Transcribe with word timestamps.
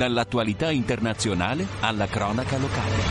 Dall'attualità 0.00 0.70
internazionale 0.70 1.66
alla 1.80 2.06
cronaca 2.06 2.56
locale. 2.56 3.02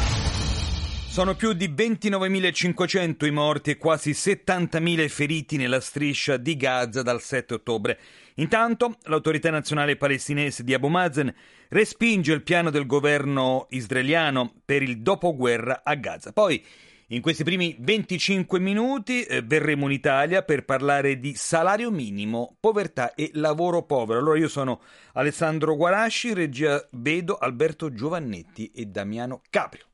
Sono 1.08 1.36
più 1.36 1.54
di 1.54 1.68
29.500 1.68 3.28
i 3.28 3.30
morti 3.30 3.70
e 3.70 3.78
quasi 3.78 4.10
70.000 4.10 5.04
i 5.04 5.08
feriti 5.08 5.58
nella 5.58 5.82
striscia 5.82 6.38
di 6.38 6.58
Gaza 6.58 7.04
dal 7.04 7.22
7 7.22 7.54
ottobre. 7.54 8.00
Intanto 8.38 8.96
l'autorità 9.04 9.52
nazionale 9.52 9.98
palestinese 9.98 10.64
di 10.64 10.74
Abu 10.74 10.88
Mazen 10.88 11.32
respinge 11.68 12.34
il 12.34 12.42
piano 12.42 12.72
del 12.72 12.88
governo 12.88 13.68
israeliano 13.70 14.52
per 14.66 14.82
il 14.82 15.02
dopoguerra 15.02 15.82
a 15.84 15.94
Gaza. 15.94 16.34
Poi 16.34 16.66
in 17.12 17.22
questi 17.22 17.44
primi 17.44 17.76
25 17.80 18.60
minuti 18.60 19.24
eh, 19.24 19.42
verremo 19.42 19.86
in 19.86 19.92
Italia 19.92 20.44
per 20.44 20.64
parlare 20.64 21.20
di 21.20 21.34
salario 21.34 21.90
minimo, 21.90 22.56
povertà 22.60 23.16
e 23.16 23.32
lavoro 23.34 23.84
povero. 23.84 24.20
Allora 24.20 24.38
io 24.38 24.48
sono 24.48 24.82
Alessandro 25.14 25.76
Guarasci, 25.76 26.34
regia 26.34 26.86
vedo 26.92 27.38
Alberto 27.38 27.92
Giovannetti 27.92 28.72
e 28.72 28.86
Damiano 28.86 29.42
Caprio. 29.50 29.89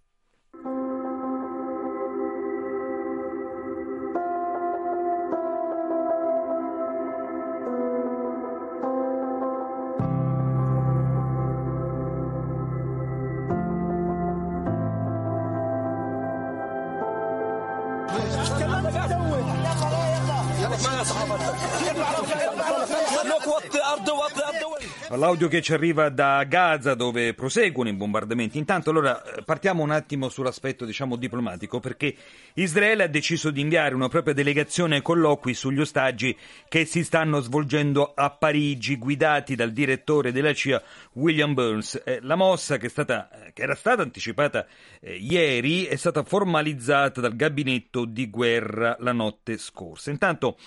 L'audio 25.10 25.48
che 25.48 25.62
ci 25.62 25.74
arriva 25.74 26.10
da 26.10 26.44
Gaza 26.44 26.94
dove 26.94 27.34
proseguono 27.34 27.90
i 27.90 27.94
bombardamenti. 27.94 28.58
Intanto 28.58 28.90
allora 28.90 29.22
partiamo 29.44 29.84
un 29.84 29.92
attimo 29.92 30.30
sull'aspetto 30.30 30.86
diciamo 30.86 31.16
diplomatico 31.16 31.80
perché 31.80 32.16
Israele 32.54 33.04
ha 33.04 33.08
deciso 33.08 33.52
di 33.52 33.62
inviare 33.62 33.96
una 33.96 34.10
propria 34.10 34.34
delegazione 34.34 34.96
ai 34.96 35.02
colloqui 35.02 35.54
sugli 35.54 35.80
ostaggi 35.80 36.36
che 36.68 36.86
si 36.86 37.04
stanno 37.04 37.40
svolgendo 37.40 38.14
a 38.16 38.30
Parigi 38.30 38.98
guidati 38.98 39.56
dal 39.56 39.72
direttore 39.72 40.32
della 40.32 40.54
CIA 40.54 40.82
William 41.14 41.54
Burns. 41.54 42.02
Eh, 42.04 42.20
la 42.22 42.36
mossa 42.36 42.78
che, 42.78 42.90
stata, 42.90 43.30
che, 43.54 43.62
era 43.62 43.76
stata 43.76 44.02
anticipata 44.02 44.66
eh, 45.00 45.16
ieri 45.16 45.86
è 45.86 45.96
stata 45.96 46.24
formalizzata 46.24 47.22
dal 47.22 47.36
gabinetto 47.36 48.06
di 48.06 48.30
guerra 48.30 48.96
la 49.00 49.12
notte 49.12 49.58
scorsa. 49.58 50.12
Intanto 50.12 50.58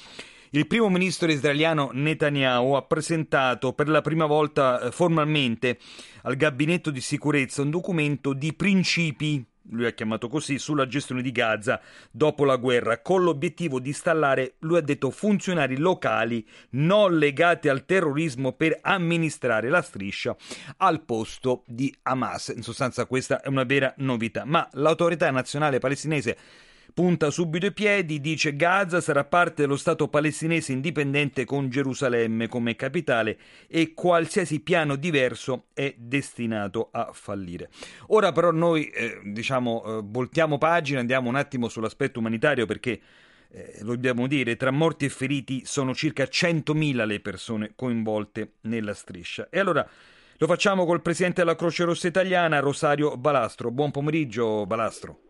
il 0.51 0.67
primo 0.67 0.89
ministro 0.89 1.31
israeliano 1.31 1.91
Netanyahu 1.93 2.73
ha 2.73 2.83
presentato 2.83 3.73
per 3.73 3.89
la 3.89 4.01
prima 4.01 4.27
volta 4.27 4.81
eh, 4.81 4.91
formalmente 4.91 5.79
al 6.23 6.37
gabinetto 6.37 6.91
di 6.91 7.01
sicurezza 7.01 7.63
un 7.63 7.71
documento 7.71 8.33
di 8.33 8.53
principi 8.55 9.45
lui 9.71 9.87
ha 9.87 9.93
chiamato 9.93 10.29
così, 10.29 10.59
sulla 10.59 10.87
gestione 10.87 11.23
di 11.23 11.33
Gaza 11.33 11.81
dopo 12.11 12.45
la 12.45 12.57
guerra, 12.57 13.01
con 13.01 13.23
l'obiettivo 13.23 13.81
di 13.81 13.89
installare, 13.89 14.55
lui 14.61 14.79
ha 14.79 14.81
detto, 14.81 15.11
funzionari 15.11 15.77
locali 15.77 16.47
non 16.71 17.19
legati 17.19 17.69
al 17.69 17.85
terrorismo 17.85 18.53
per 18.53 18.79
amministrare 18.81 19.69
la 19.69 19.83
striscia 19.83 20.37
al 20.79 21.03
posto 21.03 21.65
di 21.67 21.95
Hamas. 22.03 22.53
In 22.57 22.63
sostanza 22.63 23.05
questa 23.07 23.41
è 23.41 23.49
una 23.49 23.65
vera 23.65 23.93
novità, 23.99 24.45
ma 24.45 24.67
l'autorità 24.73 25.31
nazionale 25.31 25.79
palestinese 25.79 26.37
punta 26.93 27.31
subito 27.31 27.67
i 27.67 27.73
piedi, 27.73 28.21
dice 28.21 28.57
Gaza 28.57 29.01
sarà 29.01 29.25
parte 29.25 29.63
dello 29.63 29.77
Stato 29.77 30.09
palestinese 30.09 30.73
indipendente 30.73 31.45
con 31.45 31.69
Gerusalemme 31.69 32.49
come 32.49 32.77
capitale 32.77 33.39
e 33.69 33.95
qualsiasi 33.95 34.61
piano 34.61 34.97
diverso 34.97 35.67
è 35.75 35.95
destinato 35.97 36.89
a 36.91 37.11
fallire. 37.13 37.71
Ora 38.09 38.33
però 38.33 38.51
noi 38.51 38.89
eh, 38.89 39.21
diciamo 39.25 39.85
eh, 39.85 40.01
voltiamo 40.05 40.59
pagina, 40.59 41.01
andiamo 41.01 41.29
un 41.29 41.37
attimo 41.37 41.69
sull'aspetto 41.69 42.19
umanitario 42.19 42.67
perché 42.67 43.01
eh, 43.51 43.79
dobbiamo 43.83 44.27
dire, 44.27 44.57
tra 44.57 44.71
morti 44.71 45.07
e 45.07 45.09
feriti 45.09 45.63
sono 45.65 45.95
circa 45.95 46.25
100.000 46.25 47.07
le 47.07 47.21
persone 47.21 47.73
coinvolte 47.75 48.55
nella 48.63 48.95
striscia. 48.95 49.49
E 49.51 49.59
allora 49.59 49.89
lo 50.37 50.47
facciamo 50.47 50.85
col 50.85 51.03
presidente 51.03 51.43
della 51.43 51.57
Croce 51.57 51.85
Rossa 51.85 52.09
Italiana, 52.09 52.61
Rosario 52.61 53.17
Balastro. 53.17 53.71
Buon 53.71 53.91
pomeriggio, 53.91 54.67
Balastro 54.67 55.27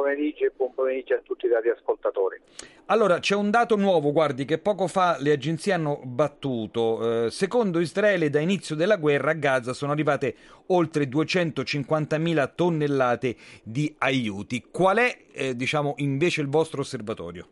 pomeriggio 0.00 0.46
e 0.46 0.52
buon 0.56 0.72
pomeriggio 0.72 1.14
a 1.14 1.20
tutti 1.22 1.46
i 1.46 1.50
radioascoltatori. 1.50 2.40
Allora, 2.86 3.18
c'è 3.18 3.34
un 3.34 3.50
dato 3.50 3.76
nuovo, 3.76 4.12
guardi, 4.12 4.44
che 4.44 4.58
poco 4.58 4.86
fa 4.86 5.16
le 5.20 5.32
agenzie 5.32 5.74
hanno 5.74 6.00
battuto. 6.02 7.26
Eh, 7.26 7.30
secondo 7.30 7.78
Israele, 7.80 8.30
da 8.30 8.40
inizio 8.40 8.74
della 8.74 8.96
guerra 8.96 9.30
a 9.30 9.34
Gaza 9.34 9.72
sono 9.74 9.92
arrivate 9.92 10.34
oltre 10.68 11.04
250.000 11.04 12.52
tonnellate 12.54 13.36
di 13.62 13.94
aiuti. 13.98 14.68
Qual 14.70 14.96
è, 14.96 15.16
eh, 15.32 15.54
diciamo, 15.54 15.94
invece 15.98 16.40
il 16.40 16.48
vostro 16.48 16.80
osservatorio? 16.80 17.46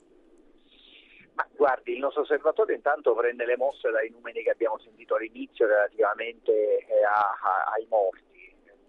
Ma 1.34 1.46
guardi, 1.54 1.92
il 1.92 1.98
nostro 1.98 2.22
osservatorio 2.22 2.74
intanto 2.74 3.14
prende 3.14 3.44
le 3.44 3.56
mosse 3.56 3.90
dai 3.90 4.10
numeri 4.10 4.42
che 4.42 4.50
abbiamo 4.50 4.78
sentito 4.78 5.14
all'inizio 5.14 5.66
relativamente 5.66 6.78
eh, 6.78 7.04
a, 7.04 7.20
a, 7.20 7.72
ai 7.74 7.86
morti. 7.88 8.26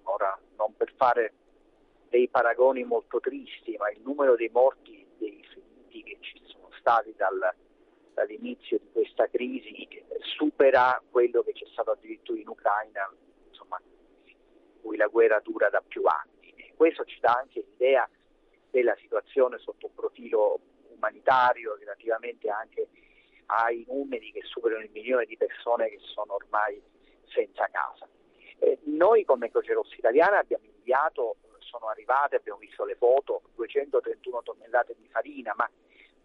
Ora, 0.03 0.35
non 0.57 0.73
per 0.75 0.91
fare 0.97 1.33
dei 2.09 2.27
paragoni 2.27 2.83
molto 2.83 3.19
tristi, 3.19 3.75
ma 3.77 3.89
il 3.91 4.01
numero 4.01 4.35
dei 4.35 4.49
morti 4.51 5.01
e 5.01 5.07
dei 5.17 5.43
feriti 5.43 6.03
che 6.03 6.17
ci 6.21 6.41
sono 6.45 6.69
stati 6.79 7.13
dal, 7.15 7.53
dall'inizio 8.13 8.79
di 8.79 8.89
questa 8.91 9.27
crisi 9.27 9.87
supera 10.39 11.01
quello 11.09 11.41
che 11.43 11.53
c'è 11.53 11.65
stato 11.71 11.91
addirittura 11.91 12.39
in 12.39 12.47
Ucraina, 12.47 13.13
insomma, 13.47 13.81
cui 14.81 14.97
la 14.97 15.07
guerra 15.07 15.39
dura 15.39 15.69
da 15.69 15.81
più 15.85 16.03
anni. 16.05 16.53
E 16.55 16.73
questo 16.75 17.03
ci 17.05 17.19
dà 17.19 17.33
anche 17.33 17.65
l'idea 17.67 18.09
della 18.69 18.95
situazione 18.97 19.57
sotto 19.59 19.87
un 19.87 19.93
profilo 19.93 20.59
umanitario 20.95 21.75
relativamente 21.75 22.49
anche 22.49 22.87
ai 23.47 23.83
numeri 23.87 24.31
che 24.31 24.41
superano 24.43 24.83
il 24.83 24.91
milione 24.91 25.25
di 25.25 25.35
persone 25.35 25.89
che 25.89 25.99
sono 25.99 26.35
ormai 26.35 26.81
senza 27.25 27.67
casa. 27.71 28.07
Eh, 28.59 28.79
noi 28.83 29.23
come 29.25 29.49
Croce 29.49 29.73
Rossa 29.73 29.95
Italiana 29.95 30.39
abbiamo 30.39 30.65
inviato 30.65 31.37
sono 31.69 31.87
arrivate, 31.87 32.37
abbiamo 32.37 32.59
visto 32.59 32.83
le 32.83 32.95
foto, 32.95 33.43
231 33.55 34.41
tonnellate 34.43 34.95
di 34.97 35.07
farina, 35.09 35.53
ma 35.55 35.69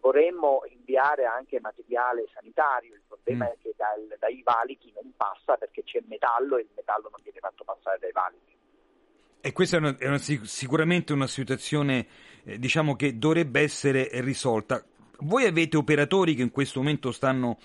vorremmo 0.01 0.63
inviare 0.67 1.25
anche 1.25 1.61
materiale 1.61 2.27
sanitario. 2.33 2.95
Il 2.95 3.03
problema 3.07 3.45
mm. 3.45 3.49
è 3.49 3.57
che 3.63 3.75
dal, 3.77 4.17
dai 4.19 4.43
valichi 4.43 4.93
non 4.95 5.13
passa 5.17 5.57
perché 5.57 5.83
c'è 5.85 6.03
metallo 6.07 6.57
e 6.57 6.63
il 6.63 6.69
metallo 6.75 7.09
non 7.11 7.21
viene 7.23 7.39
fatto 7.39 7.65
passare 7.65 7.99
dai 7.99 8.13
valichi. 8.13 8.53
E 9.41 9.53
questa 9.53 9.77
è, 9.77 9.81
una, 9.81 9.95
è 9.99 10.07
una, 10.07 10.19
sicuramente 10.19 11.13
una 11.13 11.27
situazione 11.27 12.07
eh, 12.45 12.59
diciamo 12.59 12.97
che 12.97 13.19
dovrebbe 13.19 13.61
essere 13.61 14.09
risolta. 14.23 14.83
Voi 15.21 15.45
avete 15.45 15.77
operatori 15.77 16.35
che 16.35 16.43
in 16.43 16.51
questo 16.51 16.81
momento 16.81 17.13
stanno 17.13 17.59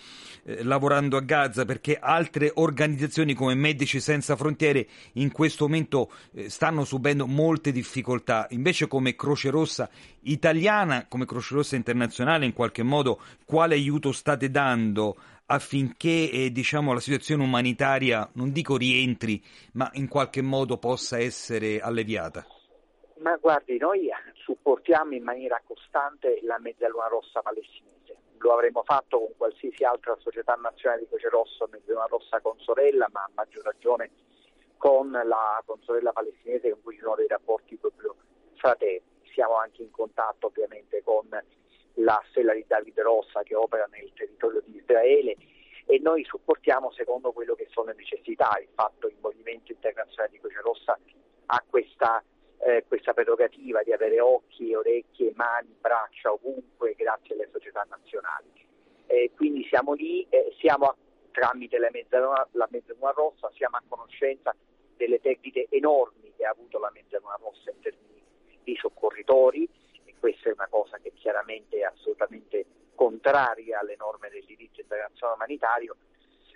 eh, 0.43 0.63
lavorando 0.63 1.17
a 1.17 1.21
Gaza 1.21 1.65
perché 1.65 1.97
altre 1.99 2.51
organizzazioni 2.53 3.33
come 3.33 3.55
Medici 3.55 3.99
Senza 3.99 4.35
Frontiere 4.35 4.87
in 5.13 5.31
questo 5.31 5.65
momento 5.65 6.11
eh, 6.33 6.49
stanno 6.49 6.83
subendo 6.85 7.25
molte 7.25 7.71
difficoltà. 7.71 8.47
Invece 8.51 8.87
come 8.87 9.15
Croce 9.15 9.49
Rossa 9.49 9.89
italiana, 10.21 11.05
come 11.07 11.25
Croce 11.25 11.55
Rossa 11.55 11.75
internazionale 11.75 12.45
in 12.45 12.53
qualche 12.53 12.83
modo, 12.83 13.19
quale 13.45 13.75
aiuto 13.75 14.11
state 14.11 14.51
dando 14.51 15.15
affinché 15.47 16.29
eh, 16.29 16.51
diciamo, 16.51 16.93
la 16.93 16.99
situazione 16.99 17.43
umanitaria, 17.43 18.29
non 18.33 18.51
dico 18.51 18.77
rientri, 18.77 19.43
ma 19.73 19.89
in 19.93 20.07
qualche 20.07 20.41
modo 20.41 20.77
possa 20.77 21.17
essere 21.19 21.79
alleviata? 21.79 22.45
Ma 23.19 23.35
guardi, 23.35 23.77
noi 23.77 24.09
supportiamo 24.33 25.13
in 25.13 25.23
maniera 25.23 25.61
costante 25.65 26.39
la 26.43 26.57
Mezzaluna 26.57 27.07
Rossa 27.07 27.41
palestinese. 27.41 28.15
Lo 28.37 28.53
avremmo 28.53 28.81
fatto 28.83 29.19
con 29.19 29.33
qualsiasi 29.35 29.83
altra 29.83 30.15
società 30.19 30.53
nazionale 30.53 31.01
di 31.01 31.07
Croce 31.09 31.27
Rosso, 31.27 31.67
Mezzaluna 31.69 32.05
Rossa 32.05 32.39
con 32.39 32.57
sorella, 32.59 33.09
ma 33.11 33.19
a 33.21 33.31
maggior 33.35 33.65
ragione 33.65 34.09
con 34.77 35.11
la 35.11 35.61
consorella 35.65 36.13
palestinese 36.13 36.69
con 36.71 36.81
cui 36.81 36.95
ci 36.95 37.01
sono 37.01 37.15
dei 37.15 37.27
rapporti 37.27 37.75
proprio 37.75 38.15
fratelli. 38.55 39.03
Siamo 39.33 39.57
anche 39.57 39.81
in 39.81 39.91
contatto 39.91 40.47
ovviamente 40.47 41.03
con 41.03 41.27
la 41.95 42.23
Stella 42.29 42.53
di 42.53 42.63
Davide 42.65 43.01
Rossa 43.01 43.43
che 43.43 43.55
opera 43.55 43.85
nel 43.91 44.13
territorio 44.13 44.61
di 44.61 44.77
Israele 44.77 45.35
e 45.85 45.99
noi 45.99 46.23
supportiamo 46.23 46.91
secondo 46.93 47.33
quello 47.33 47.53
che 47.55 47.67
sono 47.71 47.87
le 47.87 47.95
necessità. 47.97 48.57
Il 48.61 48.69
fatto 48.73 49.07
che 49.07 49.13
il 49.13 49.19
Movimento 49.19 49.73
Internazionale 49.73 50.31
di 50.31 50.39
Croce 50.39 50.61
Rossa 50.61 50.97
ha 51.47 51.63
questa 51.69 52.23
eh, 52.59 52.83
questa 52.87 53.13
prerogativa 53.13 53.81
di 53.83 53.93
avere 53.93 54.19
occhi, 54.19 54.73
orecchie, 54.73 55.31
mani, 55.35 55.75
braccia 55.79 56.31
ovunque 56.31 56.93
grazie 56.95 57.35
alle 57.35 57.49
società 57.51 57.85
nazionali. 57.89 58.51
Eh, 59.07 59.31
quindi 59.35 59.65
siamo 59.67 59.93
lì, 59.93 60.25
eh, 60.29 60.53
siamo 60.59 60.85
a, 60.85 60.95
tramite 61.31 61.77
la 61.77 61.89
mezzaluna, 61.91 62.47
la 62.51 62.67
mezzaluna 62.69 63.11
rossa, 63.11 63.49
siamo 63.55 63.77
a 63.77 63.83
conoscenza 63.87 64.53
delle 64.97 65.19
perdite 65.19 65.67
enormi 65.69 66.33
che 66.35 66.45
ha 66.45 66.49
avuto 66.49 66.79
la 66.79 66.91
mezzaluna 66.93 67.37
rossa 67.39 67.71
in 67.71 67.79
termini 67.79 68.21
di 68.63 68.75
soccorritori 68.75 69.67
e 70.03 70.13
questa 70.19 70.49
è 70.49 70.53
una 70.53 70.67
cosa 70.69 70.97
che 70.97 71.13
chiaramente 71.15 71.77
è 71.77 71.83
assolutamente 71.83 72.65
contraria 72.95 73.79
alle 73.79 73.95
norme 73.97 74.29
del 74.29 74.43
diritto 74.43 74.81
internazionale 74.81 75.37
umanitario. 75.37 75.95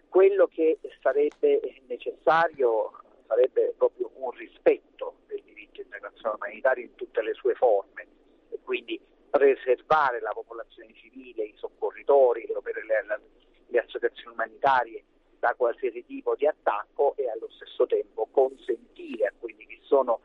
Quello 0.10 0.48
che 0.48 0.78
sarebbe 1.02 1.62
necessario 1.88 2.92
sarebbe 3.26 3.74
proprio 3.78 4.12
un 4.16 4.32
rispetto 4.32 5.16
del 5.28 5.42
diritto 5.42 5.53
internazionale 5.82 6.38
umanitario 6.42 6.84
in 6.84 6.96
tutte 6.96 7.22
le 7.22 7.34
sue 7.34 7.56
forme 7.56 8.08
e 8.50 8.60
quindi 8.64 9.00
preservare 9.30 10.22
la 10.22 10.32
popolazione 10.32 10.94
civile, 10.94 11.44
i 11.44 11.54
soccorritori, 11.58 12.46
le, 12.48 13.06
le, 13.06 13.22
le 13.68 13.80
associazioni 13.80 14.34
umanitarie 14.34 15.04
da 15.40 15.56
qualsiasi 15.56 16.06
tipo 16.06 16.36
di 16.36 16.48
attacco 16.48 17.16
e 17.18 17.30
allo 17.30 17.50
stesso 17.50 17.86
tempo 17.86 18.28
consentire 18.32 19.26
a 19.26 19.34
quelli 19.38 19.66
che 19.66 19.80
sono 19.82 20.22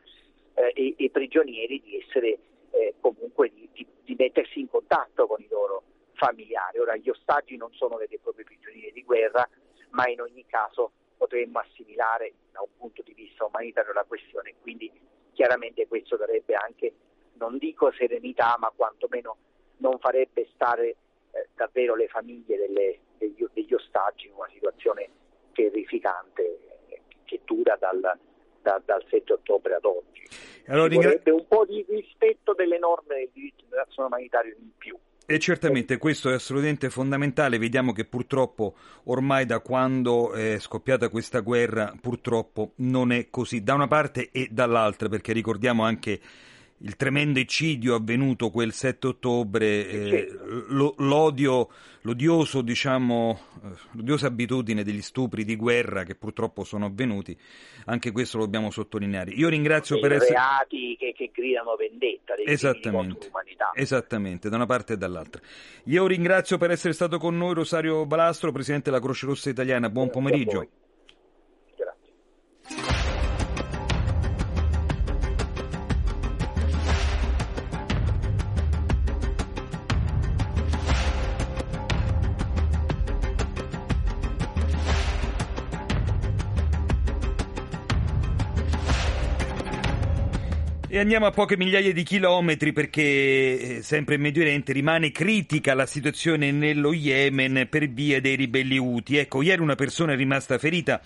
eh, 0.53 0.71
i, 0.75 0.93
i, 0.99 1.09
prigionieri 1.09 1.81
di 1.81 1.97
essere 1.97 2.37
eh, 2.69 2.95
comunque 3.01 3.49
di, 3.49 3.67
di, 3.73 3.85
di, 4.03 4.15
mettersi 4.17 4.59
in 4.59 4.69
contatto 4.69 5.27
con 5.27 5.41
i 5.41 5.47
loro 5.49 5.83
familiari. 6.13 6.79
Ora 6.79 6.95
gli 6.95 7.09
ostaggi 7.09 7.57
non 7.57 7.73
sono 7.73 7.97
veri 7.97 8.15
e 8.15 8.19
propri 8.19 8.43
prigionieri 8.43 8.91
di 8.91 9.03
guerra, 9.03 9.47
ma 9.89 10.07
in 10.07 10.21
ogni 10.21 10.45
caso 10.45 10.91
potremmo 11.17 11.59
assimilare 11.59 12.33
da 12.51 12.61
un 12.61 12.69
punto 12.77 13.01
di 13.01 13.13
vista 13.13 13.43
umanitario 13.43 13.91
la 13.91 14.05
questione, 14.05 14.55
quindi 14.61 14.89
chiaramente 15.39 15.87
questo 15.87 16.17
darebbe 16.17 16.53
anche, 16.53 16.91
non 17.35 17.57
dico 17.57 17.89
serenità, 17.93 18.57
ma 18.59 18.73
quantomeno 18.75 19.37
non 19.77 19.97
farebbe 19.99 20.49
stare 20.53 20.89
eh, 21.31 21.47
davvero 21.55 21.95
le 21.95 22.09
famiglie 22.09 22.57
delle, 22.57 22.99
degli, 23.17 23.45
degli, 23.53 23.73
ostaggi 23.73 24.27
in 24.27 24.33
una 24.33 24.49
situazione 24.51 25.07
terrificante 25.53 26.59
eh, 26.89 27.01
che 27.23 27.39
dura 27.45 27.77
dal, 27.79 28.01
da, 28.61 28.81
dal 28.83 29.05
7 29.07 29.31
ottobre 29.31 29.75
ad 29.75 29.85
oggi. 29.85 30.27
Allora, 30.67 30.93
vorrebbe 30.93 31.31
un 31.31 31.47
po' 31.47 31.63
di 31.63 31.85
rispetto 31.87 32.53
delle 32.53 32.77
norme 32.77 33.15
del 33.15 33.29
diritto 33.31 33.63
internazionale 33.63 34.15
umanitario 34.15 34.55
in 34.59 34.71
più. 34.77 34.97
E 35.31 35.37
certamente 35.37 35.99
questo 35.99 36.31
è 36.31 36.33
assolutamente 36.33 36.89
fondamentale, 36.89 37.59
vediamo 37.59 37.93
che 37.93 38.03
purtroppo 38.03 38.73
ormai 39.03 39.45
da 39.45 39.59
quando 39.59 40.33
è 40.33 40.57
scoppiata 40.57 41.09
questa 41.09 41.41
guerra 41.41 41.93
purtroppo 42.01 42.71
non 42.77 43.11
è 43.11 43.27
così, 43.29 43.61
da 43.61 43.75
una 43.75 43.87
parte 43.87 44.31
e 44.31 44.47
dall'altra, 44.49 45.07
perché 45.07 45.31
ricordiamo 45.31 45.83
anche 45.83 46.19
il 46.81 46.95
tremendo 46.95 47.39
eccidio 47.39 47.95
avvenuto 47.95 48.49
quel 48.51 48.71
7 48.71 49.07
ottobre, 49.07 49.87
eh, 49.89 50.39
l'odio, 50.97 51.69
l'odioso, 52.01 52.61
diciamo, 52.61 53.39
eh, 53.63 53.67
l'odiosa 53.91 54.27
abitudine 54.27 54.83
degli 54.83 55.01
stupri 55.01 55.43
di 55.43 55.55
guerra 55.55 56.03
che 56.03 56.15
purtroppo 56.15 56.63
sono 56.63 56.85
avvenuti, 56.85 57.37
anche 57.85 58.11
questo 58.11 58.37
lo 58.37 58.45
dobbiamo 58.45 58.71
sottolineare. 58.71 59.31
Io 59.31 59.49
ringrazio 59.49 59.99
per 59.99 60.13
essere... 60.13 60.35
reati 60.35 60.95
che, 60.97 61.13
che 61.15 61.31
gridano 61.33 61.75
vendetta, 61.75 62.35
dei 62.35 62.45
esattamente, 62.45 63.29
esattamente, 63.73 64.49
da 64.49 64.55
una 64.55 64.65
parte 64.65 64.93
e 64.93 64.97
dall'altra. 64.97 65.41
Io 65.85 66.07
ringrazio 66.07 66.57
per 66.57 66.71
essere 66.71 66.93
stato 66.93 67.17
con 67.17 67.37
noi 67.37 67.53
Rosario 67.53 68.05
Balastro, 68.05 68.53
Presidente 68.53 68.89
della 68.89 69.01
Croce 69.01 69.25
Rossa 69.25 69.49
Italiana, 69.49 69.89
buon 69.89 70.09
pomeriggio. 70.09 70.67
Andiamo 90.99 91.27
a 91.27 91.31
poche 91.31 91.55
migliaia 91.55 91.93
di 91.93 92.03
chilometri 92.03 92.73
perché 92.73 93.77
eh, 93.77 93.81
sempre 93.81 94.15
in 94.15 94.21
Medio 94.21 94.41
Oriente 94.41 94.73
rimane 94.73 95.11
critica 95.11 95.73
la 95.73 95.85
situazione 95.85 96.51
nello 96.51 96.91
Yemen 96.91 97.67
per 97.69 97.87
via 97.87 98.19
dei 98.19 98.35
ribelli 98.35 98.77
Houthi. 98.77 99.15
Ecco, 99.15 99.41
ieri 99.41 99.61
una 99.61 99.75
persona 99.75 100.11
è 100.11 100.17
rimasta 100.17 100.57
ferita 100.57 101.01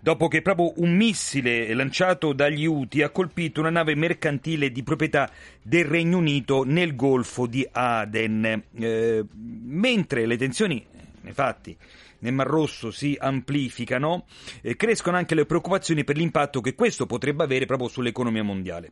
dopo 0.00 0.26
che 0.26 0.42
proprio 0.42 0.72
un 0.78 0.96
missile 0.96 1.72
lanciato 1.74 2.32
dagli 2.32 2.66
Houthi 2.66 3.02
ha 3.02 3.10
colpito 3.10 3.60
una 3.60 3.70
nave 3.70 3.94
mercantile 3.94 4.72
di 4.72 4.82
proprietà 4.82 5.30
del 5.62 5.84
Regno 5.84 6.18
Unito 6.18 6.64
nel 6.64 6.96
Golfo 6.96 7.46
di 7.46 7.64
Aden. 7.70 8.64
Eh, 8.76 9.24
mentre 9.32 10.26
le 10.26 10.36
tensioni, 10.36 10.84
infatti, 11.22 11.76
nel 12.18 12.32
Mar 12.32 12.48
Rosso 12.48 12.90
si 12.90 13.16
amplificano, 13.18 14.26
eh, 14.60 14.74
crescono 14.74 15.16
anche 15.16 15.36
le 15.36 15.46
preoccupazioni 15.46 16.02
per 16.02 16.16
l'impatto 16.16 16.60
che 16.60 16.74
questo 16.74 17.06
potrebbe 17.06 17.44
avere 17.44 17.64
proprio 17.64 17.88
sull'economia 17.88 18.42
mondiale. 18.42 18.90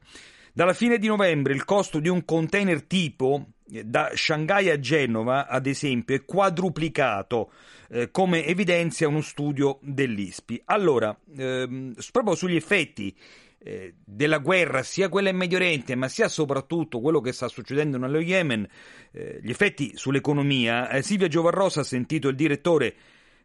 Dalla 0.57 0.73
fine 0.73 0.99
di 0.99 1.09
novembre 1.09 1.53
il 1.53 1.65
costo 1.65 1.99
di 1.99 2.09
un 2.09 2.25
container 2.25 2.85
tipo 2.85 3.55
eh, 3.73 3.83
da 3.83 4.13
Shanghai 4.15 4.71
a 4.71 4.79
Genova, 4.79 5.49
ad 5.49 5.67
esempio, 5.67 6.15
è 6.15 6.25
quadruplicato, 6.25 7.51
eh, 7.89 8.13
come 8.13 8.47
evidenzia 8.47 9.09
uno 9.09 9.21
studio 9.21 9.81
dell'ISPI. 9.83 10.63
Allora, 10.67 11.19
ehm, 11.37 11.95
proprio 12.13 12.37
sugli 12.37 12.55
effetti 12.55 13.13
eh, 13.59 13.95
della 14.05 14.39
guerra, 14.39 14.85
sia 14.85 15.09
quella 15.09 15.31
in 15.31 15.39
Medio 15.39 15.57
Oriente, 15.57 15.97
ma 15.97 16.07
sia 16.07 16.29
soprattutto 16.29 17.01
quello 17.01 17.21
che 17.21 17.33
sta 17.33 17.49
succedendo 17.49 17.99
nello 17.99 18.21
Yemen, 18.21 18.65
eh, 19.11 19.41
gli 19.43 19.51
effetti 19.51 19.97
sull'economia, 19.97 20.89
eh, 20.89 21.03
Silvia 21.03 21.27
Giovarrosa 21.27 21.81
ha 21.81 21.85
sentito 21.85 22.29
il 22.29 22.37
direttore 22.37 22.95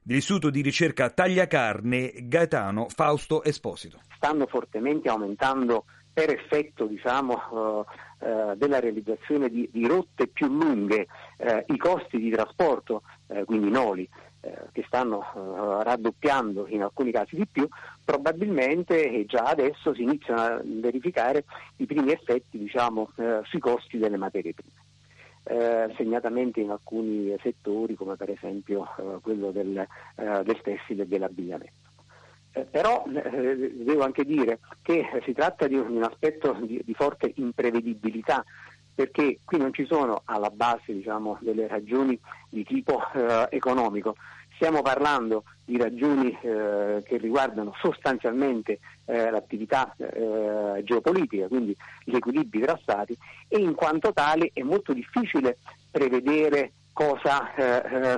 dell'Istituto 0.04 0.52
di 0.52 0.62
ricerca 0.62 1.10
Tagliacarne 1.10 2.14
Gaetano 2.28 2.88
Fausto 2.88 3.44
Esposito. 3.44 4.00
Stanno 4.16 4.46
fortemente 4.46 5.10
aumentando 5.10 5.86
per 6.19 6.31
effetto 6.31 6.86
diciamo, 6.86 7.42
uh, 7.50 8.27
uh, 8.27 8.56
della 8.56 8.81
realizzazione 8.81 9.48
di, 9.48 9.69
di, 9.71 9.88
rotte 9.88 10.27
più 10.27 10.48
lunghe 10.48 11.07
uh, 11.38 11.63
i 11.68 11.77
costi 11.77 12.18
di 12.18 12.30
trasporto, 12.30 13.04
quindi 13.45 13.69
noli, 13.69 14.10
che 14.71 14.83
stanno 14.88 15.81
raddoppiando 15.83 16.68
in 16.68 16.81
alcuni 16.81 17.12
casi 17.12 17.36
di 17.36 17.45
più, 17.45 17.68
probabilmente 18.04 19.24
già 19.27 19.44
adesso 19.44 19.94
si 19.94 20.01
iniziano 20.01 20.42
a 20.42 20.62
verificare 20.63 21.45
i 21.75 21.86
primi 21.86 22.12
effetti 22.12 22.58
diciamo, 22.58 23.12
sui 23.44 23.60
costi 23.60 24.00
delle 24.00 24.17
materie 24.17 24.53
prime. 24.55 25.94
segnatamente 25.96 26.60
in 26.60 26.72
alcuni 26.72 27.36
settori 27.44 27.94
come 27.94 28.15
per 28.15 28.32
esempio 28.32 28.88
quello 29.22 29.51
del, 29.51 29.86
del 30.15 30.62
tessile 30.63 31.03
e 31.03 31.08
dell'abbigliamento. 31.08 31.88
Eh, 32.51 32.65
però 32.65 33.06
eh, 33.06 33.74
devo 33.75 34.03
anche 34.03 34.25
dire 34.25 34.60
che 34.82 35.06
si 35.24 35.34
tratta 35.34 35.68
di 35.68 35.75
un, 35.75 36.01
aspetto 36.01 36.53
di, 36.62 36.82
di, 36.84 36.94
forte 36.96 37.32
imprevedibilità 37.36 38.44
perché 38.96 39.39
qui 39.46 39.60
non 39.60 39.72
ci 39.72 39.86
sono 39.86 40.24
alla 40.25 40.50
base 40.50 40.91
diciamo, 40.91 41.38
delle 41.41 41.68
ragioni 41.68 42.20
di 42.50 42.63
tipo 42.65 43.00
eh, 43.13 43.48
economico, 43.51 44.15
stiamo 44.56 44.82
parlando 44.82 45.44
di 45.63 45.77
ragioni 45.77 46.38
eh, 46.41 47.01
che 47.06 47.18
riguardano 47.18 47.74
sostanzialmente 47.79 48.79
eh, 49.06 49.29
l'attività 49.29 49.96
eh, 49.96 50.82
geopolitica, 50.84 51.48
quindi 51.48 51.74
gli 52.03 52.15
equilibri 52.15 52.62
tra 52.62 52.77
stati 52.82 53.15
e 53.48 53.58
in 53.60 53.74
quanto 53.75 54.12
tale 54.12 54.50
è 54.53 54.63
molto 54.63 54.91
difficile 54.91 55.60
prevedere 55.89 56.74
cosa 56.91 57.53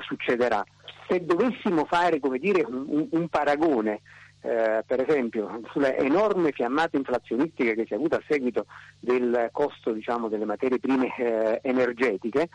succederà. 0.01 0.65
Se 1.07 1.23
dovessimo 1.23 1.85
fare 1.85 2.19
dire, 2.39 2.65
un, 2.67 3.07
un 3.11 3.27
paragone 3.27 4.01
eh, 4.41 4.83
per 4.85 5.01
esempio 5.07 5.61
sulle 5.71 5.97
enorme 5.97 6.51
fiammate 6.51 6.97
inflazionistiche 6.97 7.75
che 7.75 7.85
si 7.85 7.93
è 7.93 7.95
avuta 7.95 8.17
a 8.17 8.23
seguito 8.27 8.65
del 8.99 9.49
costo 9.51 9.91
diciamo, 9.91 10.29
delle 10.29 10.45
materie 10.45 10.79
prime 10.79 11.15
eh, 11.15 11.59
energetiche, 11.63 12.49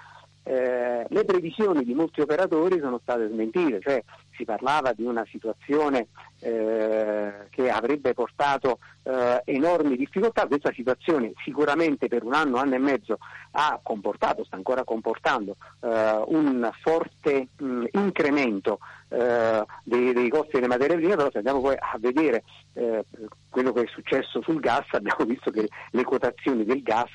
eh, 0.49 1.05
le 1.09 1.25
previsioni 1.25 1.85
di 1.85 1.93
molti 1.93 2.21
operatori 2.21 2.79
sono 2.79 3.01
state 3.03 3.29
smentite, 3.29 3.81
cioè 3.81 4.01
si 4.37 4.45
parlava 4.45 4.93
di 4.93 5.03
una 5.03 5.27
situazione 5.29 6.07
eh, 6.39 7.49
che 7.51 7.69
avrebbe 7.69 8.15
portato 8.15 8.79
eh, 9.03 9.43
enormi 9.45 9.97
difficoltà, 9.97 10.47
questa 10.47 10.73
situazione 10.73 11.33
sicuramente 11.43 12.07
per 12.07 12.23
un 12.23 12.35
anno, 12.35 12.59
anno 12.59 12.77
e 12.77 12.79
mezzo 12.79 13.19
ha 13.53 13.81
comportato, 13.83 14.45
sta 14.45 14.55
ancora 14.55 14.85
comportando 14.85 15.57
eh, 15.81 16.23
un 16.27 16.71
forte 16.81 17.49
mh, 17.57 17.85
incremento 17.93 18.79
eh, 19.09 19.65
dei, 19.85 20.13
dei, 20.13 20.29
costi 20.29 20.53
delle 20.53 20.67
materie 20.67 20.97
prime, 20.97 21.17
però 21.17 21.31
se 21.31 21.39
andiamo 21.39 21.61
poi 21.61 21.77
a 21.79 21.97
vedere 21.99 22.43
eh, 22.75 23.05
quello 23.49 23.73
che 23.73 23.83
è 23.83 23.87
successo 23.87 24.43
sul 24.43 24.61
gas, 24.61 24.87
abbiamo 24.93 25.25
visto 25.25 25.51
che 25.51 25.69
le 25.91 26.05
quotazioni 26.05 26.65
del 26.65 26.83
gas 26.83 27.11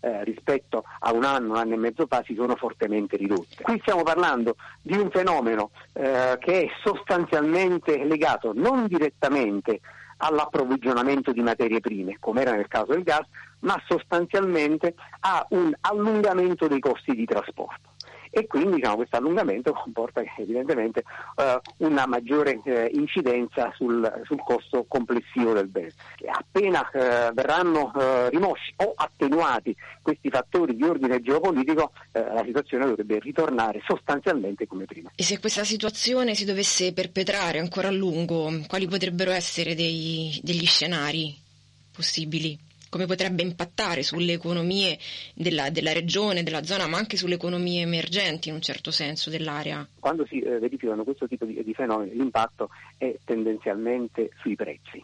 eh, 0.00 0.24
rispetto 0.24 0.84
a 1.00 1.12
un 1.12 1.24
anno, 1.24 1.52
un 1.52 1.56
anno 1.56 1.74
e 1.74 1.78
mezzo 1.78 2.06
fa 2.08 2.22
si 2.24 2.34
sono 2.34 2.56
fortemente 2.56 3.16
ridotte. 3.16 3.62
Qui 3.62 3.78
stiamo 3.80 4.02
parlando 4.02 4.56
di 4.82 4.96
un 4.96 5.10
fenomeno 5.10 5.70
che 5.92 6.36
è 6.38 6.66
sostanzialmente 6.82 8.04
legato 8.04 8.52
non 8.54 8.86
direttamente 8.86 9.80
all'approvvigionamento 10.18 11.32
di 11.32 11.40
materie 11.40 11.80
prime, 11.80 12.16
come 12.20 12.42
era 12.42 12.52
nel 12.52 12.68
caso 12.68 12.92
del 12.92 13.02
gas, 13.02 13.26
ma 13.60 13.80
sostanzialmente 13.86 14.94
a 15.20 15.44
un 15.50 15.74
allungamento 15.80 16.68
dei 16.68 16.80
costi 16.80 17.14
di 17.14 17.24
trasporto 17.24 17.94
e 18.36 18.46
quindi 18.46 18.74
diciamo, 18.76 18.96
questo 18.96 19.16
allungamento 19.16 19.72
comporta 19.72 20.22
evidentemente 20.36 21.02
eh, 21.36 21.58
una 21.78 22.06
maggiore 22.06 22.60
eh, 22.64 22.90
incidenza 22.92 23.72
sul, 23.74 24.22
sul, 24.26 24.42
costo 24.44 24.84
complessivo 24.86 25.54
del 25.54 25.68
bene. 25.68 25.94
Appena 26.30 26.86
eh, 26.90 27.30
verranno 27.32 27.94
eh, 27.98 28.28
rimossi 28.28 28.74
o 28.76 28.92
attenuati 28.94 29.74
questi 30.02 30.28
fattori 30.28 30.76
di 30.76 30.82
ordine 30.82 31.22
geopolitico, 31.22 31.92
eh, 32.12 32.20
la 32.20 32.42
situazione 32.44 32.84
dovrebbe 32.84 33.20
ritornare 33.20 33.80
sostanzialmente 33.86 34.66
come 34.66 34.84
prima. 34.84 35.10
E 35.14 35.22
se 35.22 35.40
questa 35.40 35.64
situazione 35.64 36.34
si 36.34 36.44
dovesse 36.44 36.92
perpetrare 36.92 37.58
ancora 37.58 37.88
a 37.88 37.92
lungo, 37.92 38.52
quali 38.66 38.86
potrebbero 38.86 39.30
essere 39.30 39.74
dei, 39.74 40.38
degli 40.42 40.66
scenari 40.66 41.34
possibili? 41.90 42.65
Come 42.88 43.06
potrebbe 43.06 43.42
impattare 43.42 44.02
sulle 44.02 44.32
economie 44.32 44.98
della, 45.34 45.70
della, 45.70 45.92
regione, 45.92 46.42
della 46.42 46.62
zona, 46.62 46.86
ma 46.86 46.98
anche 46.98 47.16
sulle 47.16 47.34
economie 47.34 47.82
emergenti 47.82 48.48
in 48.48 48.54
un 48.54 48.60
certo 48.60 48.90
senso 48.90 49.30
dell'area. 49.30 49.86
Quando 49.98 50.26
si 50.26 50.40
eh, 50.40 50.58
verificano 50.58 51.04
questo 51.04 51.26
tipo 51.26 51.44
di, 51.44 51.62
di 51.62 51.74
fenomeni 51.74 52.12
l'impatto 52.14 52.70
è 52.96 53.14
tendenzialmente 53.24 54.30
sui 54.40 54.54
prezzi. 54.54 55.02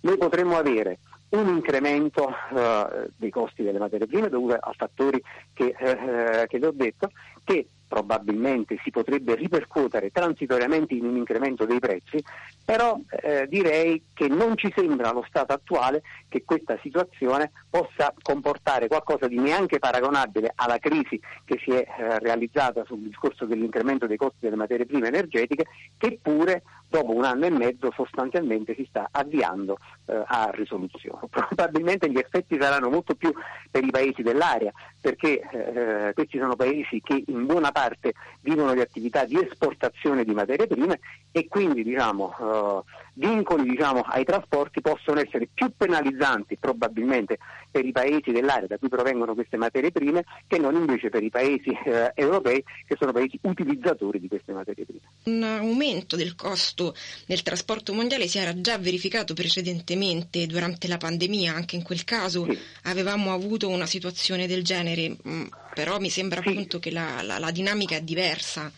Noi 0.00 0.16
potremmo 0.16 0.56
avere 0.56 0.98
un 1.30 1.48
incremento 1.48 2.26
uh, 2.26 3.08
dei 3.16 3.30
costi 3.30 3.62
delle 3.62 3.78
materie 3.78 4.06
prime 4.06 4.28
dovuto 4.28 4.54
a 4.54 4.72
fattori 4.76 5.22
che, 5.54 5.74
uh, 5.78 6.46
che 6.46 6.58
le 6.58 6.66
ho 6.66 6.72
detto, 6.72 7.10
che 7.44 7.66
probabilmente 7.92 8.78
si 8.82 8.90
potrebbe 8.90 9.34
ripercuotere 9.34 10.10
transitoriamente 10.10 10.94
in 10.94 11.04
un 11.04 11.16
incremento 11.16 11.66
dei 11.66 11.78
prezzi, 11.78 12.24
però 12.64 12.98
eh, 13.20 13.46
direi 13.50 14.02
che 14.14 14.28
non 14.28 14.56
ci 14.56 14.72
sembra 14.74 15.10
allo 15.10 15.22
stato 15.28 15.52
attuale 15.52 16.00
che 16.30 16.42
questa 16.46 16.78
situazione 16.80 17.50
possa 17.68 18.14
comportare 18.22 18.88
qualcosa 18.88 19.28
di 19.28 19.38
neanche 19.38 19.78
paragonabile 19.78 20.52
alla 20.54 20.78
crisi 20.78 21.20
che 21.44 21.60
si 21.62 21.72
è 21.72 21.84
eh, 21.86 22.18
realizzata 22.18 22.82
sul 22.86 23.00
discorso 23.00 23.44
dell'incremento 23.44 24.06
dei 24.06 24.16
costi 24.16 24.38
delle 24.40 24.56
materie 24.56 24.86
prime 24.86 25.08
energetiche, 25.08 25.66
che 25.98 26.18
pure 26.22 26.62
dopo 26.92 27.14
un 27.14 27.24
anno 27.24 27.46
e 27.46 27.50
mezzo 27.50 27.90
sostanzialmente 27.90 28.74
si 28.74 28.84
sta 28.86 29.08
avviando 29.10 29.78
eh, 30.04 30.22
a 30.26 30.50
risoluzione. 30.52 31.26
Probabilmente 31.30 32.10
gli 32.10 32.18
effetti 32.18 32.58
saranno 32.60 32.90
molto 32.90 33.14
più 33.14 33.32
per 33.70 33.82
i 33.82 33.90
paesi 33.90 34.20
dell'area, 34.20 34.70
perché 35.00 35.40
eh, 35.40 36.12
questi 36.12 36.38
sono 36.38 36.54
paesi 36.54 37.00
che 37.00 37.24
in 37.26 37.46
buona 37.46 37.72
parte 37.72 38.12
vivono 38.42 38.74
di 38.74 38.80
attività 38.80 39.24
di 39.24 39.40
esportazione 39.42 40.24
di 40.24 40.34
materie 40.34 40.66
prime 40.66 41.00
e 41.32 41.48
quindi 41.48 41.82
diciamo, 41.82 42.36
eh, 42.38 42.82
vincoli 43.14 43.68
diciamo, 43.68 44.00
ai 44.00 44.24
trasporti 44.24 44.80
possono 44.80 45.20
essere 45.20 45.48
più 45.52 45.70
penalizzanti 45.76 46.56
probabilmente 46.58 47.38
per 47.70 47.84
i 47.84 47.92
paesi 47.92 48.30
dell'area 48.32 48.66
da 48.66 48.78
cui 48.78 48.88
provengono 48.88 49.34
queste 49.34 49.56
materie 49.56 49.90
prime 49.90 50.24
che 50.46 50.58
non 50.58 50.74
invece 50.74 51.08
per 51.08 51.22
i 51.22 51.30
paesi 51.30 51.70
eh, 51.84 52.12
europei 52.14 52.62
che 52.86 52.96
sono 52.98 53.12
paesi 53.12 53.38
utilizzatori 53.42 54.20
di 54.20 54.28
queste 54.28 54.52
materie 54.52 54.84
prime. 54.84 55.00
Un 55.24 55.42
aumento 55.42 56.16
del 56.16 56.34
costo 56.34 56.94
del 57.26 57.42
trasporto 57.42 57.92
mondiale 57.92 58.26
si 58.26 58.38
era 58.38 58.58
già 58.60 58.78
verificato 58.78 59.34
precedentemente 59.34 60.46
durante 60.46 60.88
la 60.88 60.98
pandemia, 60.98 61.54
anche 61.54 61.76
in 61.76 61.82
quel 61.82 62.04
caso 62.04 62.44
sì. 62.44 62.58
avevamo 62.84 63.32
avuto 63.32 63.68
una 63.68 63.86
situazione 63.86 64.46
del 64.46 64.64
genere, 64.64 65.16
mm, 65.26 65.44
però 65.74 65.98
mi 65.98 66.10
sembra 66.10 66.42
sì. 66.42 66.48
appunto 66.48 66.78
che 66.78 66.90
la, 66.90 67.22
la, 67.22 67.38
la 67.38 67.50
dinamica 67.50 67.96
è 67.96 68.02
diversa. 68.02 68.70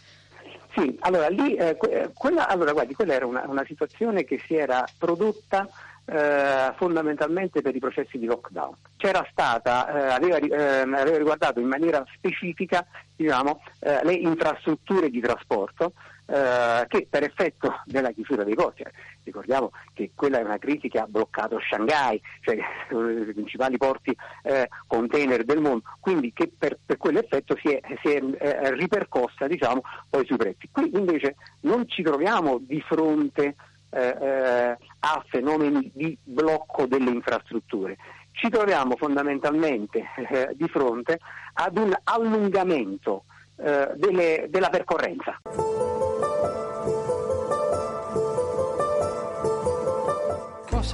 Sì, 0.77 0.97
allora 1.01 1.29
lì 1.29 1.55
eh, 1.55 1.77
eh, 1.89 2.11
quella, 2.13 2.49
allora, 2.49 2.73
guardi, 2.73 2.95
quella 2.95 3.15
era 3.15 3.27
una, 3.27 3.45
una, 3.47 3.65
situazione 3.65 4.25
che 4.25 4.41
si 4.45 4.57
era 4.57 4.85
prodotta 4.99 5.69
eh, 6.05 6.73
fondamentalmente 6.77 7.63
per 7.63 7.77
i 7.77 7.79
processi 7.79 8.19
di 8.19 8.27
lockdown. 8.27 8.75
C'era 8.97 9.25
stata, 9.31 9.87
eh, 9.87 10.13
aveva, 10.13 10.37
eh, 10.39 10.81
aveva, 10.81 11.17
riguardato 11.17 11.61
in 11.61 11.69
maniera 11.69 12.05
specifica 12.17 12.85
diciamo, 13.15 13.63
eh, 13.79 14.01
le 14.03 14.15
infrastrutture 14.15 15.11
di 15.11 15.21
trasporto 15.21 15.93
che 16.27 17.07
per 17.09 17.23
effetto 17.23 17.83
della 17.85 18.11
chiusura 18.13 18.45
dei 18.45 18.55
porti, 18.55 18.83
ricordiamo 19.25 19.73
che 19.93 20.13
quella 20.15 20.39
è 20.39 20.43
una 20.43 20.59
crisi 20.59 20.89
che 20.89 20.99
ha 20.99 21.07
bloccato 21.07 21.59
Shanghai, 21.61 22.21
cioè 22.41 22.59
uno 22.91 23.13
dei 23.13 23.33
principali 23.33 23.77
porti 23.77 24.17
eh, 24.43 24.69
container 24.87 25.45
del 25.45 25.61
mondo, 25.61 25.83
quindi 26.01 26.33
che 26.33 26.51
per, 26.57 26.79
per 26.85 26.97
quell'effetto 26.97 27.57
si 27.61 27.69
è, 27.73 27.81
si 28.03 28.11
è 28.11 28.23
eh, 28.23 28.75
ripercossa 28.75 29.47
diciamo, 29.47 29.83
poi 30.09 30.25
sui 30.25 30.37
prezzi. 30.37 30.69
Qui 30.71 30.91
invece 30.95 31.37
non 31.61 31.89
ci 31.89 32.03
troviamo 32.03 32.59
di 32.59 32.81
fronte 32.81 33.55
eh, 33.91 34.17
eh 34.21 34.77
a 35.07 35.25
fenomeni 35.29 35.91
di 35.93 36.17
blocco 36.23 36.87
delle 36.87 37.11
infrastrutture, 37.11 37.97
ci 38.33 38.49
troviamo 38.49 38.97
fondamentalmente 38.97 40.03
eh, 40.31 40.51
di 40.55 40.67
fronte 40.69 41.19
ad 41.53 41.77
un 41.77 41.95
allungamento 42.05 43.25
eh, 43.57 43.91
delle, 43.97 44.47
della 44.49 44.71
percorrenza. 44.71 45.41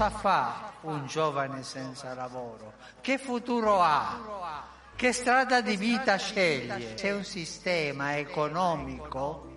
Cosa 0.01 0.11
fa 0.11 0.73
un 0.83 1.07
giovane 1.07 1.63
senza 1.63 2.15
lavoro? 2.15 2.73
Che 3.03 3.19
futuro 3.19 3.83
ha? 3.83 4.67
Che 4.97 5.13
strada 5.13 5.61
di 5.61 5.77
vita 5.77 6.17
sceglie? 6.17 6.95
C'è 6.95 7.13
un 7.13 7.25
sistema 7.25 8.17
economico 8.17 9.49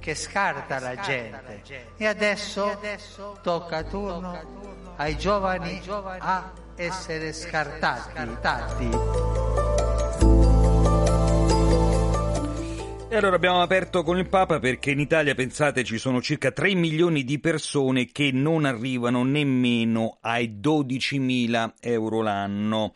che 0.00 0.16
scarta 0.16 0.80
la 0.80 0.96
gente 0.96 1.62
e 1.96 2.06
adesso 2.06 2.80
tocca 3.42 3.84
turno 3.84 4.94
ai 4.96 5.16
giovani 5.16 5.80
a 6.18 6.50
essere 6.74 7.32
scartati. 7.32 9.65
E 13.08 13.14
allora 13.14 13.36
abbiamo 13.36 13.62
aperto 13.62 14.02
con 14.02 14.18
il 14.18 14.28
Papa 14.28 14.58
perché 14.58 14.90
in 14.90 14.98
Italia, 14.98 15.36
pensate, 15.36 15.84
ci 15.84 15.96
sono 15.96 16.20
circa 16.20 16.50
3 16.50 16.74
milioni 16.74 17.22
di 17.22 17.38
persone 17.38 18.06
che 18.06 18.32
non 18.32 18.64
arrivano 18.64 19.22
nemmeno 19.22 20.18
ai 20.22 20.58
12 20.58 21.20
mila 21.20 21.72
euro 21.80 22.20
l'anno. 22.20 22.94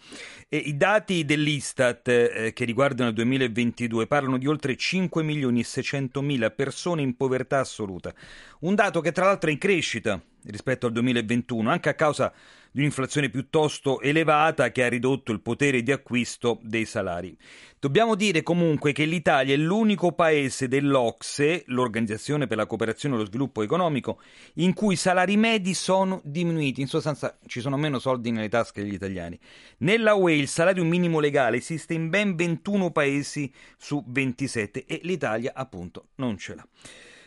E 0.49 0.57
I 0.57 0.77
dati 0.77 1.25
dell'Istat 1.25 2.09
eh, 2.09 2.53
che 2.53 2.65
riguardano 2.65 3.11
il 3.11 3.15
2022 3.15 4.09
parlano 4.09 4.37
di 4.37 4.49
oltre 4.49 4.75
5 4.75 5.23
milioni 5.23 5.61
e 5.61 5.65
600 5.65 6.21
mila 6.23 6.51
persone 6.51 7.03
in 7.03 7.17
povertà 7.17 7.61
assoluta. 7.61 8.13
Un 8.61 8.75
dato 8.75 9.01
che 9.01 9.13
tra 9.13 9.27
l'altro 9.27 9.49
è 9.49 9.53
in 9.53 9.59
crescita 9.59 10.21
rispetto 10.47 10.87
al 10.87 10.93
2021, 10.93 11.71
anche 11.71 11.89
a 11.89 11.95
causa 11.95 12.33
di 12.71 12.81
un'inflazione 12.81 13.31
piuttosto 13.31 14.01
elevata 14.01 14.71
che 14.71 14.85
ha 14.85 14.89
ridotto 14.89 15.33
il 15.33 15.41
potere 15.41 15.83
di 15.83 15.93
acquisto 15.93 16.59
dei 16.63 16.85
salari. 16.85 17.37
Dobbiamo 17.81 18.15
dire 18.15 18.43
comunque 18.43 18.93
che 18.93 19.07
l'Italia 19.07 19.55
è 19.55 19.57
l'unico 19.57 20.13
paese 20.13 20.69
dell'Ocse, 20.69 21.65
l'Organizzazione 21.69 22.47
per 22.47 22.59
la 22.59 22.67
cooperazione 22.67 23.15
e 23.15 23.19
lo 23.19 23.25
sviluppo 23.25 23.63
economico, 23.63 24.21
in 24.57 24.75
cui 24.75 24.95
i 24.95 24.99
salari 24.99 25.39
medi 25.39 25.73
sono 25.73 26.21
diminuiti, 26.23 26.83
in 26.83 26.89
sostanza 26.89 27.39
ci 27.47 27.61
sono 27.61 27.79
meno 27.79 27.99
soldi 27.99 28.31
nelle 28.31 28.51
tasche 28.51 28.83
degli 28.83 28.93
italiani. 28.93 29.39
Nella 29.79 30.15
UE 30.15 30.35
il 30.35 30.49
salario 30.49 30.85
minimo 30.85 31.21
legale 31.21 31.57
esiste 31.57 31.95
in 31.95 32.11
ben 32.11 32.37
21 32.37 32.91
paesi 32.91 33.51
su 33.79 34.05
27 34.07 34.85
e 34.85 35.01
l'Italia 35.05 35.53
appunto 35.55 36.09
non 36.17 36.37
ce 36.37 36.55
l'ha. 36.55 36.69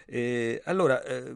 Eh, 0.06 0.62
allora, 0.66 1.04
eh, 1.04 1.36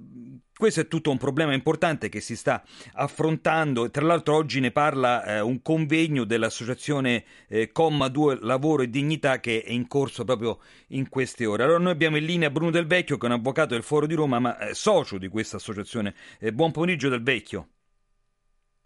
questo 0.56 0.82
è 0.82 0.88
tutto 0.88 1.12
un 1.12 1.18
problema 1.18 1.54
importante 1.54 2.10
che 2.10 2.20
si 2.20 2.36
sta 2.36 2.64
affrontando. 2.94 3.90
Tra 3.92 4.06
l'altro, 4.06 4.36
oggi 4.36 4.60
ne 4.60 4.72
parla 4.72 5.24
eh, 5.24 5.40
un 5.40 5.62
convegno 5.62 6.24
dell'associazione 6.24 7.24
eh, 7.48 7.72
Comma 7.72 8.08
2 8.08 8.40
Lavoro 8.42 8.84
e 8.84 8.90
Dignità 8.90 9.40
che 9.40 9.64
è 9.64 9.72
in 9.72 9.88
corso 9.88 10.24
proprio 10.24 10.60
in 10.90 11.10
queste 11.10 11.46
ore. 11.46 11.64
Allora, 11.64 11.80
noi 11.80 11.92
abbiamo 11.92 12.18
in 12.18 12.26
linea 12.26 12.50
Bruno 12.50 12.72
Del 12.72 12.88
Vecchio, 12.88 13.18
che 13.18 13.28
è 13.28 13.30
un 13.30 13.36
avvocato 13.36 13.74
del 13.74 13.84
Foro 13.84 14.08
di 14.08 14.16
Roma, 14.16 14.40
ma 14.40 14.58
eh, 14.58 14.74
socio 14.74 15.18
di 15.18 15.28
questa 15.28 15.58
associazione. 15.58 16.16
Eh, 16.40 16.52
buon 16.52 16.72
pomeriggio, 16.72 17.10
Del 17.10 17.24
Vecchio. 17.24 17.70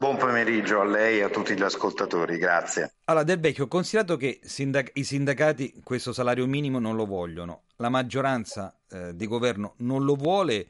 Buon 0.02 0.18
pomeriggio 0.18 0.82
a 0.82 0.84
lei 0.84 1.20
e 1.20 1.22
a 1.22 1.30
tutti 1.30 1.54
gli 1.54 1.62
ascoltatori, 1.62 2.40
grazie. 2.40 2.94
Allora, 3.04 3.24
Del 3.24 3.40
Vecchio, 3.40 3.68
considerato 3.68 4.18
che 4.18 4.40
sindac- 4.42 4.90
i 4.96 5.04
sindacati 5.04 5.80
questo 5.84 6.12
salario 6.12 6.48
minimo 6.48 6.80
non 6.80 6.96
lo 6.96 7.06
vogliono, 7.06 7.66
la 7.76 7.90
maggioranza 7.90 8.76
eh, 8.90 9.16
di 9.16 9.28
governo 9.28 9.76
non 9.78 10.04
lo 10.04 10.16
vuole, 10.16 10.66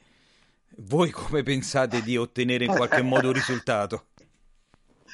voi 0.79 1.11
come 1.11 1.43
pensate 1.43 2.01
di 2.01 2.17
ottenere 2.17 2.65
in 2.65 2.75
qualche 2.75 3.01
modo 3.03 3.27
un 3.27 3.33
risultato? 3.33 4.07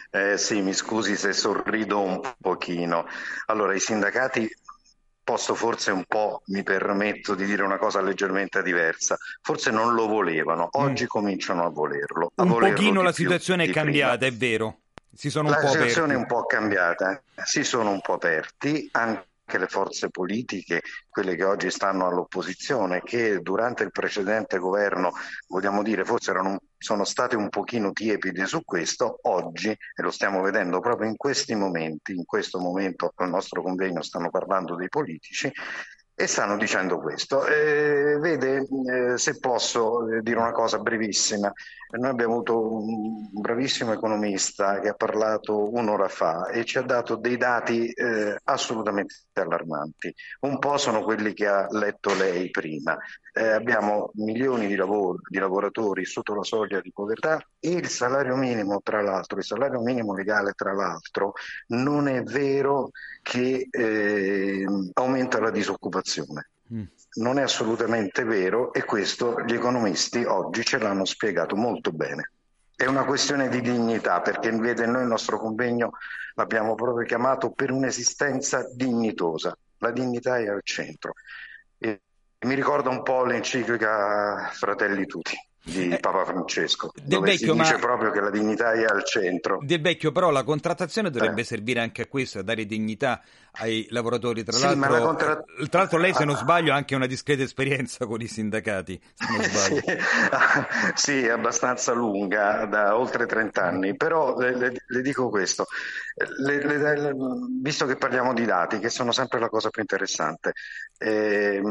Eh, 0.10 0.36
sì, 0.40 0.64
mi 0.64 0.74
scusi 0.74 1.16
se 1.16 1.32
sorrido 1.32 2.02
un 2.02 2.20
pochino. 2.42 3.06
Allora, 3.46 3.76
i 3.76 3.80
sindacati 3.80 4.50
posso 5.28 5.56
forse 5.56 5.92
un 5.92 6.06
po', 6.08 6.42
mi 6.46 6.64
permetto 6.64 7.36
di 7.36 7.44
dire 7.44 7.62
una 7.62 7.76
cosa 7.76 8.00
leggermente 8.00 8.64
diversa, 8.64 9.18
forse 9.42 9.72
non 9.72 9.94
lo 9.94 10.08
volevano, 10.08 10.70
oggi 10.72 11.04
mm. 11.04 11.08
cominciano 11.08 11.66
a 11.66 11.70
volerlo. 11.70 12.32
A 12.36 12.44
un 12.44 12.48
volerlo 12.48 12.76
pochino 12.76 13.02
la 13.02 13.12
situazione 13.12 13.66
è 13.66 13.70
cambiata, 13.70 14.20
prima. 14.20 14.34
è 14.34 14.38
vero. 14.38 14.80
Si 15.14 15.30
sono 15.30 15.50
la 15.50 15.58
un 15.58 15.62
po' 15.64 15.68
situazione 15.68 16.14
aperti. 16.14 16.14
è 16.14 16.16
un 16.16 16.26
po' 16.28 16.46
cambiata, 16.46 17.22
si 17.44 17.64
sono 17.66 17.90
un 17.92 18.00
po' 18.00 18.14
aperti, 18.14 18.88
anche 18.94 19.27
anche 19.48 19.58
le 19.58 19.68
forze 19.68 20.10
politiche, 20.10 20.82
quelle 21.10 21.36
che 21.36 21.46
oggi 21.46 21.72
stanno 21.72 22.06
all'opposizione, 22.06 23.02
che 23.02 23.40
durante 23.40 23.84
il 23.84 23.92
precedente 23.92 24.58
governo, 24.58 25.14
vogliamo 25.48 25.82
dire, 25.82 26.04
forse 26.04 26.32
erano, 26.32 26.60
sono 26.78 27.06
state 27.06 27.38
un 27.38 27.48
pochino 27.48 27.94
tiepide 27.94 28.46
su 28.46 28.64
questo, 28.66 29.20
oggi, 29.22 29.70
e 29.70 30.02
lo 30.02 30.12
stiamo 30.12 30.42
vedendo 30.42 30.82
proprio 30.82 31.10
in 31.10 31.16
questi 31.16 31.56
momenti, 31.56 32.14
in 32.14 32.26
questo 32.26 32.60
momento 32.60 33.14
al 33.16 33.30
nostro 33.30 33.62
convegno 33.62 34.02
stanno 34.02 34.30
parlando 34.30 34.76
dei 34.76 34.90
politici, 34.90 35.50
e 36.20 36.26
stanno 36.26 36.58
dicendo 36.58 36.98
questo. 36.98 37.46
Eh, 37.46 38.18
vede, 38.20 38.68
eh, 38.88 39.18
se 39.20 39.38
posso 39.38 40.10
eh, 40.10 40.24
dire 40.24 40.40
una 40.40 40.52
cosa 40.52 40.80
brevissima, 40.80 41.54
noi 41.92 42.10
abbiamo 42.10 42.34
avuto 42.34 42.74
un 42.74 43.30
bravissimo 43.32 43.94
economista 43.94 44.80
che 44.80 44.90
ha 44.90 44.96
parlato 44.96 45.72
un'ora 45.72 46.08
fa 46.08 46.48
e 46.48 46.66
ci 46.66 46.80
ha 46.80 46.82
dato 46.82 47.18
dei 47.18 47.38
dati 47.38 47.92
eh, 47.92 48.36
assolutamente 48.46 49.14
allarmanti. 49.42 50.14
Un 50.42 50.60
po' 50.60 50.78
sono 50.78 51.04
quelli 51.04 51.34
che 51.34 51.48
ha 51.48 51.68
letto 51.72 52.14
lei 52.14 52.50
prima. 52.50 52.98
Eh, 53.34 53.48
abbiamo 53.48 54.12
milioni 54.16 54.68
di, 54.68 54.76
lavoro, 54.76 55.20
di 55.28 55.38
lavoratori 55.38 56.06
sotto 56.06 56.34
la 56.34 56.44
soglia 56.44 56.82
di 56.82 56.92
povertà 56.92 57.40
e 57.60 57.70
il 57.70 57.88
salario 57.88 58.36
minimo, 58.36 58.82
tra 58.84 59.02
l'altro, 59.02 59.38
il 59.38 59.46
salario 59.46 59.82
minimo 59.82 60.16
legale, 60.16 60.54
tra 60.54 60.74
l'altro, 60.74 61.34
non 61.68 62.08
è 62.08 62.24
vero 62.24 62.90
che 63.22 63.68
eh, 63.70 64.66
aumenta 64.94 65.40
la 65.40 65.52
disoccupazione. 65.52 66.50
Mm. 66.74 66.84
Non 67.18 67.40
è 67.40 67.44
assolutamente 67.44 68.24
vero 68.24 68.74
e 68.74 68.84
questo 68.84 69.42
gli 69.44 69.54
economisti 69.54 70.24
oggi 70.24 70.64
ce 70.64 70.78
l'hanno 70.78 71.06
spiegato 71.06 71.56
molto 71.56 71.92
bene. 71.92 72.32
È 72.78 72.86
una 72.86 73.06
questione 73.06 73.50
di 73.50 73.60
dignità 73.60 74.22
perché 74.22 74.52
vede 74.52 74.86
noi 74.86 75.02
il 75.02 75.08
nostro 75.08 75.40
convegno 75.40 75.94
l'abbiamo 76.36 76.76
proprio 76.76 77.08
chiamato 77.08 77.50
per 77.50 77.72
un'esistenza 77.72 78.68
dignitosa. 78.72 79.58
La 79.80 79.90
dignità 79.90 80.38
è 80.38 80.48
al 80.48 80.62
centro. 80.62 81.14
E 81.80 82.02
mi 82.46 82.54
ricorda 82.54 82.90
un 82.90 83.02
po' 83.02 83.26
l'enciclica 83.26 84.52
Fratelli 84.54 85.08
Tutti 85.08 85.36
di 85.68 85.90
eh, 85.90 86.00
Papa 86.00 86.24
Francesco, 86.26 86.92
del 86.94 87.06
dove 87.06 87.32
vecchio, 87.32 87.54
si 87.54 87.60
dice 87.60 87.76
proprio 87.78 88.12
che 88.12 88.22
la 88.22 88.30
dignità 88.30 88.72
è 88.72 88.86
al 88.86 89.04
centro. 89.04 89.60
Del 89.62 89.82
vecchio, 89.82 90.12
però 90.12 90.30
la 90.30 90.44
contrattazione 90.44 91.10
dovrebbe 91.10 91.42
eh. 91.42 91.46
servire 91.46 91.82
anche 91.82 92.04
a 92.04 92.08
questo, 92.08 92.40
a 92.40 92.44
dare 92.44 92.66
dignità 92.66 93.22
ai 93.60 93.86
lavoratori. 93.90 94.44
Tra, 94.44 94.54
sì, 94.54 94.64
l'altro, 94.64 95.06
contra... 95.06 95.44
Eh, 95.60 95.68
tra 95.68 95.80
l'altro 95.80 95.98
lei, 96.00 96.14
se 96.14 96.26
non 96.26 96.36
ah. 96.36 96.38
sbaglio, 96.38 96.72
ha 96.72 96.76
anche 96.76 96.96
una 96.96 97.06
discreta 97.06 97.44
esperienza 97.44 98.06
con 98.06 98.22
i 98.22 98.28
sindacati. 98.28 99.00
sì, 99.42 99.82
sì, 100.96 101.28
abbastanza 101.28 101.94
lunga, 101.94 102.66
da 102.66 102.98
oltre 102.98 103.26
30 103.26 103.62
anni, 103.62 103.96
però 103.96 104.38
le, 104.38 104.56
le, 104.56 104.74
le 104.86 105.02
dico 105.02 105.30
questo, 105.30 105.66
le, 106.40 107.14
visto 107.62 107.86
che 107.86 107.96
parliamo 107.98 108.34
di 108.34 108.46
dati, 108.46 108.80
che 108.80 108.90
sono 108.90 109.12
sempre 109.12 109.40
la 109.40 109.50
cosa 109.50 109.70
più 109.70 109.82
interessante, 109.82 110.54
eh, 110.98 111.62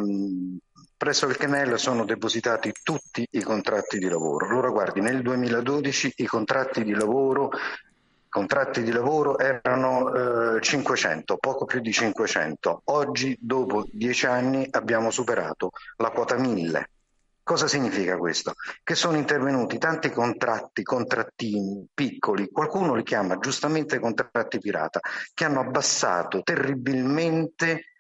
Presso 0.99 1.27
il 1.27 1.37
CNEL 1.37 1.79
sono 1.79 2.07
depositati 2.07 2.73
tutti 2.83 3.27
i 3.33 3.43
contratti 3.43 3.99
di 3.99 4.09
lavoro. 4.09 4.47
Allora 4.47 4.71
guardi, 4.71 5.03
nel 5.03 5.21
2012 5.21 6.15
i 6.17 6.27
contratti 6.27 6.85
di 6.85 6.95
lavoro, 6.95 7.51
contratti 8.31 8.83
di 8.83 8.91
lavoro 8.91 9.39
erano 9.39 10.57
eh, 10.57 10.61
500, 10.63 11.37
poco 11.37 11.67
più 11.67 11.81
di 11.81 11.93
500. 11.93 12.81
Oggi, 12.85 13.37
dopo 13.39 13.85
dieci 13.93 14.25
anni, 14.25 14.67
abbiamo 14.71 15.11
superato 15.11 15.73
la 15.97 16.09
quota 16.09 16.39
1000. 16.39 16.89
Cosa 17.43 17.69
significa 17.69 18.17
questo? 18.17 18.55
Che 18.83 18.95
sono 18.95 19.19
intervenuti 19.19 19.77
tanti 19.77 20.09
contratti, 20.09 20.83
contrattini 20.83 21.89
piccoli, 21.93 22.49
qualcuno 22.51 22.95
li 22.95 23.03
chiama 23.03 23.39
giustamente 23.39 23.99
contratti 23.99 24.59
pirata, 24.59 25.01
che 25.35 25.45
hanno 25.45 25.61
abbassato 25.61 26.43
terribilmente 26.43 27.93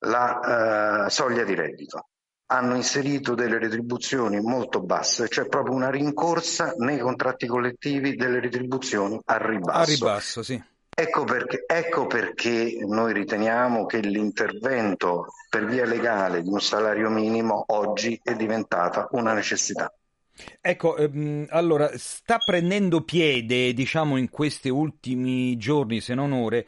la 0.00 1.04
uh, 1.06 1.08
soglia 1.08 1.44
di 1.44 1.54
reddito 1.54 2.08
hanno 2.46 2.74
inserito 2.74 3.34
delle 3.34 3.58
retribuzioni 3.58 4.40
molto 4.40 4.80
basse, 4.80 5.28
cioè 5.28 5.46
proprio 5.46 5.74
una 5.74 5.90
rincorsa 5.90 6.74
nei 6.78 6.98
contratti 6.98 7.46
collettivi 7.46 8.14
delle 8.16 8.40
retribuzioni 8.40 9.18
a 9.24 9.36
ribasso. 9.38 9.78
A 9.78 9.84
ribasso, 9.84 10.42
sì. 10.42 10.62
Ecco 10.96 11.24
perché, 11.24 11.64
ecco 11.66 12.06
perché, 12.06 12.78
noi 12.86 13.12
riteniamo 13.12 13.84
che 13.84 13.98
l'intervento 13.98 15.26
per 15.48 15.64
via 15.64 15.84
legale 15.84 16.40
di 16.42 16.48
un 16.48 16.60
salario 16.60 17.10
minimo 17.10 17.64
oggi 17.68 18.20
è 18.22 18.34
diventata 18.36 19.08
una 19.12 19.32
necessità. 19.32 19.92
Ecco, 20.60 20.96
ehm, 20.96 21.46
allora 21.50 21.90
sta 21.96 22.38
prendendo 22.38 23.02
piede, 23.02 23.72
diciamo, 23.72 24.16
in 24.16 24.30
questi 24.30 24.68
ultimi 24.68 25.56
giorni, 25.56 26.00
se 26.00 26.14
non 26.14 26.32
ore, 26.32 26.64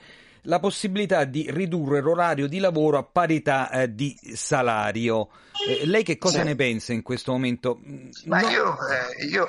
la 0.47 0.59
possibilità 0.59 1.25
di 1.25 1.47
ridurre 1.51 2.01
l'orario 2.01 2.47
di 2.49 2.59
lavoro 2.59 2.99
a 2.99 3.03
parità 3.03 3.71
eh, 3.71 3.95
di 3.95 4.19
salario. 4.35 5.29
Eh, 5.69 5.87
lei 5.87 6.03
che 6.03 6.19
cosa 6.19 6.41
sì. 6.41 6.45
ne 6.45 6.57
pensa 6.57 6.93
in 6.93 7.03
questo 7.03 7.33
momento? 7.33 7.81
Ma 8.25 8.41
no... 8.41 8.49
io, 8.49 8.77
eh, 8.89 9.27
io... 9.27 9.47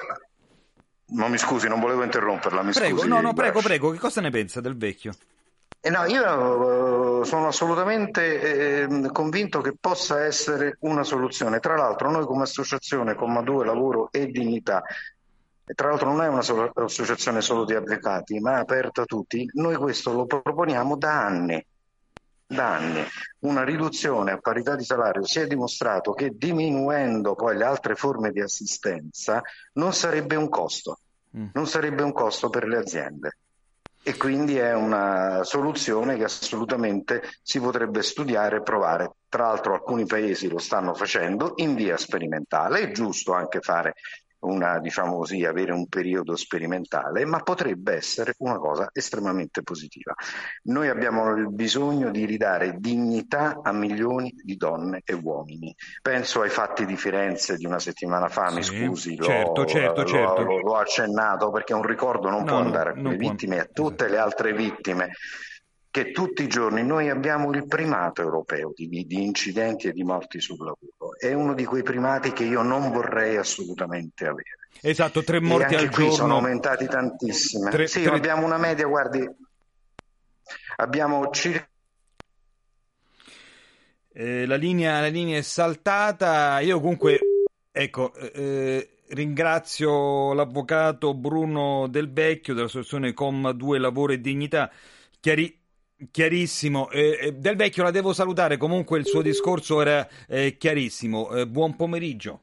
Non 1.09 1.31
mi 1.31 1.37
scusi, 1.37 1.69
non 1.69 1.79
volevo 1.79 2.03
interromperla, 2.03 2.61
mi 2.63 2.73
prego, 2.73 2.97
scusi. 2.97 3.07
No, 3.07 3.21
no, 3.21 3.33
prego, 3.33 3.61
prego, 3.61 3.91
che 3.91 3.97
cosa 3.97 4.19
ne 4.19 4.29
pensa 4.29 4.59
del 4.59 4.75
vecchio? 4.75 5.13
Eh 5.79 5.89
no, 5.89 6.03
io 6.05 7.21
eh, 7.21 7.25
sono 7.25 7.47
assolutamente 7.47 8.81
eh, 8.81 9.11
convinto 9.13 9.61
che 9.61 9.73
possa 9.79 10.25
essere 10.25 10.75
una 10.81 11.03
soluzione. 11.03 11.59
Tra 11.59 11.77
l'altro 11.77 12.11
noi 12.11 12.25
come 12.25 12.43
associazione 12.43 13.15
Comma 13.15 13.41
2 13.41 13.65
Lavoro 13.65 14.09
e 14.11 14.27
Dignità 14.27 14.83
tra 15.73 15.89
l'altro 15.89 16.11
non 16.11 16.21
è 16.21 16.27
un'associazione 16.27 17.41
solo 17.41 17.65
di 17.65 17.73
avvocati, 17.73 18.39
ma 18.39 18.57
è 18.57 18.59
aperta 18.59 19.01
a 19.01 19.05
tutti, 19.05 19.49
noi 19.53 19.75
questo 19.75 20.13
lo 20.13 20.25
proponiamo 20.25 20.95
da 20.95 21.25
anni. 21.25 21.65
Da 22.45 22.75
anni. 22.75 23.03
Una 23.39 23.63
riduzione 23.63 24.31
a 24.31 24.37
parità 24.37 24.75
di 24.75 24.85
salario 24.85 25.25
si 25.25 25.39
è 25.39 25.47
dimostrato 25.47 26.13
che 26.13 26.31
diminuendo 26.37 27.35
poi 27.35 27.57
le 27.57 27.65
altre 27.65 27.95
forme 27.95 28.31
di 28.31 28.39
assistenza 28.39 29.41
non 29.73 29.93
sarebbe 29.93 30.35
un 30.35 30.47
costo, 30.47 30.99
mm. 31.37 31.47
non 31.53 31.67
sarebbe 31.67 32.03
un 32.03 32.13
costo 32.13 32.49
per 32.49 32.65
le 32.65 32.77
aziende 32.77 33.37
e 34.07 34.15
quindi 34.15 34.57
è 34.57 34.73
una 34.73 35.43
soluzione 35.43 36.15
che 36.15 36.23
assolutamente 36.23 37.23
si 37.43 37.59
potrebbe 37.59 38.01
studiare 38.01 38.55
e 38.55 38.61
provare. 38.61 39.11
Tra 39.27 39.47
l'altro 39.47 39.73
alcuni 39.73 40.05
paesi 40.05 40.47
lo 40.47 40.59
stanno 40.59 40.93
facendo 40.93 41.55
in 41.57 41.75
via 41.75 41.97
sperimentale, 41.97 42.79
è 42.79 42.91
giusto 42.91 43.33
anche 43.33 43.59
fare 43.59 43.95
una, 44.39 44.79
diciamo 44.79 45.17
così, 45.17 45.43
avere 45.45 45.71
un 45.71 45.87
periodo 45.87 46.35
sperimentale, 46.35 47.25
ma 47.25 47.39
potrebbe 47.39 47.93
essere 47.93 48.35
una 48.39 48.57
cosa 48.57 48.89
estremamente 48.93 49.63
positiva. 49.63 50.13
Noi 50.63 50.89
abbiamo 50.89 51.35
il 51.35 51.51
bisogno 51.51 52.11
di 52.11 52.25
ridare 52.25 52.75
dignità 52.77 53.59
a 53.63 53.71
milioni 53.71 54.33
di 54.43 54.55
donne 54.55 55.01
e 55.03 55.13
uomini. 55.13 55.75
Penso 56.01 56.41
ai 56.41 56.49
fatti 56.49 56.85
di 56.85 56.95
Firenze 56.95 57.55
di 57.55 57.65
una 57.65 57.79
settimana 57.79 58.27
fa, 58.27 58.51
mi 58.51 58.63
scusi, 58.63 59.17
certo, 59.19 59.61
l'ho, 59.61 59.67
certo, 59.67 60.01
l'ho, 60.01 60.07
certo. 60.07 60.41
L'ho, 60.43 60.59
l'ho, 60.59 60.75
accennato 60.75 61.51
perché 61.51 61.73
un 61.73 61.83
ricordo 61.83 62.29
non 62.29 62.39
no, 62.39 62.45
può 62.45 62.57
andare 62.57 62.91
a 62.91 62.93
quelle 62.93 63.15
vittime 63.15 63.55
e 63.57 63.59
a 63.59 63.69
tutte 63.71 64.07
le 64.07 64.17
altre 64.17 64.53
vittime 64.53 65.11
che 65.89 66.11
tutti 66.11 66.43
i 66.43 66.47
giorni 66.47 66.83
noi 66.83 67.09
abbiamo 67.09 67.51
il 67.51 67.65
primato 67.65 68.21
europeo 68.21 68.71
di, 68.75 68.87
di, 68.87 69.23
incidenti 69.23 69.87
e 69.87 69.93
di 69.93 70.03
morti 70.03 70.39
sul 70.39 70.57
lavoro. 70.57 71.17
È 71.17 71.33
uno 71.33 71.53
di 71.53 71.65
quei 71.65 71.83
primati 71.83 72.33
che 72.33 72.43
io 72.43 72.61
non 72.61 72.91
vorrei 72.91 73.37
assolutamente 73.37 74.25
avere. 74.25 74.57
Esatto, 74.81 75.23
tre 75.23 75.39
morti 75.39 75.75
al 75.75 75.89
qui 75.89 76.03
giorno. 76.03 76.15
sono 76.15 76.35
aumentati 76.35 76.85
tantissime. 76.87 77.71
Tre, 77.71 77.87
sì, 77.87 78.03
tre... 78.03 78.15
abbiamo 78.15 78.45
una 78.45 78.57
media, 78.57 78.85
guardi, 78.85 79.27
abbiamo 80.75 81.29
circa 81.31 81.67
eh, 84.19 84.47
la, 84.47 84.55
linea, 84.55 84.99
la, 84.99 85.09
linea, 85.09 85.37
è 85.37 85.43
saltata. 85.43 86.59
Io 86.59 86.79
comunque, 86.79 87.19
ecco, 87.71 88.15
eh, 88.15 89.01
ringrazio 89.09 90.33
l'avvocato 90.33 91.13
Bruno 91.13 91.87
Del 91.87 92.11
Vecchio 92.11 92.55
dell'associazione 92.55 93.13
Com 93.13 93.51
2 93.51 93.77
Lavoro 93.77 94.13
e 94.13 94.19
Dignità. 94.19 94.71
Chiari- 95.19 95.55
Chiarissimo, 96.11 96.91
eh, 96.91 97.17
eh, 97.19 97.31
Del 97.33 97.55
Vecchio 97.55 97.81
la 97.81 97.89
devo 97.89 98.13
salutare, 98.13 98.57
comunque 98.57 98.99
il 98.99 99.07
suo 99.07 99.23
discorso 99.23 99.81
era 99.81 100.07
eh, 100.27 100.55
chiarissimo. 100.57 101.31
Eh, 101.31 101.47
buon 101.47 101.75
pomeriggio. 101.75 102.41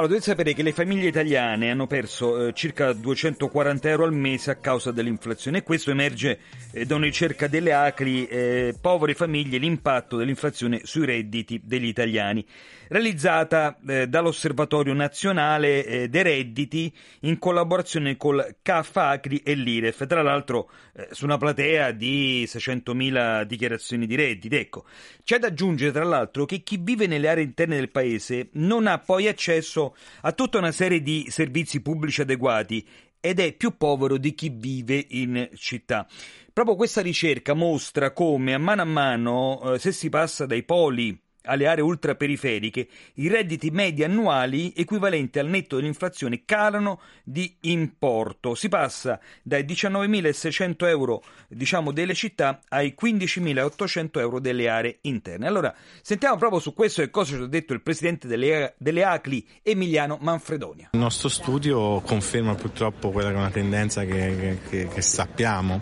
Allora, 0.00 0.14
dovete 0.14 0.30
sapere 0.30 0.54
che 0.54 0.62
le 0.62 0.72
famiglie 0.72 1.08
italiane 1.08 1.70
hanno 1.70 1.86
perso 1.86 2.46
eh, 2.46 2.54
circa 2.54 2.94
240 2.94 3.86
euro 3.90 4.04
al 4.04 4.14
mese 4.14 4.50
a 4.50 4.54
causa 4.54 4.92
dell'inflazione 4.92 5.58
e 5.58 5.62
questo 5.62 5.90
emerge 5.90 6.38
eh, 6.72 6.86
da 6.86 6.94
una 6.94 7.04
ricerca 7.04 7.48
delle 7.48 7.74
ACRI 7.74 8.26
eh, 8.26 8.74
Povere 8.80 9.12
famiglie, 9.12 9.58
l'impatto 9.58 10.16
dell'inflazione 10.16 10.80
sui 10.84 11.04
redditi 11.04 11.60
degli 11.62 11.84
italiani, 11.84 12.42
realizzata 12.88 13.78
eh, 13.86 14.06
dall'Osservatorio 14.06 14.94
Nazionale 14.94 15.84
eh, 15.84 16.08
dei 16.08 16.22
Redditi 16.22 16.90
in 17.20 17.38
collaborazione 17.38 18.16
col 18.16 18.56
CAF 18.62 18.96
ACRI 18.96 19.42
e 19.44 19.52
l'IREF, 19.52 20.06
tra 20.06 20.22
l'altro 20.22 20.70
eh, 20.94 21.08
su 21.10 21.26
una 21.26 21.36
platea 21.36 21.90
di 21.90 22.44
600.000 22.46 23.42
dichiarazioni 23.42 24.06
di 24.06 24.14
redditi. 24.14 24.56
Ecco, 24.56 24.86
c'è 25.24 25.38
da 25.38 25.48
aggiungere 25.48 25.92
tra 25.92 26.04
l'altro 26.04 26.46
che 26.46 26.62
chi 26.62 26.78
vive 26.80 27.06
nelle 27.06 27.28
aree 27.28 27.44
interne 27.44 27.76
del 27.76 27.90
paese 27.90 28.48
non 28.52 28.86
ha 28.86 28.98
poi 28.98 29.28
accesso 29.28 29.89
a 30.22 30.32
tutta 30.32 30.58
una 30.58 30.72
serie 30.72 31.02
di 31.02 31.26
servizi 31.28 31.80
pubblici 31.80 32.20
adeguati 32.20 32.86
ed 33.20 33.38
è 33.38 33.52
più 33.52 33.76
povero 33.76 34.16
di 34.16 34.34
chi 34.34 34.48
vive 34.48 35.04
in 35.10 35.50
città. 35.54 36.06
Proprio 36.52 36.76
questa 36.76 37.02
ricerca 37.02 37.54
mostra 37.54 38.12
come 38.12 38.54
a 38.54 38.58
mano 38.58 38.82
a 38.82 38.86
mano, 38.86 39.74
eh, 39.74 39.78
se 39.78 39.92
si 39.92 40.08
passa 40.08 40.46
dai 40.46 40.64
poli 40.64 41.18
alle 41.44 41.66
aree 41.66 41.82
ultraperiferiche, 41.82 42.88
i 43.14 43.28
redditi 43.28 43.70
medi 43.70 44.04
annuali 44.04 44.72
equivalenti 44.76 45.38
al 45.38 45.48
netto 45.48 45.76
dell'inflazione 45.76 46.42
calano 46.44 47.00
di 47.24 47.56
importo. 47.62 48.54
Si 48.54 48.68
passa 48.68 49.18
dai 49.42 49.64
19.600 49.64 50.86
euro 50.86 51.22
diciamo, 51.48 51.92
delle 51.92 52.14
città 52.14 52.60
ai 52.68 52.94
15.800 53.00 54.18
euro 54.18 54.40
delle 54.40 54.68
aree 54.68 54.98
interne. 55.02 55.46
Allora, 55.46 55.74
sentiamo 56.02 56.36
proprio 56.36 56.60
su 56.60 56.74
questo 56.74 57.02
che 57.02 57.10
cosa 57.10 57.36
ci 57.36 57.42
ha 57.42 57.46
detto 57.46 57.72
il 57.72 57.82
presidente 57.82 58.26
delle, 58.26 58.74
delle 58.78 59.04
ACLI, 59.04 59.46
Emiliano 59.62 60.18
Manfredonia. 60.20 60.90
Il 60.92 61.00
nostro 61.00 61.28
studio 61.28 62.00
conferma 62.00 62.54
purtroppo 62.54 63.10
quella 63.10 63.30
che 63.30 63.34
è 63.34 63.38
una 63.38 63.50
tendenza 63.50 64.04
che, 64.04 64.58
che, 64.68 64.88
che 64.88 65.02
sappiamo, 65.02 65.80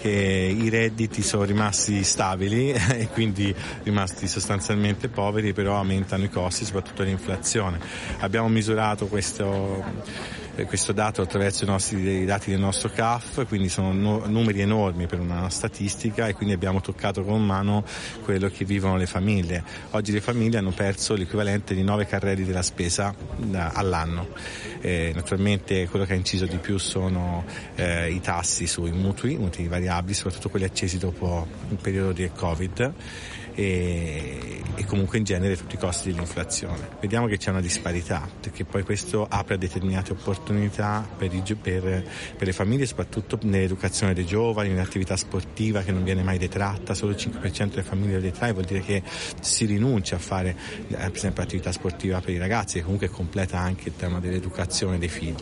che 0.00 0.10
i 0.10 0.68
redditi 0.68 1.22
sono 1.22 1.44
rimasti 1.44 2.02
stabili 2.02 2.70
e 2.92 3.08
quindi 3.08 3.54
rimasti 3.82 4.26
sostanzialmente 4.26 4.95
estremamente 4.96 5.08
poveri, 5.08 5.52
però 5.52 5.76
aumentano 5.76 6.24
i 6.24 6.30
costi, 6.30 6.64
soprattutto 6.64 7.02
l'inflazione. 7.02 7.78
Abbiamo 8.20 8.48
misurato 8.48 9.06
questo, 9.06 9.84
eh, 10.56 10.64
questo 10.64 10.92
dato 10.92 11.22
attraverso 11.22 11.64
i, 11.64 11.66
nostri, 11.66 12.22
i, 12.22 12.24
dati 12.24 12.50
del 12.50 12.58
nostro 12.58 12.90
CAF, 12.90 13.46
quindi 13.46 13.68
sono 13.68 13.92
no, 13.92 14.26
numeri 14.26 14.60
enormi 14.60 15.06
per 15.06 15.20
una 15.20 15.48
statistica 15.50 16.26
e 16.26 16.34
quindi 16.34 16.54
abbiamo 16.54 16.80
toccato 16.80 17.22
con 17.22 17.44
mano 17.44 17.84
quello 18.24 18.48
che 18.48 18.64
vivono 18.64 18.96
le 18.96 19.06
famiglie. 19.06 19.62
Oggi 19.90 20.12
le 20.12 20.20
famiglie 20.20 20.58
hanno 20.58 20.72
perso 20.72 21.14
l'equivalente 21.14 21.74
di 21.74 21.82
9 21.82 22.06
carrelli 22.06 22.44
della 22.44 22.62
spesa 22.62 23.14
da, 23.36 23.70
all'anno. 23.74 24.28
Eh, 24.80 25.12
naturalmente 25.14 25.88
quello 25.88 26.04
che 26.04 26.12
ha 26.12 26.16
inciso 26.16 26.46
di 26.46 26.58
più 26.58 26.78
sono 26.78 27.44
eh, 27.74 28.10
i 28.10 28.20
tassi 28.20 28.66
sui 28.66 28.92
mutui, 28.92 29.36
mutui 29.36 29.68
variabili, 29.68 30.14
soprattutto 30.14 30.48
quelli 30.48 30.64
accesi 30.64 30.98
dopo 30.98 31.46
il 31.68 31.76
periodo 31.76 32.12
di 32.12 32.30
Covid 32.34 32.94
e, 33.56 34.60
e, 34.74 34.84
comunque 34.84 35.16
in 35.16 35.24
genere 35.24 35.56
tutti 35.56 35.76
i 35.76 35.78
costi 35.78 36.12
dell'inflazione. 36.12 36.90
Vediamo 37.00 37.26
che 37.26 37.38
c'è 37.38 37.50
una 37.50 37.62
disparità 37.62 38.28
perché 38.38 38.64
poi 38.64 38.82
questo 38.82 39.26
apre 39.28 39.56
determinate 39.56 40.12
opportunità 40.12 41.08
per, 41.16 41.32
i, 41.32 41.42
per, 41.54 42.04
per 42.36 42.46
le 42.46 42.52
famiglie, 42.52 42.84
soprattutto 42.84 43.38
nell'educazione 43.42 44.12
dei 44.12 44.26
giovani, 44.26 44.68
nell'attività 44.68 45.16
sportiva 45.16 45.82
che 45.82 45.90
non 45.90 46.04
viene 46.04 46.22
mai 46.22 46.36
detratta, 46.36 46.92
solo 46.92 47.12
il 47.12 47.18
5% 47.18 47.70
delle 47.70 47.82
famiglie 47.82 48.14
lo 48.16 48.20
detrae, 48.20 48.52
vuol 48.52 48.66
dire 48.66 48.80
che 48.80 49.02
si 49.40 49.64
rinuncia 49.64 50.16
a 50.16 50.20
fare 50.20 50.54
eh, 50.88 50.96
per 50.96 51.12
esempio 51.14 51.42
attività 51.42 51.72
sportiva 51.72 52.20
per 52.20 52.34
i 52.34 52.38
ragazzi 52.38 52.76
che 52.76 52.82
comunque 52.82 53.08
completa 53.08 53.58
anche 53.58 53.88
il 53.88 53.96
tema 53.96 54.20
dell'educazione 54.20 54.98
dei 54.98 55.08
figli 55.08 55.34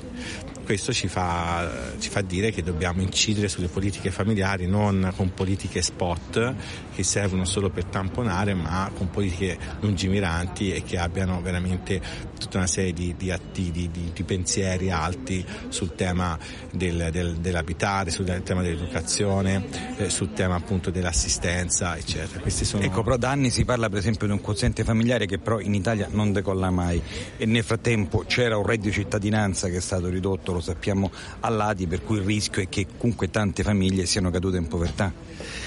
questo 0.64 0.92
ci 0.92 1.09
fa, 1.09 1.92
ci 1.98 2.09
fa, 2.09 2.22
dire 2.22 2.50
che 2.50 2.62
dobbiamo 2.62 3.03
incidere 3.03 3.48
sulle 3.48 3.68
politiche 3.68 4.11
familiari 4.11 4.66
non 4.66 5.12
con 5.14 5.33
politiche 5.35 5.83
spot 5.83 6.55
che 6.94 7.03
servono 7.03 7.44
solo 7.44 7.70
per 7.70 7.85
tamponare 7.85 8.55
ma 8.55 8.90
con 8.96 9.11
politiche 9.11 9.59
lungimiranti 9.81 10.72
e 10.72 10.83
che 10.83 10.98
abbiano 10.98 11.40
veramente 11.40 12.00
tutta 12.38 12.59
una 12.59 12.66
serie 12.66 12.92
di, 12.92 13.14
di, 13.16 13.33
di, 13.53 13.90
di 14.12 14.22
pensieri 14.24 14.90
alti 14.90 15.44
sul 15.68 15.94
tema 15.94 16.38
del, 16.72 17.09
del, 17.12 17.37
dell'abitare, 17.37 18.11
sul 18.11 18.24
tema 18.42 18.62
dell'educazione, 18.62 19.64
eh, 19.96 20.11
sul 20.11 20.33
tema 20.33 20.57
appunto 20.57 20.90
dell'assistenza 20.90 21.96
eccetera. 21.96 22.42
Sono... 22.48 22.83
Ecco 22.83 23.03
però 23.03 23.16
da 23.16 23.31
anni 23.31 23.50
si 23.50 23.64
parla 23.64 23.88
per 23.88 23.98
esempio 23.98 24.27
di 24.27 24.33
un 24.33 24.40
quoziente 24.40 24.85
familiare 24.85 25.27
che 25.27 25.38
però 25.38 25.61
in 25.61 25.74
Italia 25.74 26.09
non 26.11 26.33
decolla 26.33 26.70
mai 26.70 27.00
e 27.37 27.46
nel 27.46 27.64
frattempo 27.64 28.24
c'era 28.27 28.57
un 28.57 28.64
reddito 28.64 28.88
di 28.88 28.92
cittadinanza 28.94 29.68
che 29.68 29.77
è 29.77 29.81
stato 29.81 30.09
ridotto 30.09 30.53
lo 30.54 30.60
sappiamo 30.60 31.10
a 31.40 31.48
lati, 31.48 31.86
per 31.86 32.02
cui 32.02 32.18
il 32.18 32.24
rischio 32.24 32.62
è 32.62 32.68
che 32.68 32.86
comunque 32.96 33.30
tante 33.30 33.62
famiglie 33.62 34.06
siano 34.06 34.30
cadute 34.30 34.56
in 34.56 34.68
povertà. 34.68 35.12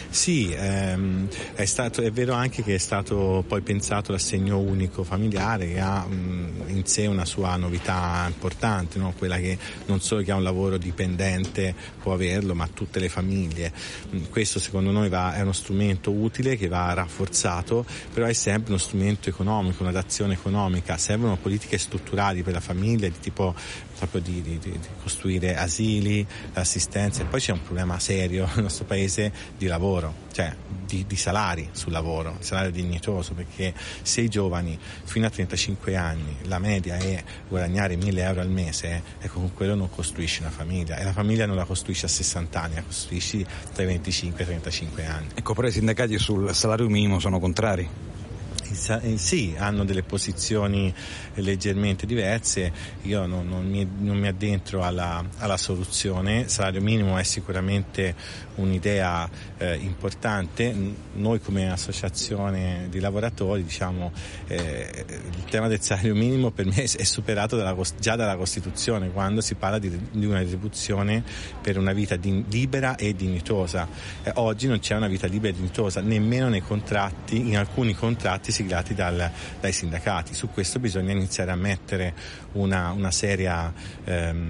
Sì, 0.09 0.51
ehm, 0.51 1.27
è, 1.53 1.65
stato, 1.65 2.01
è, 2.01 2.11
vero 2.11 2.33
anche 2.33 2.63
che 2.63 2.75
è 2.75 2.77
stato 2.79 3.43
poi 3.47 3.61
pensato 3.61 4.11
l'assegno 4.11 4.57
unico 4.57 5.03
familiare 5.03 5.67
che 5.67 5.79
ha 5.79 6.05
mh, 6.05 6.63
in 6.67 6.85
sé 6.85 7.05
una 7.05 7.25
sua 7.25 7.55
novità 7.57 8.23
importante, 8.27 8.97
no? 8.99 9.13
quella 9.17 9.37
che 9.37 9.57
non 9.85 9.99
solo 9.99 10.21
chi 10.21 10.31
ha 10.31 10.35
un 10.35 10.43
lavoro 10.43 10.77
dipendente 10.77 11.75
può 12.01 12.13
averlo, 12.13 12.55
ma 12.55 12.67
tutte 12.67 12.99
le 12.99 13.09
famiglie. 13.09 13.71
Questo 14.29 14.59
secondo 14.59 14.91
noi 14.91 15.09
va, 15.09 15.35
è 15.35 15.41
uno 15.41 15.53
strumento 15.53 16.11
utile 16.11 16.55
che 16.55 16.67
va 16.67 16.93
rafforzato, 16.93 17.85
però 18.13 18.25
è 18.25 18.33
sempre 18.33 18.71
uno 18.71 18.79
strumento 18.79 19.29
economico, 19.29 19.83
una 19.83 19.91
d'azione 19.91 20.33
economica. 20.33 20.97
Servono 20.97 21.35
politiche 21.35 21.77
strutturali 21.77 22.43
per 22.43 22.53
la 22.53 22.59
famiglia 22.61 23.07
di 23.07 23.19
tipo 23.19 23.53
proprio 23.97 24.21
di, 24.21 24.41
di, 24.41 24.59
di 24.59 24.79
costruire 25.01 25.57
asili, 25.57 26.25
assistenza 26.53 27.23
e 27.23 27.25
poi 27.25 27.39
c'è 27.39 27.51
un 27.51 27.63
problema 27.63 27.99
serio 27.99 28.47
nel 28.53 28.63
nostro 28.63 28.85
paese 28.85 29.31
di 29.57 29.65
lavoro, 29.65 29.96
cioè 30.31 30.53
di, 30.85 31.05
di, 31.07 31.15
salari 31.15 31.69
sul 31.71 31.91
lavoro, 31.91 32.37
salario 32.39 32.71
dignitoso, 32.71 33.33
perché 33.33 33.73
se 34.01 34.21
i 34.21 34.29
giovani 34.29 34.77
fino 35.03 35.25
a 35.25 35.29
35 35.29 35.95
anni 35.95 36.37
la 36.43 36.59
media 36.59 36.97
è 36.97 37.23
guadagnare 37.47 37.95
1000 37.95 38.21
euro 38.21 38.41
al 38.41 38.49
mese, 38.49 39.01
ecco 39.19 39.39
con 39.39 39.53
quello 39.53 39.75
non 39.75 39.89
costruisci 39.89 40.41
una 40.41 40.51
famiglia 40.51 40.97
e 40.97 41.03
la 41.03 41.13
famiglia 41.13 41.45
non 41.45 41.55
la 41.55 41.65
costruisci 41.65 42.05
a 42.05 42.09
60 42.09 42.61
anni, 42.61 42.75
la 42.75 42.83
costruisci 42.83 43.45
tra 43.73 43.83
i 43.83 43.85
25 43.85 44.39
e 44.39 44.43
i 44.43 44.45
35 44.45 45.05
anni. 45.05 45.27
Ecco, 45.35 45.53
però 45.53 45.67
i 45.67 45.71
sindacati 45.71 46.17
sul 46.17 46.53
salario 46.53 46.87
minimo 46.87 47.19
sono 47.19 47.39
contrari? 47.39 48.15
Eh, 48.77 49.17
sì, 49.17 49.55
hanno 49.57 49.83
delle 49.83 50.03
posizioni 50.03 50.93
leggermente 51.35 52.05
diverse, 52.05 52.71
io 53.01 53.25
non, 53.25 53.47
non, 53.47 53.67
mi, 53.67 53.87
non 53.99 54.17
mi, 54.17 54.27
addentro 54.27 54.83
alla, 54.83 55.23
alla, 55.39 55.57
soluzione, 55.57 56.41
il 56.41 56.49
salario 56.49 56.81
minimo 56.81 57.17
è 57.17 57.23
sicuramente 57.23 58.15
un'idea 58.55 59.27
eh, 59.57 59.75
importante, 59.75 60.73
noi 61.15 61.41
come 61.41 61.71
associazione 61.71 62.87
di 62.89 62.99
lavoratori 62.99 63.63
diciamo 63.63 64.11
eh, 64.47 65.05
il 65.07 65.43
tema 65.49 65.67
del 65.67 65.81
salario 65.81 66.15
minimo 66.15 66.51
per 66.51 66.65
me 66.65 66.83
è 66.83 67.03
superato 67.03 67.55
dalla, 67.55 67.75
già 67.99 68.15
dalla 68.15 68.35
Costituzione 68.35 69.11
quando 69.11 69.41
si 69.41 69.55
parla 69.55 69.79
di, 69.79 69.89
di 70.11 70.25
una 70.25 70.39
retribuzione 70.39 71.23
per 71.61 71.77
una 71.77 71.93
vita 71.93 72.15
di, 72.15 72.45
libera 72.49 72.95
e 72.95 73.15
dignitosa. 73.15 73.87
Eh, 74.23 74.31
oggi 74.35 74.67
non 74.67 74.79
c'è 74.79 74.95
una 74.95 75.07
vita 75.07 75.27
libera 75.27 75.53
e 75.53 75.55
dignitosa, 75.55 76.01
nemmeno 76.01 76.47
nei 76.49 76.61
contratti, 76.61 77.37
in 77.37 77.57
alcuni 77.57 77.93
contratti 77.93 78.51
siglati 78.67 78.93
dal, 78.93 79.31
dai 79.61 79.71
sindacati. 79.71 80.33
Su 80.33 80.49
questo 80.49 80.79
bisogna 80.79 81.13
iniziare 81.13 81.51
a 81.51 81.55
mettere 81.55 82.13
una, 82.53 82.91
una, 82.91 83.11
seria, 83.11 83.71
ehm, 84.03 84.49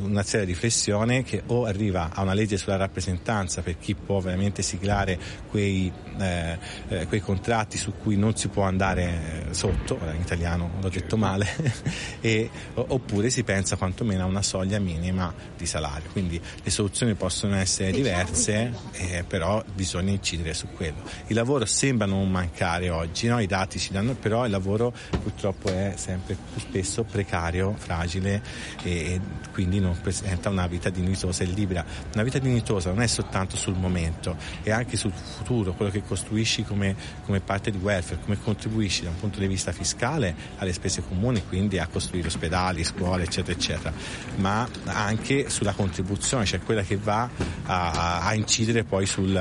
una 0.00 0.22
seria 0.22 0.46
riflessione 0.46 1.22
che 1.22 1.42
o 1.46 1.64
arriva 1.64 2.10
a 2.12 2.22
una 2.22 2.34
legge 2.34 2.56
sulla 2.56 2.76
rappresentanza 2.76 3.62
per 3.62 3.78
chi 3.78 3.94
può 3.94 4.20
veramente 4.20 4.62
siglare 4.62 5.18
quei, 5.50 5.92
eh, 6.18 6.58
eh, 6.88 7.06
quei 7.06 7.20
contratti 7.20 7.78
su 7.78 7.94
cui 8.00 8.16
non 8.16 8.36
si 8.36 8.48
può 8.48 8.62
andare 8.64 9.48
eh, 9.48 9.54
sotto, 9.54 9.98
in 10.14 10.20
italiano 10.20 10.72
l'ho 10.80 10.88
detto 10.88 11.16
male, 11.16 11.46
e, 12.20 12.50
oppure 12.74 13.30
si 13.30 13.42
pensa 13.42 13.76
quantomeno 13.76 14.22
a 14.22 14.26
una 14.26 14.42
soglia 14.42 14.78
minima 14.78 15.32
di 15.56 15.66
salario. 15.66 16.10
Quindi 16.10 16.40
le 16.62 16.70
soluzioni 16.70 17.14
possono 17.14 17.56
essere 17.56 17.90
diverse, 17.90 18.72
eh, 18.92 19.24
però 19.26 19.62
bisogna 19.74 20.10
incidere 20.10 20.54
su 20.54 20.68
quello. 20.74 21.02
Il 21.28 21.34
lavoro 21.34 21.64
sembra 21.64 22.06
non 22.06 22.30
mancare 22.30 22.90
oggi, 22.90 23.28
no? 23.28 23.40
i 23.40 23.46
dati 23.46 23.78
ci 23.78 23.92
danno, 23.92 24.14
però 24.14 24.44
il 24.44 24.50
lavoro 24.50 24.92
purtroppo 25.22 25.68
è 25.68 25.94
sempre 25.96 26.36
più 26.52 26.60
spesso 26.60 27.04
precario, 27.04 27.74
fragile 27.76 28.42
e 28.82 29.20
quindi 29.52 29.80
non 29.80 29.85
presenta 30.00 30.48
una 30.48 30.66
vita 30.66 30.90
dignitosa 30.90 31.44
e 31.44 31.46
libera. 31.46 31.84
Una 32.14 32.22
vita 32.22 32.38
dignitosa 32.38 32.90
non 32.90 33.02
è 33.02 33.06
soltanto 33.06 33.56
sul 33.56 33.74
momento, 33.74 34.36
è 34.62 34.70
anche 34.70 34.96
sul 34.96 35.12
futuro, 35.12 35.72
quello 35.74 35.90
che 35.90 36.02
costruisci 36.02 36.64
come, 36.64 36.94
come 37.24 37.40
parte 37.40 37.70
di 37.70 37.78
welfare, 37.78 38.20
come 38.22 38.38
contribuisci 38.40 39.02
da 39.02 39.10
un 39.10 39.18
punto 39.18 39.38
di 39.38 39.46
vista 39.46 39.72
fiscale 39.72 40.34
alle 40.56 40.72
spese 40.72 41.02
comuni, 41.02 41.44
quindi 41.46 41.78
a 41.78 41.86
costruire 41.86 42.28
ospedali, 42.28 42.84
scuole, 42.84 43.24
eccetera, 43.24 43.58
eccetera, 43.58 43.92
ma 44.36 44.68
anche 44.84 45.48
sulla 45.50 45.72
contribuzione, 45.72 46.44
cioè 46.44 46.60
quella 46.60 46.82
che 46.82 46.96
va 46.96 47.28
a, 47.64 48.20
a 48.20 48.34
incidere 48.34 48.84
poi 48.84 49.06
sul 49.06 49.34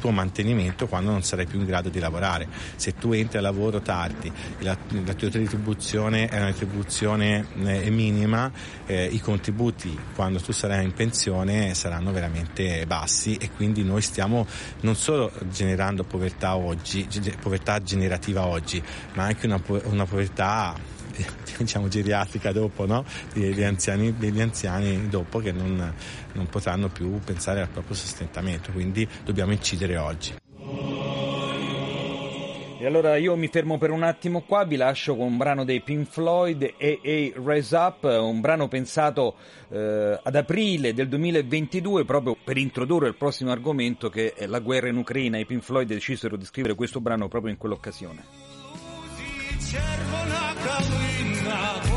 tuo 0.00 0.10
mantenimento 0.10 0.86
quando 0.86 1.10
non 1.10 1.22
sarai 1.22 1.46
più 1.46 1.58
in 1.58 1.66
grado 1.66 1.88
di 1.88 1.98
lavorare. 1.98 2.48
Se 2.76 2.94
tu 2.94 3.12
entri 3.12 3.38
al 3.38 3.44
lavoro 3.44 3.80
tardi, 3.80 4.30
la, 4.58 4.76
la 5.04 5.14
tua 5.14 5.30
retribuzione 5.30 6.28
è 6.28 6.36
una 6.36 6.46
retribuzione 6.46 7.46
eh, 7.64 7.90
minima, 7.90 8.50
eh, 8.86 9.06
i 9.06 9.20
contributi 9.20 9.98
quando 10.14 10.40
tu 10.40 10.52
sarai 10.52 10.84
in 10.84 10.92
pensione 10.92 11.74
saranno 11.74 12.12
veramente 12.12 12.84
bassi 12.86 13.36
e 13.36 13.50
quindi 13.50 13.84
noi 13.84 14.02
stiamo 14.02 14.46
non 14.80 14.96
solo 14.96 15.32
generando 15.50 16.04
povertà 16.04 16.56
oggi, 16.56 17.06
povertà 17.40 17.82
generativa 17.82 18.46
oggi, 18.46 18.82
ma 19.14 19.24
anche 19.24 19.46
una, 19.46 19.60
una 19.84 20.06
povertà 20.06 20.74
diciamo 21.58 21.88
geriatrica 21.88 22.52
dopo, 22.52 22.86
no? 22.86 23.04
degli, 23.32 23.62
anziani, 23.62 24.16
degli 24.16 24.40
anziani 24.40 25.08
dopo 25.08 25.38
che 25.38 25.52
non, 25.52 25.92
non 26.32 26.46
potranno 26.46 26.88
più 26.88 27.18
pensare 27.20 27.60
al 27.60 27.68
proprio 27.68 27.94
sostentamento, 27.94 28.72
quindi 28.72 29.06
dobbiamo 29.24 29.52
incidere 29.52 29.96
oggi. 29.96 30.34
E 32.82 32.86
allora 32.86 33.14
io 33.14 33.36
mi 33.36 33.46
fermo 33.46 33.78
per 33.78 33.92
un 33.92 34.02
attimo 34.02 34.40
qua, 34.40 34.64
vi 34.64 34.74
lascio 34.74 35.14
con 35.14 35.26
un 35.26 35.36
brano 35.36 35.64
dei 35.64 35.82
Pink 35.82 36.08
Floyd, 36.08 36.64
AA 36.64 37.30
Rise 37.40 37.76
Up, 37.76 38.02
un 38.02 38.40
brano 38.40 38.66
pensato 38.66 39.36
eh, 39.68 40.18
ad 40.20 40.34
aprile 40.34 40.92
del 40.92 41.06
2022 41.06 42.04
proprio 42.04 42.36
per 42.42 42.56
introdurre 42.56 43.06
il 43.06 43.14
prossimo 43.14 43.52
argomento 43.52 44.10
che 44.10 44.34
è 44.34 44.46
la 44.46 44.58
guerra 44.58 44.88
in 44.88 44.96
Ucraina. 44.96 45.38
I 45.38 45.46
Pink 45.46 45.62
Floyd 45.62 45.86
decisero 45.86 46.36
di 46.36 46.44
scrivere 46.44 46.74
questo 46.74 47.00
brano 47.00 47.28
proprio 47.28 47.52
in 47.52 47.56
quell'occasione. 47.56 48.51
czerwona 49.70 50.54
kalina. 50.64 51.91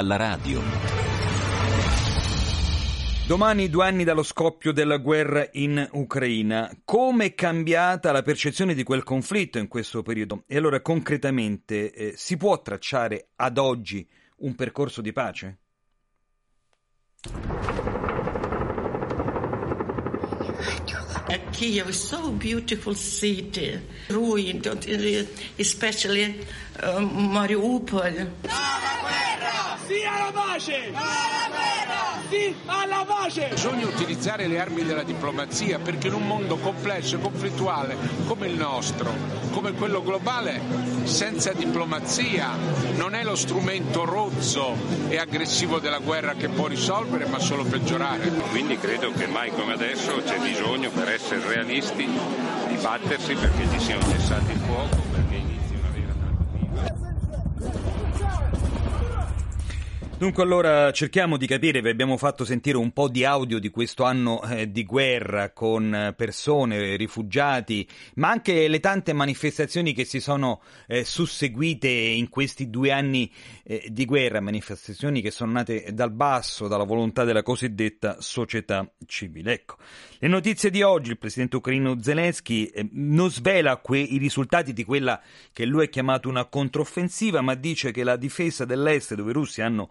Alla 0.00 0.16
radio. 0.16 0.60
Domani 3.26 3.68
due 3.68 3.86
anni 3.86 4.02
dallo 4.02 4.22
scoppio 4.22 4.72
della 4.72 4.96
guerra 4.96 5.46
in 5.52 5.86
Ucraina. 5.92 6.74
Come 6.84 7.26
è 7.26 7.34
cambiata 7.34 8.10
la 8.10 8.22
percezione 8.22 8.74
di 8.74 8.82
quel 8.82 9.04
conflitto 9.04 9.58
in 9.58 9.68
questo 9.68 10.02
periodo? 10.02 10.44
E 10.46 10.56
allora 10.56 10.80
concretamente 10.80 11.92
eh, 11.92 12.12
si 12.16 12.36
può 12.38 12.60
tracciare 12.60 13.28
ad 13.36 13.58
oggi 13.58 14.08
un 14.38 14.54
percorso 14.54 15.02
di 15.02 15.12
pace? 15.12 15.58
Kiev 21.52 21.88
is 21.88 22.08
so 22.08 22.30
beautiful 22.30 22.94
city, 22.94 23.78
ruined, 24.08 24.66
especially 25.58 26.40
uh, 26.82 27.00
Mariupol. 27.00 28.28
Sì 29.86 30.04
alla 30.04 30.30
pace! 30.32 30.92
Sì 32.30 32.54
alla 32.66 33.04
pace! 33.04 33.48
Bisogna 33.50 33.86
utilizzare 33.86 34.46
le 34.46 34.60
armi 34.60 34.84
della 34.84 35.02
diplomazia 35.02 35.80
perché 35.80 36.06
in 36.06 36.14
un 36.14 36.26
mondo 36.26 36.56
complesso 36.58 37.16
e 37.16 37.20
conflittuale 37.20 37.96
come 38.28 38.46
il 38.46 38.54
nostro, 38.54 39.12
come 39.50 39.72
quello 39.72 40.00
globale, 40.00 40.60
senza 41.02 41.52
diplomazia 41.52 42.56
non 42.94 43.14
è 43.14 43.24
lo 43.24 43.34
strumento 43.34 44.04
rozzo 44.04 44.76
e 45.08 45.18
aggressivo 45.18 45.80
della 45.80 45.98
guerra 45.98 46.34
che 46.34 46.48
può 46.48 46.68
risolvere 46.68 47.26
ma 47.26 47.40
solo 47.40 47.64
peggiorare. 47.64 48.28
Quindi 48.50 48.78
credo 48.78 49.10
che 49.10 49.26
mai 49.26 49.50
come 49.50 49.72
adesso 49.72 50.22
c'è 50.24 50.38
bisogno 50.38 50.90
per 50.90 51.08
essere 51.08 51.19
realisti 51.28 52.06
di 52.68 52.76
battersi 52.80 53.34
perché 53.34 53.68
ci 53.70 53.78
sia 53.80 53.96
un 53.96 54.02
cessate 54.10 54.52
il 54.52 54.58
fuoco, 54.58 54.96
perché 55.12 55.34
inizi 55.34 55.74
una 55.74 55.90
vera 55.92 56.12
trattativa. 56.18 57.08
Dunque 60.20 60.42
allora 60.42 60.92
cerchiamo 60.92 61.38
di 61.38 61.46
capire, 61.46 61.80
vi 61.80 61.88
abbiamo 61.88 62.18
fatto 62.18 62.44
sentire 62.44 62.76
un 62.76 62.90
po' 62.90 63.08
di 63.08 63.24
audio 63.24 63.58
di 63.58 63.70
questo 63.70 64.04
anno 64.04 64.42
eh, 64.42 64.70
di 64.70 64.84
guerra 64.84 65.50
con 65.52 65.94
eh, 65.94 66.12
persone, 66.12 66.94
rifugiati, 66.96 67.88
ma 68.16 68.28
anche 68.28 68.68
le 68.68 68.80
tante 68.80 69.14
manifestazioni 69.14 69.94
che 69.94 70.04
si 70.04 70.20
sono 70.20 70.60
eh, 70.88 71.04
susseguite 71.04 71.88
in 71.88 72.28
questi 72.28 72.68
due 72.68 72.92
anni 72.92 73.32
eh, 73.64 73.88
di 73.90 74.04
guerra, 74.04 74.42
manifestazioni 74.42 75.22
che 75.22 75.30
sono 75.30 75.52
nate 75.52 75.86
dal 75.94 76.12
basso, 76.12 76.68
dalla 76.68 76.84
volontà 76.84 77.24
della 77.24 77.42
cosiddetta 77.42 78.16
società 78.20 78.86
civile. 79.06 79.54
Ecco, 79.54 79.76
le 80.18 80.28
notizie 80.28 80.68
di 80.68 80.82
oggi, 80.82 81.12
il 81.12 81.18
presidente 81.18 81.56
ucraino 81.56 81.96
Zelensky 81.98 82.66
eh, 82.66 82.86
non 82.92 83.30
svela 83.30 83.78
que- 83.78 83.98
i 83.98 84.18
risultati 84.18 84.74
di 84.74 84.84
quella 84.84 85.18
che 85.50 85.64
lui 85.64 85.84
ha 85.84 85.88
chiamato 85.88 86.28
una 86.28 86.44
controffensiva, 86.44 87.40
ma 87.40 87.54
dice 87.54 87.90
che 87.90 88.04
la 88.04 88.16
difesa 88.16 88.66
dell'est, 88.66 89.14
dove 89.14 89.30
i 89.30 89.32
russi 89.32 89.62
hanno 89.62 89.88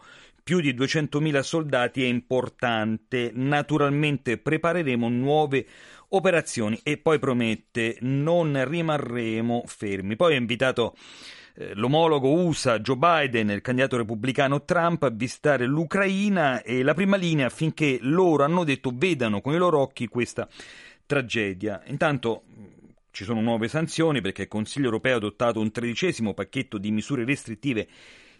più 0.50 0.62
di 0.62 0.74
200.000 0.74 1.42
soldati, 1.42 2.04
è 2.04 2.08
importante. 2.08 3.30
Naturalmente 3.36 4.40
prepareremo 4.40 5.08
nuove 5.08 5.64
operazioni 6.10 6.80
e 6.82 6.98
poi 6.98 7.20
promette 7.20 7.98
non 8.00 8.60
rimarremo 8.68 9.62
fermi. 9.68 10.16
Poi 10.16 10.34
ha 10.34 10.38
invitato 10.38 10.96
eh, 11.54 11.76
l'omologo 11.76 12.32
USA 12.32 12.80
Joe 12.80 12.96
Biden 12.96 13.52
e 13.52 13.54
il 13.54 13.62
candidato 13.62 13.98
repubblicano 13.98 14.66
Trump 14.66 15.04
a 15.04 15.10
visitare 15.10 15.68
l'Ucraina 15.68 16.64
e 16.64 16.82
la 16.82 16.96
prima 16.96 17.16
linea 17.16 17.46
affinché 17.46 18.00
loro 18.02 18.44
hanno 18.44 18.64
detto 18.64 18.92
vedano 18.92 19.42
con 19.42 19.54
i 19.54 19.58
loro 19.58 19.78
occhi 19.82 20.08
questa 20.08 20.50
tragedia. 21.06 21.84
Intanto 21.86 22.42
ci 23.12 23.24
sono 23.24 23.40
nuove 23.40 23.68
sanzioni 23.68 24.20
perché 24.20 24.42
il 24.42 24.48
Consiglio 24.48 24.86
europeo 24.86 25.14
ha 25.14 25.18
adottato 25.18 25.60
un 25.60 25.70
tredicesimo 25.70 26.34
pacchetto 26.34 26.80
di 26.80 26.90
misure 26.90 27.24
restrittive 27.24 27.88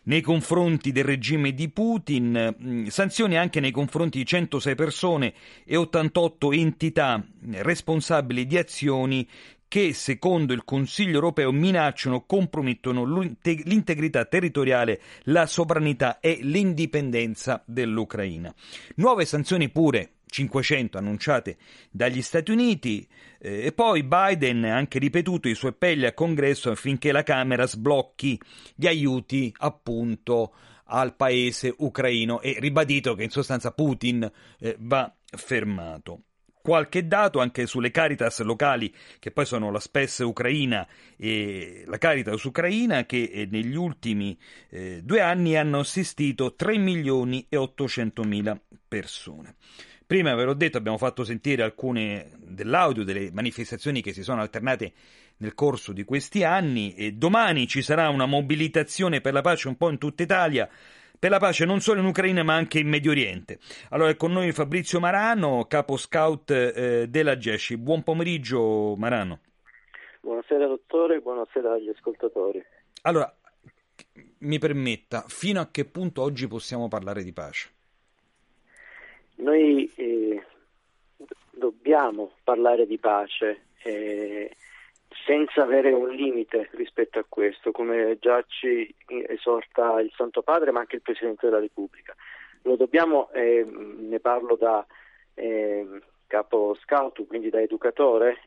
nei 0.10 0.22
confronti 0.22 0.92
del 0.92 1.04
regime 1.04 1.54
di 1.54 1.70
Putin, 1.70 2.56
mh, 2.58 2.88
sanzioni 2.88 3.38
anche 3.38 3.60
nei 3.60 3.72
confronti 3.72 4.18
di 4.18 4.26
106 4.26 4.76
persone 4.76 5.34
e 5.64 5.76
88 5.76 6.52
entità 6.52 7.24
responsabili 7.52 8.48
di 8.48 8.58
azioni 8.58 9.28
che, 9.68 9.94
secondo 9.94 10.54
il 10.54 10.66
Consiglio 10.66 11.14
europeo, 11.14 11.52
minacciano 11.52 12.26
compromettono 12.26 13.06
l'integrità 13.06 14.26
territoriale, 14.26 15.00
la 15.26 15.46
sovranità 15.46 16.20
e 16.20 16.40
l'indipendenza 16.42 17.62
dell'Ucraina. 17.68 18.52
Nuove 18.96 19.26
sanzioni 19.26 19.70
pure 19.70 20.14
500 20.30 20.98
annunciate 20.98 21.58
dagli 21.90 22.22
Stati 22.22 22.52
Uniti 22.52 23.08
eh, 23.40 23.66
e 23.66 23.72
poi 23.72 24.04
Biden 24.04 24.64
ha 24.66 24.76
anche 24.76 25.00
ripetuto 25.00 25.48
i 25.48 25.56
suoi 25.56 25.72
appelli 25.72 26.06
al 26.06 26.14
congresso 26.14 26.70
affinché 26.72 27.12
la 27.12 27.24
Camera 27.24 27.66
sblocchi 27.66 28.40
gli 28.76 28.88
aiuti 28.88 29.54
appunto 29.58 30.54
al 30.92 31.16
paese 31.16 31.74
ucraino 31.78 32.42
e 32.42 32.58
ribadito 32.60 33.16
che 33.16 33.24
in 33.24 33.30
sostanza 33.30 33.72
Putin 33.72 34.30
eh, 34.60 34.76
va 34.80 35.14
fermato. 35.26 36.22
Qualche 36.62 37.08
dato 37.08 37.40
anche 37.40 37.66
sulle 37.66 37.90
Caritas 37.90 38.42
locali, 38.42 38.94
che 39.18 39.32
poi 39.32 39.46
sono 39.46 39.72
la 39.72 39.80
SPES 39.80 40.20
ucraina 40.20 40.86
e 41.16 41.84
la 41.88 41.98
Caritas 41.98 42.44
ucraina, 42.44 43.06
che 43.06 43.24
eh, 43.24 43.48
negli 43.50 43.76
ultimi 43.76 44.38
eh, 44.70 45.00
due 45.02 45.22
anni 45.22 45.56
hanno 45.56 45.80
assistito 45.80 46.56
3 46.56 46.78
milioni 46.78 47.46
e 47.50 47.56
800 47.56 48.24
mila 48.24 48.60
persone. 48.88 49.56
Prima 50.10 50.34
ve 50.34 50.44
l'ho 50.44 50.56
detto, 50.56 50.80
abbiamo 50.80 50.98
fatto 50.98 51.24
sentire 51.24 51.62
alcune 51.62 52.32
dell'audio 52.40 53.04
delle 53.04 53.30
manifestazioni 53.32 54.02
che 54.02 54.12
si 54.12 54.24
sono 54.24 54.42
alternate 54.42 54.92
nel 55.38 55.54
corso 55.54 55.94
di 55.94 56.04
questi 56.04 56.44
anni 56.44 56.96
e 56.96 57.12
domani 57.12 57.68
ci 57.68 57.84
sarà 57.84 58.10
una 58.10 58.26
mobilitazione 58.26 59.22
per 59.22 59.34
la 59.34 59.42
pace 59.42 59.68
un 59.68 59.78
po' 59.78 59.92
in 59.92 60.00
tutta 60.00 60.24
Italia, 60.24 60.68
per 61.20 61.30
la 61.30 61.38
pace 61.38 61.64
non 61.64 61.80
solo 61.80 62.00
in 62.00 62.08
Ucraina 62.08 62.42
ma 62.42 62.56
anche 62.56 62.80
in 62.80 62.88
Medio 62.88 63.12
Oriente. 63.12 63.60
Allora 63.90 64.10
è 64.10 64.16
con 64.16 64.32
noi 64.32 64.52
Fabrizio 64.52 65.00
Marano, 65.00 65.66
capo 65.66 65.96
scout 65.96 66.50
eh, 66.50 67.06
della 67.08 67.38
GESCI. 67.38 67.78
Buon 67.78 68.02
pomeriggio 68.02 68.96
Marano. 68.98 69.42
Buonasera 70.22 70.66
dottore, 70.66 71.20
buonasera 71.20 71.74
agli 71.74 71.90
ascoltatori. 71.90 72.60
Allora, 73.04 73.32
mi 74.40 74.58
permetta, 74.58 75.24
fino 75.28 75.62
a 75.62 75.68
che 75.70 75.86
punto 75.86 76.24
oggi 76.24 76.48
possiamo 76.48 76.88
parlare 76.88 77.22
di 77.22 77.32
pace? 77.32 77.78
Noi 79.40 79.90
eh, 79.96 80.44
dobbiamo 81.52 82.34
parlare 82.44 82.86
di 82.86 82.98
pace 82.98 83.68
eh, 83.84 84.54
senza 85.26 85.64
avere 85.64 85.92
un 85.92 86.10
limite 86.10 86.70
rispetto 86.74 87.20
a 87.20 87.26
questo, 87.28 87.72
come 87.72 88.18
già 88.20 88.44
ci 88.48 88.94
esorta 89.08 90.02
il 90.02 90.12
Santo 90.16 90.42
Padre, 90.42 90.72
ma 90.72 90.82
anche 90.82 90.98
il 90.98 91.02
Presidente 91.02 91.46
della 91.46 91.60
Repubblica. 91.60 92.14
Lo 92.64 92.76
dobbiamo, 92.76 93.32
eh, 93.32 93.66
ne 93.66 94.20
parlo 94.20 94.56
da 94.56 94.86
capo 96.28 96.76
scout, 96.82 97.26
quindi 97.26 97.50
da 97.50 97.62
educatore, 97.62 98.42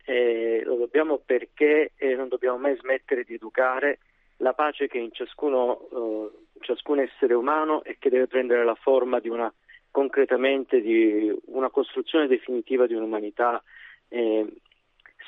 lo 0.63 0.77
dobbiamo 0.77 1.17
perché 1.17 1.93
non 2.15 2.29
dobbiamo 2.29 2.59
mai 2.59 2.77
smettere 2.77 3.25
di 3.25 3.33
educare 3.33 3.99
la 4.37 4.53
pace 4.53 4.89
che 4.89 4.99
è 4.99 5.01
in 5.01 5.11
ciascuno, 5.11 6.31
ciascun 6.61 7.01
essere 7.01 7.33
umano 7.33 7.83
e 7.83 7.97
che 7.99 8.11
deve 8.11 8.27
prendere 8.27 8.63
la 8.63 8.75
forma 8.75 9.21
di 9.21 9.31
una 9.31 9.51
concretamente 9.93 10.81
di 10.81 11.33
una 11.47 11.71
costruzione 11.71 12.27
definitiva 12.27 12.87
di 12.89 12.95
un'umanità 12.95 13.63
eh, 14.09 14.45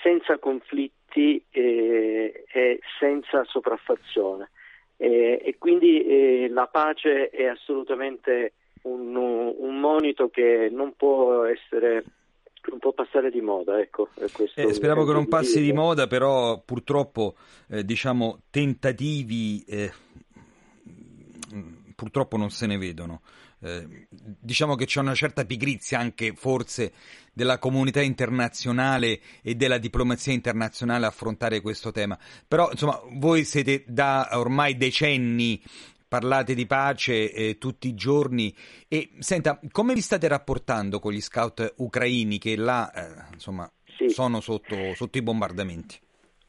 senza 0.03 0.39
conflitti 0.39 1.41
eh, 1.51 2.45
e 2.53 2.81
senza 2.99 3.45
sopraffazione. 3.45 4.51
Eh, 4.97 5.41
e 5.45 5.57
quindi 5.59 6.49
la 6.51 6.67
pace 6.67 7.29
è 7.29 7.45
assolutamente 7.47 8.55
un, 8.83 9.15
un, 9.17 9.81
monito 9.81 10.29
che 10.29 10.69
non 10.71 10.95
può 10.97 11.45
essere 11.45 12.05
non 12.67 12.79
può 12.79 12.93
passare 12.93 13.31
di 13.31 13.43
moda, 13.43 13.79
ecco. 13.79 14.09
Eh, 14.17 14.73
speriamo 14.73 15.05
che 15.05 15.13
non 15.13 15.29
passi 15.29 15.61
di 15.61 15.73
moda, 15.73 16.07
però 16.07 16.63
purtroppo 16.65 17.35
eh, 17.69 17.85
diciamo 17.85 18.41
tentativi 18.51 19.63
eh, 19.65 19.93
purtroppo 21.95 22.37
non 22.37 22.51
se 22.51 22.67
ne 22.67 22.79
vedono. 22.79 23.23
Eh, 23.61 24.07
diciamo 24.11 24.75
che 24.75 24.85
c'è 24.85 25.01
una 25.01 25.15
certa 25.15 25.45
pigrizia 25.45 25.99
anche 25.99 26.35
forse 26.35 26.93
della 27.33 27.59
comunità 27.59 28.03
internazionale 28.03 29.21
e 29.43 29.55
della 29.55 29.79
diplomazia 29.79 30.33
internazionale 30.33 31.07
a 31.07 31.09
affrontare 31.09 31.61
questo 31.61 31.91
tema. 31.91 32.19
Però 32.47 32.71
insomma 32.71 33.01
voi 33.13 33.45
siete 33.45 33.85
da 33.87 34.29
ormai 34.33 34.77
decenni 34.77 35.63
parlate 36.07 36.55
di 36.55 36.67
pace 36.67 37.33
eh, 37.33 37.59
tutti 37.59 37.89
i 37.89 37.95
giorni 37.95 38.55
e 38.87 39.11
senta 39.19 39.59
come 39.73 39.95
vi 39.95 40.01
state 40.01 40.29
rapportando 40.29 41.01
con 41.01 41.13
gli 41.13 41.21
scout 41.21 41.75
ucraini 41.79 42.39
che 42.39 42.55
là 42.55 42.93
eh, 42.93 43.33
insomma 43.33 43.69
sì. 43.97 44.11
sono 44.11 44.41
sotto, 44.41 44.95
sotto 44.95 45.19
i 45.19 45.23
bombardamenti? 45.23 45.99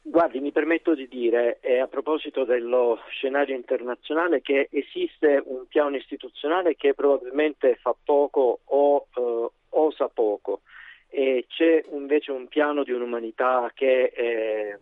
Guardi, 0.08 0.38
mi 0.38 0.52
permetto 0.52 0.94
di 0.94 1.08
dire 1.08 1.58
eh, 1.60 1.80
a 1.80 1.88
proposito 1.88 2.44
dello 2.44 3.00
scenario 3.08 3.56
internazionale 3.56 4.40
che 4.40 4.68
esiste 4.70 5.42
un 5.44 5.66
piano 5.66 5.96
istituzionale 5.96 6.76
che 6.76 6.94
probabilmente 6.94 7.74
fa 7.82 7.92
poco 8.04 8.60
o 8.62 9.08
eh, 9.16 9.50
osa 9.70 10.06
poco. 10.06 10.60
E 11.08 11.46
c'è 11.48 11.82
invece 11.90 12.30
un 12.30 12.46
piano 12.46 12.84
di 12.84 12.92
un'umanità 12.92 13.72
che 13.74 14.12
eh, 14.14 14.78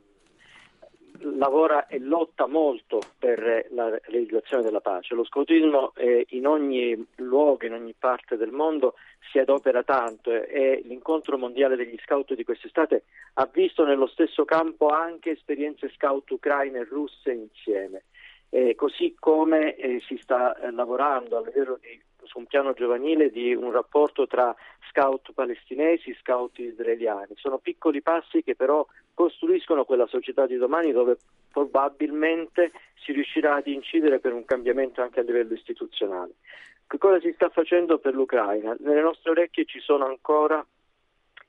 lavora 1.36 1.86
e 1.86 1.98
lotta 1.98 2.46
molto 2.46 3.00
per 3.18 3.66
la 3.70 3.98
realizzazione 4.04 4.62
della 4.62 4.80
pace. 4.80 5.14
Lo 5.14 5.24
scoutismo 5.24 5.92
eh, 5.96 6.26
in 6.30 6.46
ogni 6.46 7.06
luogo, 7.16 7.66
in 7.66 7.72
ogni 7.72 7.94
parte 7.98 8.36
del 8.36 8.50
mondo 8.50 8.94
si 9.30 9.38
adopera 9.38 9.82
tanto 9.82 10.30
e 10.30 10.82
l'incontro 10.84 11.38
mondiale 11.38 11.76
degli 11.76 11.98
scout 12.02 12.34
di 12.34 12.44
quest'estate 12.44 13.04
ha 13.34 13.48
visto 13.52 13.84
nello 13.84 14.06
stesso 14.06 14.44
campo 14.44 14.88
anche 14.88 15.30
esperienze 15.30 15.90
scout 15.94 16.30
ucraine 16.30 16.80
e 16.80 16.84
russe 16.84 17.32
insieme. 17.32 18.04
Eh, 18.50 18.74
così 18.76 19.16
come 19.18 19.74
eh, 19.74 20.00
si 20.06 20.16
sta 20.22 20.56
eh, 20.56 20.70
lavorando 20.70 21.38
a 21.38 21.40
livello 21.40 21.78
di 21.80 22.00
su 22.26 22.38
un 22.38 22.46
piano 22.46 22.72
giovanile 22.72 23.30
di 23.30 23.54
un 23.54 23.70
rapporto 23.70 24.26
tra 24.26 24.54
scout 24.90 25.32
palestinesi 25.32 26.10
e 26.10 26.16
scout 26.20 26.58
israeliani. 26.58 27.34
Sono 27.36 27.58
piccoli 27.58 28.02
passi 28.02 28.42
che 28.42 28.54
però 28.54 28.84
costruiscono 29.14 29.84
quella 29.84 30.06
società 30.06 30.46
di 30.46 30.56
domani 30.56 30.92
dove 30.92 31.16
probabilmente 31.50 32.72
si 32.96 33.12
riuscirà 33.12 33.56
ad 33.56 33.66
incidere 33.66 34.18
per 34.18 34.32
un 34.32 34.44
cambiamento 34.44 35.00
anche 35.00 35.20
a 35.20 35.22
livello 35.22 35.54
istituzionale. 35.54 36.34
Che 36.86 36.98
cosa 36.98 37.20
si 37.20 37.32
sta 37.32 37.48
facendo 37.48 37.98
per 37.98 38.14
l'Ucraina? 38.14 38.76
Nelle 38.80 39.00
nostre 39.00 39.30
orecchie 39.30 39.64
ci 39.64 39.80
sono 39.80 40.04
ancora 40.04 40.64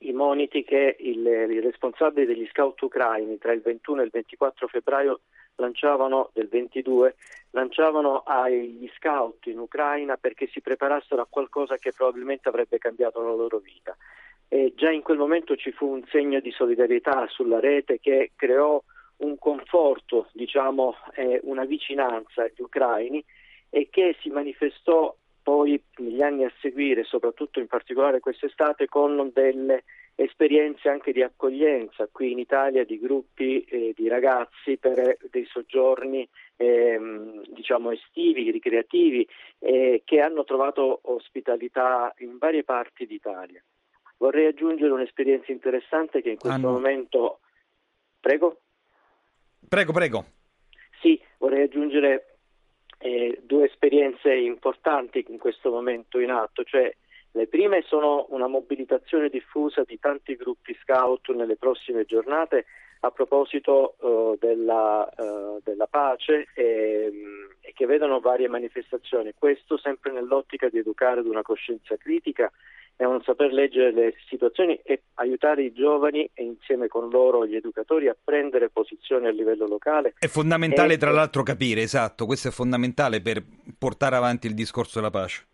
i 0.00 0.12
moniti 0.12 0.62
che 0.62 0.96
il, 0.98 1.26
i 1.26 1.60
responsabili 1.60 2.26
degli 2.26 2.46
scout 2.50 2.80
ucraini 2.82 3.38
tra 3.38 3.52
il 3.52 3.60
21 3.62 4.00
e 4.00 4.04
il 4.04 4.10
24 4.10 4.68
febbraio 4.68 5.20
lanciavano 5.56 6.30
del 6.34 6.48
22 6.48 7.16
lanciavano 7.50 8.22
agli 8.26 8.90
scout 8.96 9.46
in 9.46 9.58
Ucraina 9.58 10.16
perché 10.16 10.46
si 10.48 10.60
preparassero 10.60 11.22
a 11.22 11.26
qualcosa 11.28 11.76
che 11.76 11.92
probabilmente 11.92 12.48
avrebbe 12.48 12.76
cambiato 12.76 13.22
la 13.22 13.32
loro 13.32 13.58
vita. 13.58 13.96
E 14.48 14.72
già 14.76 14.90
in 14.90 15.02
quel 15.02 15.18
momento 15.18 15.56
ci 15.56 15.72
fu 15.72 15.86
un 15.86 16.04
segno 16.10 16.40
di 16.40 16.50
solidarietà 16.52 17.26
sulla 17.28 17.60
rete 17.60 17.98
che 18.00 18.32
creò 18.36 18.80
un 19.18 19.38
conforto, 19.38 20.28
diciamo, 20.32 20.94
eh, 21.14 21.40
una 21.44 21.64
vicinanza 21.64 22.42
agli 22.42 22.60
ucraini 22.60 23.24
e 23.70 23.88
che 23.90 24.16
si 24.20 24.30
manifestò 24.30 25.14
poi 25.42 25.80
negli 25.98 26.22
anni 26.22 26.44
a 26.44 26.52
seguire, 26.60 27.04
soprattutto 27.04 27.60
in 27.60 27.66
particolare 27.66 28.20
quest'estate, 28.20 28.86
con 28.86 29.30
delle 29.32 29.84
esperienze 30.16 30.88
anche 30.88 31.12
di 31.12 31.22
accoglienza 31.22 32.08
qui 32.10 32.32
in 32.32 32.38
Italia 32.38 32.84
di 32.84 32.98
gruppi 32.98 33.62
eh, 33.64 33.92
di 33.94 34.08
ragazzi 34.08 34.78
per 34.78 35.18
dei 35.30 35.44
soggiorni 35.44 36.26
ehm, 36.56 37.42
diciamo 37.48 37.92
estivi, 37.92 38.50
ricreativi 38.50 39.28
eh, 39.58 40.02
che 40.04 40.20
hanno 40.20 40.42
trovato 40.44 41.00
ospitalità 41.02 42.12
in 42.18 42.38
varie 42.38 42.64
parti 42.64 43.06
d'Italia. 43.06 43.62
Vorrei 44.18 44.46
aggiungere 44.46 44.92
un'esperienza 44.92 45.52
interessante 45.52 46.22
che 46.22 46.30
in 46.30 46.38
questo 46.38 46.56
Hanno- 46.56 46.72
momento 46.72 47.40
Prego? 48.26 48.58
Prego, 49.68 49.92
prego. 49.92 50.24
Sì, 51.00 51.20
vorrei 51.38 51.62
aggiungere 51.62 52.38
eh, 52.98 53.40
due 53.44 53.66
esperienze 53.66 54.34
importanti 54.34 55.24
in 55.28 55.38
questo 55.38 55.70
momento 55.70 56.18
in 56.18 56.30
atto, 56.30 56.64
cioè 56.64 56.92
le 57.30 57.46
prime 57.46 57.82
sono 57.86 58.26
una 58.30 58.48
mobilitazione 58.48 59.28
diffusa 59.28 59.84
di 59.86 60.00
tanti 60.00 60.34
gruppi 60.34 60.76
scout 60.82 61.28
nelle 61.34 61.54
prossime 61.54 62.04
giornate 62.04 62.64
a 63.00 63.12
proposito 63.12 63.94
eh, 64.00 64.38
della, 64.40 65.08
eh, 65.08 65.60
della 65.62 65.86
pace 65.86 66.48
e, 66.54 67.12
e 67.60 67.72
che 67.74 67.86
vedono 67.86 68.18
varie 68.18 68.48
manifestazioni. 68.48 69.34
Questo 69.38 69.78
sempre 69.78 70.10
nell'ottica 70.10 70.68
di 70.68 70.78
educare 70.78 71.20
ad 71.20 71.26
una 71.26 71.42
coscienza 71.42 71.96
critica 71.96 72.50
a 73.04 73.08
un 73.08 73.22
saper 73.22 73.52
leggere 73.52 73.92
le 73.92 74.14
situazioni 74.28 74.78
e 74.82 75.02
aiutare 75.14 75.62
i 75.62 75.72
giovani 75.72 76.28
e 76.32 76.42
insieme 76.42 76.88
con 76.88 77.08
loro 77.10 77.46
gli 77.46 77.54
educatori 77.54 78.08
a 78.08 78.16
prendere 78.22 78.70
posizione 78.70 79.28
a 79.28 79.32
livello 79.32 79.66
locale. 79.66 80.14
È 80.18 80.26
fondamentale 80.26 80.94
E- 80.94 80.98
tra 80.98 81.10
l'altro 81.10 81.42
capire, 81.42 81.82
esatto, 81.82 82.26
questo 82.26 82.48
è 82.48 82.50
fondamentale 82.50 83.20
per 83.20 83.42
portare 83.78 84.16
avanti 84.16 84.46
il 84.46 84.54
discorso 84.54 84.98
della 84.98 85.10
pace. 85.10 85.46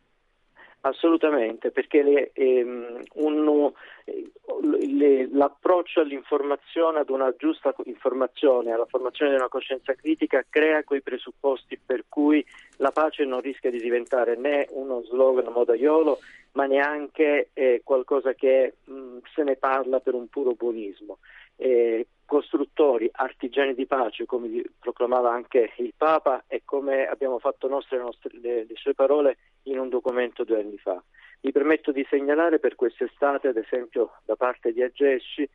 Assolutamente, 0.84 1.70
perché 1.70 2.02
le- 2.02 2.30
ehm, 2.32 3.02
un- 3.14 3.72
eh, 4.04 4.30
le- 4.62 5.28
l'approccio 5.30 6.00
all'informazione, 6.00 6.98
ad 6.98 7.08
una 7.08 7.32
giusta 7.36 7.72
informazione, 7.84 8.72
alla 8.72 8.86
formazione 8.86 9.30
di 9.30 9.36
una 9.38 9.48
coscienza 9.48 9.94
critica 9.94 10.44
crea 10.48 10.82
quei 10.82 11.00
presupposti 11.00 11.78
per 11.78 12.04
cui 12.08 12.44
la 12.78 12.90
pace 12.90 13.24
non 13.24 13.40
rischia 13.40 13.70
di 13.70 13.78
diventare 13.78 14.34
né 14.34 14.66
uno 14.70 15.04
slogan 15.04 15.52
modaiolo, 15.52 16.18
ma 16.54 16.66
neanche 16.66 17.50
eh, 17.52 17.82
qualcosa 17.84 18.34
che 18.34 18.74
mh, 18.84 19.18
se 19.34 19.44
ne 19.44 19.54
parla 19.54 20.00
per 20.00 20.14
un 20.14 20.26
puro 20.26 20.54
buonismo. 20.54 21.18
Eh, 21.56 22.06
costruttori, 22.24 23.10
artigiani 23.12 23.74
di 23.74 23.84
pace, 23.86 24.24
come 24.24 24.62
proclamava 24.78 25.30
anche 25.30 25.72
il 25.76 25.92
Papa 25.94 26.44
e 26.46 26.62
come 26.64 27.06
abbiamo 27.06 27.38
fatto 27.38 27.68
nostre, 27.68 27.98
nostre- 27.98 28.38
le- 28.40 28.64
le 28.64 28.74
sue 28.74 28.94
parole 28.94 29.36
in 29.64 29.78
un 29.78 29.90
documento 29.90 30.42
due 30.42 30.60
anni 30.60 30.78
fa. 30.78 31.02
Mi 31.42 31.52
permetto 31.52 31.92
di 31.92 32.06
segnalare 32.08 32.58
per 32.58 32.74
quest'estate, 32.74 33.48
ad 33.48 33.58
esempio 33.58 34.12
da 34.24 34.34
parte 34.36 34.72
di 34.72 34.82
Agesci, 34.82 35.46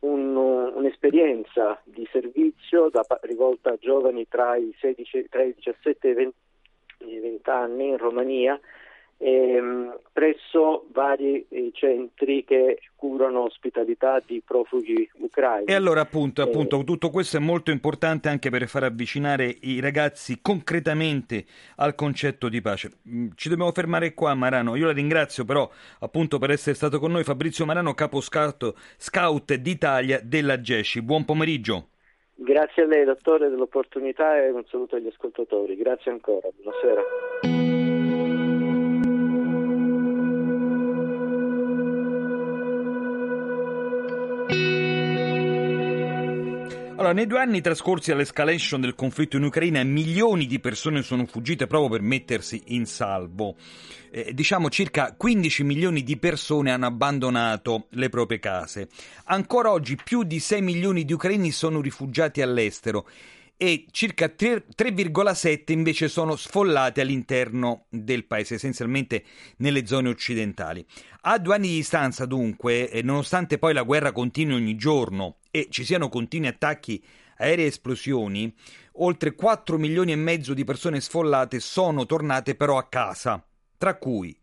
un- 0.00 0.34
un'esperienza 0.36 1.80
di 1.84 2.06
servizio 2.10 2.88
da 2.90 3.04
rivolta 3.22 3.70
a 3.70 3.76
giovani 3.78 4.26
tra 4.26 4.56
i, 4.56 4.74
16 4.80 5.28
tra 5.30 5.44
i 5.44 5.54
17 5.54 6.08
e 6.08 6.10
i 6.10 6.14
20, 6.14 6.36
i 7.06 7.18
20 7.20 7.50
anni 7.50 7.88
in 7.90 7.96
Romania 7.98 8.58
ehm, 9.18 9.98
presso 10.12 10.86
vari 10.92 11.44
eh, 11.48 11.70
centri 11.72 12.44
che 12.44 12.80
curano 12.94 13.42
ospitalità 13.42 14.22
di 14.24 14.42
profughi 14.44 15.08
ucraini. 15.18 15.66
E 15.66 15.74
allora 15.74 16.00
appunto, 16.00 16.40
Eh, 16.40 16.44
appunto, 16.44 16.82
tutto 16.84 17.10
questo 17.10 17.36
è 17.36 17.40
molto 17.40 17.70
importante 17.70 18.28
anche 18.28 18.50
per 18.50 18.66
far 18.66 18.84
avvicinare 18.84 19.56
i 19.62 19.80
ragazzi 19.80 20.38
concretamente 20.40 21.44
al 21.76 21.94
concetto 21.94 22.48
di 22.48 22.60
pace. 22.60 22.90
Mm, 23.08 23.28
Ci 23.34 23.48
dobbiamo 23.48 23.72
fermare 23.72 24.14
qua, 24.14 24.34
Marano. 24.34 24.76
Io 24.76 24.86
la 24.86 24.92
ringrazio 24.92 25.44
però 25.44 25.68
appunto 26.00 26.38
per 26.38 26.50
essere 26.50 26.74
stato 26.74 26.98
con 26.98 27.12
noi. 27.12 27.24
Fabrizio 27.24 27.64
Marano, 27.64 27.94
capo 27.94 28.20
scout, 28.20 28.72
scout 28.96 29.54
d'Italia 29.54 30.20
della 30.22 30.60
GESCI. 30.60 31.02
Buon 31.02 31.24
pomeriggio. 31.24 31.88
Grazie 32.36 32.82
a 32.82 32.86
lei, 32.86 33.04
dottore, 33.04 33.48
dell'opportunità 33.48 34.36
e 34.42 34.50
un 34.50 34.64
saluto 34.68 34.96
agli 34.96 35.06
ascoltatori. 35.06 35.76
Grazie 35.76 36.10
ancora, 36.10 36.48
buonasera. 36.56 37.73
Allora, 47.04 47.18
nei 47.18 47.28
due 47.28 47.40
anni 47.40 47.60
trascorsi 47.60 48.12
all'escalation 48.12 48.80
del 48.80 48.94
conflitto 48.94 49.36
in 49.36 49.42
Ucraina, 49.42 49.82
milioni 49.82 50.46
di 50.46 50.58
persone 50.58 51.02
sono 51.02 51.26
fuggite 51.26 51.66
proprio 51.66 51.90
per 51.90 52.00
mettersi 52.00 52.62
in 52.68 52.86
salvo. 52.86 53.56
Eh, 54.10 54.32
diciamo 54.32 54.70
circa 54.70 55.14
15 55.14 55.64
milioni 55.64 56.02
di 56.02 56.16
persone 56.16 56.70
hanno 56.70 56.86
abbandonato 56.86 57.88
le 57.90 58.08
proprie 58.08 58.38
case. 58.38 58.88
Ancora 59.24 59.70
oggi 59.70 59.98
più 60.02 60.22
di 60.22 60.40
6 60.40 60.62
milioni 60.62 61.04
di 61.04 61.12
ucraini 61.12 61.50
sono 61.50 61.82
rifugiati 61.82 62.40
all'estero 62.40 63.06
e 63.58 63.84
circa 63.90 64.30
3 64.30 64.68
3,7 64.74 65.72
invece 65.72 66.08
sono 66.08 66.36
sfollati 66.36 67.02
all'interno 67.02 67.84
del 67.90 68.24
paese, 68.24 68.54
essenzialmente 68.54 69.24
nelle 69.58 69.84
zone 69.84 70.08
occidentali. 70.08 70.82
A 71.20 71.36
due 71.36 71.56
anni 71.56 71.68
di 71.68 71.74
distanza, 71.74 72.24
dunque, 72.24 72.88
e 72.88 73.02
nonostante 73.02 73.58
poi 73.58 73.74
la 73.74 73.82
guerra 73.82 74.10
continui 74.10 74.54
ogni 74.54 74.76
giorno 74.76 75.36
e 75.54 75.68
ci 75.70 75.84
siano 75.84 76.08
continui 76.08 76.48
attacchi 76.48 77.00
aerei 77.36 77.66
e 77.66 77.68
esplosioni, 77.68 78.52
oltre 78.94 79.36
4 79.36 79.78
milioni 79.78 80.10
e 80.10 80.16
mezzo 80.16 80.52
di 80.52 80.64
persone 80.64 81.00
sfollate 81.00 81.60
sono 81.60 82.06
tornate 82.06 82.56
però 82.56 82.76
a 82.76 82.88
casa, 82.88 83.40
tra 83.78 83.96
cui 83.96 84.36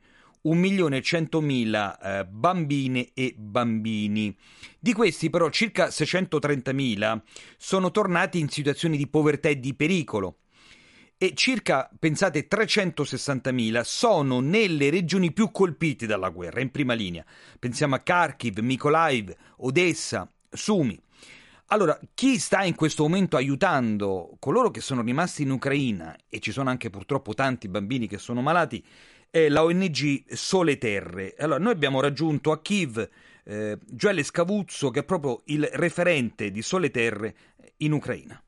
1 0.44 0.58
milione 0.58 0.98
e 0.98 1.02
100.000 1.02 1.98
eh, 2.02 2.26
bambine 2.28 3.10
e 3.14 3.36
bambini. 3.38 4.34
Di 4.80 4.94
questi 4.94 5.30
però 5.30 5.50
circa 5.50 5.88
630.000 5.88 7.20
sono 7.58 7.92
tornati 7.92 8.40
in 8.40 8.48
situazioni 8.48 8.96
di 8.96 9.08
povertà 9.08 9.50
e 9.50 9.60
di 9.60 9.74
pericolo 9.74 10.38
e 11.18 11.34
circa, 11.36 11.92
pensate, 12.00 12.48
360.000 12.48 13.82
sono 13.82 14.40
nelle 14.40 14.90
regioni 14.90 15.34
più 15.34 15.52
colpite 15.52 16.06
dalla 16.06 16.30
guerra, 16.30 16.62
in 16.62 16.72
prima 16.72 16.94
linea. 16.94 17.26
Pensiamo 17.60 17.96
a 17.96 18.00
Kharkiv, 18.00 18.60
Mykolaiv, 18.60 19.36
Odessa, 19.58 20.28
Sumi. 20.52 21.00
Allora, 21.68 21.98
chi 22.14 22.38
sta 22.38 22.64
in 22.64 22.76
questo 22.76 23.04
momento 23.04 23.38
aiutando 23.38 24.36
coloro 24.40 24.72
che 24.72 24.82
sono 24.82 25.02
rimasti 25.02 25.44
in 25.44 25.52
Ucraina, 25.52 26.16
e 26.28 26.40
ci 26.40 26.52
sono 26.52 26.70
anche 26.70 26.90
purtroppo 26.90 27.34
tanti 27.34 27.70
bambini 27.70 28.08
che 28.08 28.18
sono 28.18 28.42
malati, 28.42 28.84
è 29.30 29.48
la 29.48 29.64
ONG 29.64 30.34
Sole 30.34 30.78
Terre. 30.78 31.34
Allora, 31.38 31.60
noi 31.60 31.72
abbiamo 31.72 32.02
raggiunto 32.02 32.52
a 32.52 32.60
Kiev 32.62 33.10
eh, 33.46 33.78
Gioele 33.86 34.24
Scavuzzo, 34.24 34.90
che 34.90 35.00
è 35.00 35.04
proprio 35.06 35.42
il 35.46 35.64
referente 35.72 36.52
di 36.52 36.62
Sole 36.62 36.92
Terre 36.92 37.36
in 37.78 37.94
Ucraina. 37.94 38.42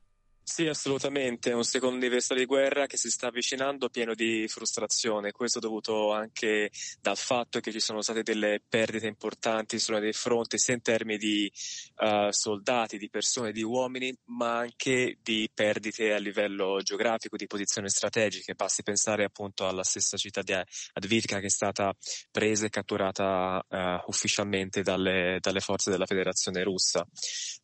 Sì, 0.46 0.66
assolutamente, 0.66 1.50
è 1.50 1.54
un 1.54 1.64
secondo 1.64 1.96
anniversario 1.96 2.42
di 2.42 2.48
guerra 2.48 2.86
che 2.86 2.98
si 2.98 3.10
sta 3.10 3.28
avvicinando 3.28 3.88
pieno 3.88 4.14
di 4.14 4.46
frustrazione, 4.46 5.32
questo 5.32 5.58
dovuto 5.58 6.12
anche 6.12 6.70
dal 7.00 7.16
fatto 7.16 7.60
che 7.60 7.72
ci 7.72 7.80
sono 7.80 8.02
state 8.02 8.22
delle 8.22 8.60
perdite 8.68 9.06
importanti 9.06 9.78
sulla 9.78 10.00
dei 10.00 10.12
fronti, 10.12 10.58
sia 10.58 10.74
in 10.74 10.82
termini 10.82 11.16
di 11.16 11.50
uh, 11.96 12.30
soldati, 12.30 12.98
di 12.98 13.08
persone, 13.08 13.52
di 13.52 13.62
uomini, 13.62 14.14
ma 14.26 14.58
anche 14.58 15.16
di 15.22 15.50
perdite 15.52 16.12
a 16.12 16.18
livello 16.18 16.78
geografico, 16.82 17.38
di 17.38 17.46
posizioni 17.46 17.88
strategiche. 17.88 18.54
Basti 18.54 18.82
pensare 18.82 19.24
appunto 19.24 19.66
alla 19.66 19.82
stessa 19.82 20.18
città 20.18 20.42
di 20.42 20.52
Advitka 20.52 21.40
che 21.40 21.46
è 21.46 21.50
stata 21.50 21.90
presa 22.30 22.66
e 22.66 22.70
catturata 22.70 23.64
uh, 23.66 24.10
ufficialmente 24.10 24.82
dalle, 24.82 25.38
dalle 25.40 25.60
forze 25.60 25.90
della 25.90 26.06
Federazione 26.06 26.62
russa. 26.62 27.04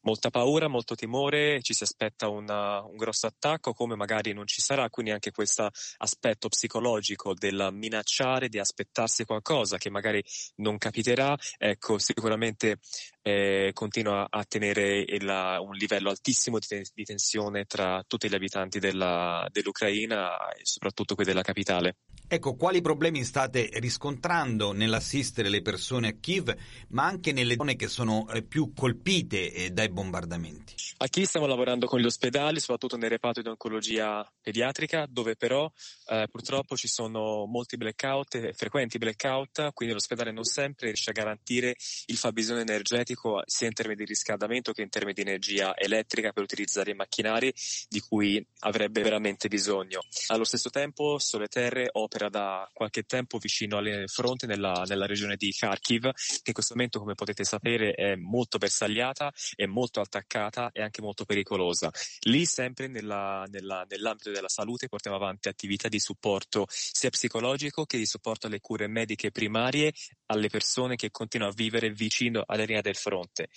Molta 0.01 0.31
paura, 0.31 0.67
molto 0.67 0.95
timore, 0.95 1.61
ci 1.61 1.75
si 1.75 1.83
aspetta 1.83 2.31
una 2.31 2.70
un 2.79 2.97
grosso 2.97 3.27
attacco, 3.27 3.73
come 3.73 3.97
magari 3.97 4.33
non 4.33 4.47
ci 4.47 4.61
sarà, 4.61 4.89
quindi 4.89 5.13
anche 5.13 5.33
questo 5.33 5.69
aspetto 5.99 6.49
psicologico 6.49 7.35
del 7.35 7.71
minacciare, 7.73 8.49
di 8.49 8.59
aspettarsi 8.59 9.25
qualcosa 9.25 9.77
che 9.79 9.91
magari 9.91 10.23
non 10.57 10.79
capiterà, 10.79 11.37
ecco, 11.59 11.99
sicuramente 11.99 12.79
eh, 13.23 13.71
continua 13.75 14.27
a 14.29 14.45
tenere 14.45 15.05
il, 15.07 15.59
un 15.61 15.73
livello 15.73 16.11
altissimo 16.11 16.59
di, 16.59 16.83
di, 16.95 17.05
tensione 17.05 17.65
tra 17.65 18.03
tutti 18.07 18.29
gli 18.29 18.35
abitanti 18.35 18.79
della, 18.79 19.47
dell'Ucraina 19.51 20.51
e 20.53 20.61
soprattutto 20.63 21.15
quelli 21.15 21.31
della 21.31 21.43
capitale. 21.43 21.97
Ecco, 22.33 22.55
quali 22.55 22.81
problemi 22.81 23.25
state 23.25 23.71
riscontrando 23.75 24.71
nell'assistere 24.71 25.49
le 25.49 25.63
persone 25.63 26.09
a 26.09 26.13
Kiev, 26.13 26.55
ma 26.91 27.05
anche 27.05 27.33
nelle 27.33 27.57
zone 27.57 27.75
che 27.75 27.89
sono 27.89 28.29
eh, 28.29 28.45
più 28.45 28.73
colpite 28.73 29.53
eh, 29.53 29.71
dai 29.71 29.89
bombardamenti? 29.89 30.75
A 30.99 31.09
Kiev 31.09 31.27
stiamo 31.27 31.47
lavorando 31.47 31.87
con 31.87 31.99
gli 31.99 32.05
ospedali, 32.05 32.61
soprattutto 32.61 32.97
nel 32.97 33.11
reparto 33.11 33.43
di 33.43 33.49
oncologia 33.49 34.25
pediatrica, 34.41 35.07
dove 35.11 35.35
però 35.35 35.69
eh, 36.07 36.29
purtroppo 36.31 36.77
ci 36.77 36.87
sono 36.87 37.47
molti 37.47 37.77
blackout, 37.77 38.53
frequenti 38.53 38.99
blackout, 38.99 39.73
quindi 39.73 39.95
l'ospedale 39.95 40.31
non 40.31 40.45
sempre 40.45 40.87
riesce 40.87 41.11
a 41.11 41.13
garantire 41.13 41.75
il 42.07 42.17
fabbisogno 42.17 42.61
energetico 42.61 43.20
psicologico 43.21 43.43
sia 43.45 43.67
in 43.67 43.75
termini 43.75 43.99
di 43.99 44.05
riscaldamento 44.07 44.73
che 44.73 44.83
in 44.83 44.89
termini 44.89 45.13
di 45.13 45.21
energia 45.21 45.77
elettrica 45.77 46.33
per 46.33 46.43
utilizzare 46.43 46.91
i 46.91 46.95
macchinari 46.95 47.53
di 47.89 48.01
cui 48.01 48.45
avrebbe 48.61 49.03
veramente 49.03 49.49
bisogno. 49.49 50.01
Allo 50.29 50.45
stesso 50.45 50.71
tempo 50.71 51.19
Sole 51.19 51.49
Terre 51.49 51.89
opera 51.93 52.29
da 52.29 52.69
qualche 52.73 53.03
tempo 53.03 53.39
vicino 53.39 53.77
alle 53.77 54.07
fronte 54.07 54.47
nella, 54.47 54.85
nella 54.87 55.07
regione 55.07 55.37
di 55.37 55.53
Kharkiv 55.53 56.11
che 56.11 56.43
in 56.47 56.53
questo 56.53 56.75
momento 56.75 56.99
come 56.99 57.15
potete 57.15 57.45
sapere 57.45 57.93
è 57.93 58.15
molto 58.17 58.59
bersagliata, 58.59 59.33
è 59.55 59.67
molto 59.67 60.01
attaccata 60.01 60.71
e 60.73 60.83
anche 60.83 61.03
molto 61.03 61.25
pericolosa. 61.25 61.91
Lì 62.21 62.47
sempre 62.47 62.89
nella, 62.89 63.45
nella, 63.51 63.85
nell'ambito 63.89 64.31
della 64.31 64.49
salute 64.49 64.89
portiamo 64.89 65.17
avanti 65.17 65.49
attività 65.49 65.89
di 65.89 66.01
supporto 66.01 66.67
sia 66.69 67.11
psicologico 67.11 67.85
che 67.85 67.99
di 67.99 68.07
supporto 68.07 68.47
alle 68.47 68.61
cure 68.61 68.87
mediche 68.87 69.31
primarie 69.31 69.93
alle 70.27 70.49
persone 70.49 70.97
che 70.97 71.11
continuano 71.11 71.53
a 71.53 71.57
vivere 71.57 71.91
vicino 71.91 72.45
alla 72.47 72.65
linea 72.65 72.81
del 72.81 72.97
fronte. 73.01 73.49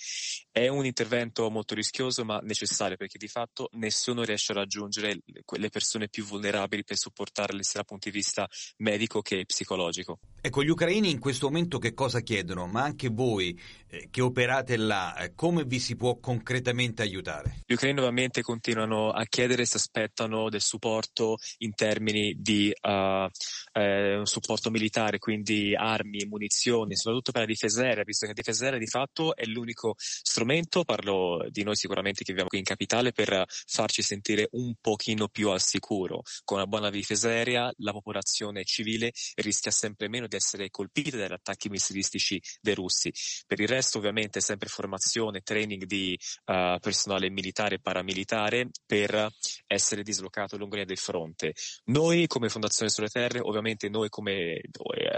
È 0.50 0.66
un 0.68 0.86
intervento 0.86 1.50
molto 1.50 1.74
rischioso 1.74 2.24
ma 2.24 2.38
necessario 2.42 2.96
perché 2.96 3.18
di 3.18 3.28
fatto 3.28 3.68
nessuno 3.72 4.24
riesce 4.24 4.52
a 4.52 4.56
raggiungere 4.56 5.20
quelle 5.44 5.68
persone 5.68 6.08
più 6.08 6.24
vulnerabili 6.24 6.84
per 6.84 6.96
supportarle 6.96 7.62
sia 7.62 7.80
dal 7.80 7.84
punto 7.84 8.08
di 8.08 8.16
vista 8.16 8.48
medico 8.78 9.20
che 9.20 9.44
psicologico. 9.44 10.18
Ecco, 10.40 10.62
gli 10.62 10.68
ucraini 10.68 11.10
in 11.10 11.18
questo 11.18 11.46
momento 11.46 11.78
che 11.78 11.94
cosa 11.94 12.20
chiedono? 12.20 12.66
Ma 12.66 12.82
anche 12.82 13.08
voi 13.08 13.58
eh, 13.88 14.08
che 14.10 14.20
operate 14.20 14.76
là, 14.76 15.16
eh, 15.16 15.34
come 15.34 15.64
vi 15.64 15.78
si 15.78 15.96
può 15.96 16.18
concretamente 16.18 17.02
aiutare? 17.02 17.60
Gli 17.66 17.74
ucraini 17.74 17.96
nuovamente 17.96 18.42
continuano 18.42 19.10
a 19.10 19.24
chiedere 19.24 19.62
e 19.62 19.66
si 19.66 19.76
aspettano 19.76 20.48
del 20.48 20.60
supporto 20.60 21.36
in 21.58 21.74
termini 21.74 22.34
di 22.38 22.72
uh, 22.82 23.28
eh, 23.72 24.16
un 24.16 24.26
supporto 24.26 24.70
militare, 24.70 25.18
quindi 25.18 25.74
armi, 25.74 26.26
munizioni, 26.26 26.96
soprattutto 26.96 27.32
per 27.32 27.42
la 27.42 27.46
difesa 27.46 27.82
aerea, 27.82 28.04
visto 28.04 28.26
che 28.26 28.32
la 28.34 28.40
difesa 28.40 28.64
aerea 28.64 28.78
di 28.78 28.86
fatto 28.86 29.33
è 29.34 29.44
l'unico 29.44 29.94
strumento, 29.96 30.84
parlo 30.84 31.46
di 31.50 31.62
noi 31.62 31.76
sicuramente 31.76 32.24
che 32.24 32.32
viviamo 32.32 32.48
qui 32.48 32.58
in 32.58 32.64
capitale, 32.64 33.12
per 33.12 33.44
farci 33.48 34.02
sentire 34.02 34.48
un 34.52 34.74
pochino 34.80 35.28
più 35.28 35.50
al 35.50 35.60
sicuro. 35.60 36.22
Con 36.44 36.58
una 36.58 36.66
buona 36.66 36.90
difesa 36.90 37.28
aerea 37.28 37.72
la 37.78 37.92
popolazione 37.92 38.64
civile 38.64 39.12
rischia 39.36 39.70
sempre 39.70 40.08
meno 40.08 40.26
di 40.26 40.36
essere 40.36 40.70
colpita 40.70 41.16
dagli 41.16 41.32
attacchi 41.32 41.68
missilistici 41.68 42.40
dei 42.60 42.74
russi. 42.74 43.12
Per 43.46 43.60
il 43.60 43.68
resto 43.68 43.98
ovviamente 43.98 44.40
sempre 44.40 44.68
formazione, 44.68 45.40
training 45.40 45.84
di 45.84 46.18
uh, 46.46 46.78
personale 46.78 47.30
militare 47.30 47.76
e 47.76 47.80
paramilitare 47.80 48.70
per 48.86 49.28
essere 49.66 50.02
dislocato 50.02 50.56
lungo 50.56 50.74
linea 50.74 50.84
del 50.84 50.98
fronte. 50.98 51.54
Noi 51.86 52.26
come 52.26 52.48
Fondazione 52.48 52.90
Sulle 52.90 53.08
Terre, 53.08 53.40
ovviamente 53.40 53.88
noi 53.88 54.08
come 54.08 54.60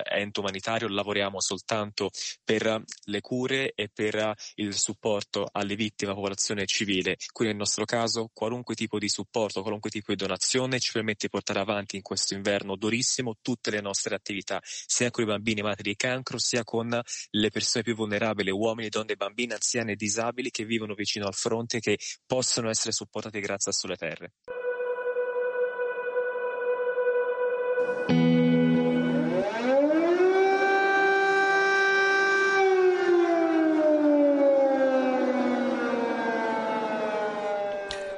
ente 0.05 0.41
umanitario 0.41 0.89
lavoriamo 0.89 1.41
soltanto 1.41 2.11
per 2.45 2.83
le 3.05 3.21
cure 3.21 3.73
e 3.75 3.91
per 3.93 4.06
il 4.57 4.75
supporto 4.75 5.49
alle 5.53 5.75
vittime, 5.75 6.11
alla 6.11 6.19
popolazione 6.19 6.67
civile. 6.67 7.17
Quindi 7.33 7.55
nel 7.55 7.63
nostro 7.63 7.85
caso 7.85 8.31
qualunque 8.33 8.75
tipo 8.75 8.99
di 8.99 9.09
supporto, 9.09 9.63
qualunque 9.63 9.91
tipo 9.91 10.13
di 10.13 10.17
donazione 10.17 10.79
ci 10.79 10.93
permette 10.93 11.27
di 11.27 11.31
portare 11.31 11.61
avanti 11.61 11.97
in 11.97 12.03
questo 12.03 12.35
inverno 12.35 12.77
durissimo 12.77 13.37
tutte 13.41 13.71
le 13.71 13.81
nostre 13.81 14.15
attività, 14.15 14.61
sia 14.63 15.11
con 15.11 15.25
i 15.25 15.27
bambini 15.27 15.63
malati 15.63 15.83
di 15.83 15.97
cancro, 15.97 16.39
sia 16.39 16.65
con 16.65 17.01
le 17.31 17.51
persone 17.51 17.85
più 17.85 17.95
vulnerabili, 17.95 18.51
uomini, 18.51 18.89
donne, 18.89 19.17
bambini, 19.17 19.53
anziani 19.53 19.93
e 19.93 19.97
disabili 19.97 20.51
che 20.51 20.65
vivono 20.65 20.95
vicino 20.95 21.27
al 21.27 21.35
fronte 21.35 21.79
e 21.79 21.81
che 21.81 21.99
possono 22.27 22.71
essere 22.71 22.93
supportati 22.93 23.41
grazie 23.41 23.71
a 23.71 23.75
Sulle 23.75 23.97
Terre. 23.97 24.33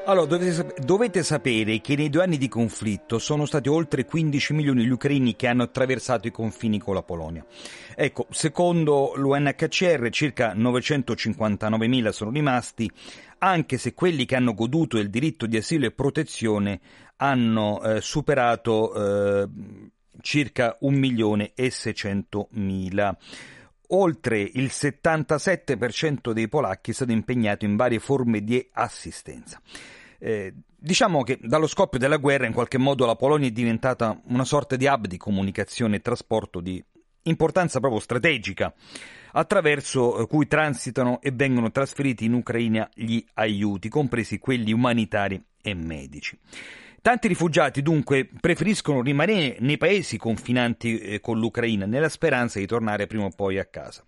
Allora, 0.09 0.25
dovete, 0.25 0.75
dovete, 0.83 1.23
sapere 1.23 1.83
che 1.83 1.95
nei 1.95 2.09
due 2.09 2.23
anni 2.23 2.39
di 2.39 2.49
conflitto 2.49 3.19
sono 3.19 3.45
stati 3.45 3.69
oltre 3.69 4.07
15 4.07 4.55
milioni 4.55 4.83
gli 4.83 4.89
ucraini 4.89 5.37
che 5.37 5.47
hanno 5.47 5.65
attraversato 5.65 6.27
i 6.27 6.31
confini 6.31 6.79
con 6.79 6.95
la 6.95 7.03
Polonia. 7.03 7.45
Ecco, 7.95 8.27
secondo 8.31 9.13
l'UNHCR 9.17 10.09
circa 10.09 10.55
959 10.55 11.87
mila 11.89 12.11
sono 12.11 12.31
rimasti, 12.31 12.91
anche 13.41 13.77
se 13.77 13.93
quelli 13.93 14.25
che 14.25 14.35
hanno 14.35 14.55
goduto 14.55 14.97
del 14.97 15.11
diritto 15.11 15.45
di 15.45 15.59
asilo 15.59 15.85
e 15.85 15.91
protezione 15.91 16.81
hanno 17.17 17.83
eh, 17.83 18.01
superato 18.01 18.95
eh, 18.95 19.49
circa 20.23 20.75
1 20.81 20.97
milione 20.97 21.53
e 21.55 21.71
600 21.71 22.49
mila 22.53 23.15
oltre 23.91 24.41
il 24.41 24.71
77% 24.73 26.33
dei 26.33 26.49
polacchi 26.49 26.91
è 26.91 26.95
stato 26.95 27.13
impegnato 27.13 27.65
in 27.65 27.77
varie 27.77 27.99
forme 27.99 28.43
di 28.43 28.67
assistenza. 28.73 29.61
Eh, 30.19 30.53
diciamo 30.77 31.23
che 31.23 31.39
dallo 31.41 31.67
scoppio 31.67 31.99
della 31.99 32.17
guerra 32.17 32.47
in 32.47 32.53
qualche 32.53 32.79
modo 32.79 33.07
la 33.07 33.17
Polonia 33.17 33.49
è 33.49 33.53
diventata 33.53 34.21
una 34.27 34.45
sorta 34.45 34.77
di 34.77 34.87
hub 34.87 35.07
di 35.07 35.17
comunicazione 35.17 35.97
e 35.97 36.01
trasporto 36.01 36.61
di 36.61 36.83
importanza 37.23 37.79
proprio 37.81 38.01
strategica, 38.01 38.73
attraverso 39.33 40.27
cui 40.29 40.47
transitano 40.47 41.21
e 41.21 41.31
vengono 41.31 41.71
trasferiti 41.71 42.25
in 42.25 42.33
Ucraina 42.33 42.89
gli 42.95 43.23
aiuti, 43.35 43.89
compresi 43.89 44.39
quelli 44.39 44.73
umanitari 44.73 45.43
e 45.61 45.75
medici. 45.75 46.39
Tanti 47.01 47.29
rifugiati 47.29 47.81
dunque 47.81 48.29
preferiscono 48.41 49.03
rimanere 49.03 49.57
nei 49.61 49.79
paesi 49.79 50.19
confinanti 50.19 50.99
eh, 50.99 51.21
con 51.21 51.39
l'Ucraina 51.39 51.87
nella 51.87 52.09
speranza 52.09 52.59
di 52.59 52.67
tornare 52.67 53.07
prima 53.07 53.25
o 53.25 53.31
poi 53.31 53.59
a 53.59 53.65
casa. 53.67 54.05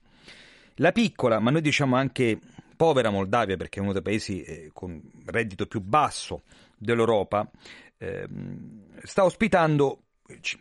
La 0.76 0.92
piccola, 0.92 1.38
ma 1.38 1.50
noi 1.50 1.60
diciamo 1.60 1.94
anche 1.94 2.38
povera 2.80 3.10
Moldavia, 3.10 3.58
perché 3.58 3.78
è 3.78 3.82
uno 3.82 3.92
dei 3.92 4.00
paesi 4.00 4.42
eh, 4.42 4.70
con 4.72 5.02
reddito 5.26 5.66
più 5.66 5.82
basso 5.82 6.44
dell'Europa, 6.78 7.46
eh, 7.98 8.26
sta 9.02 9.22
ospitando, 9.22 9.98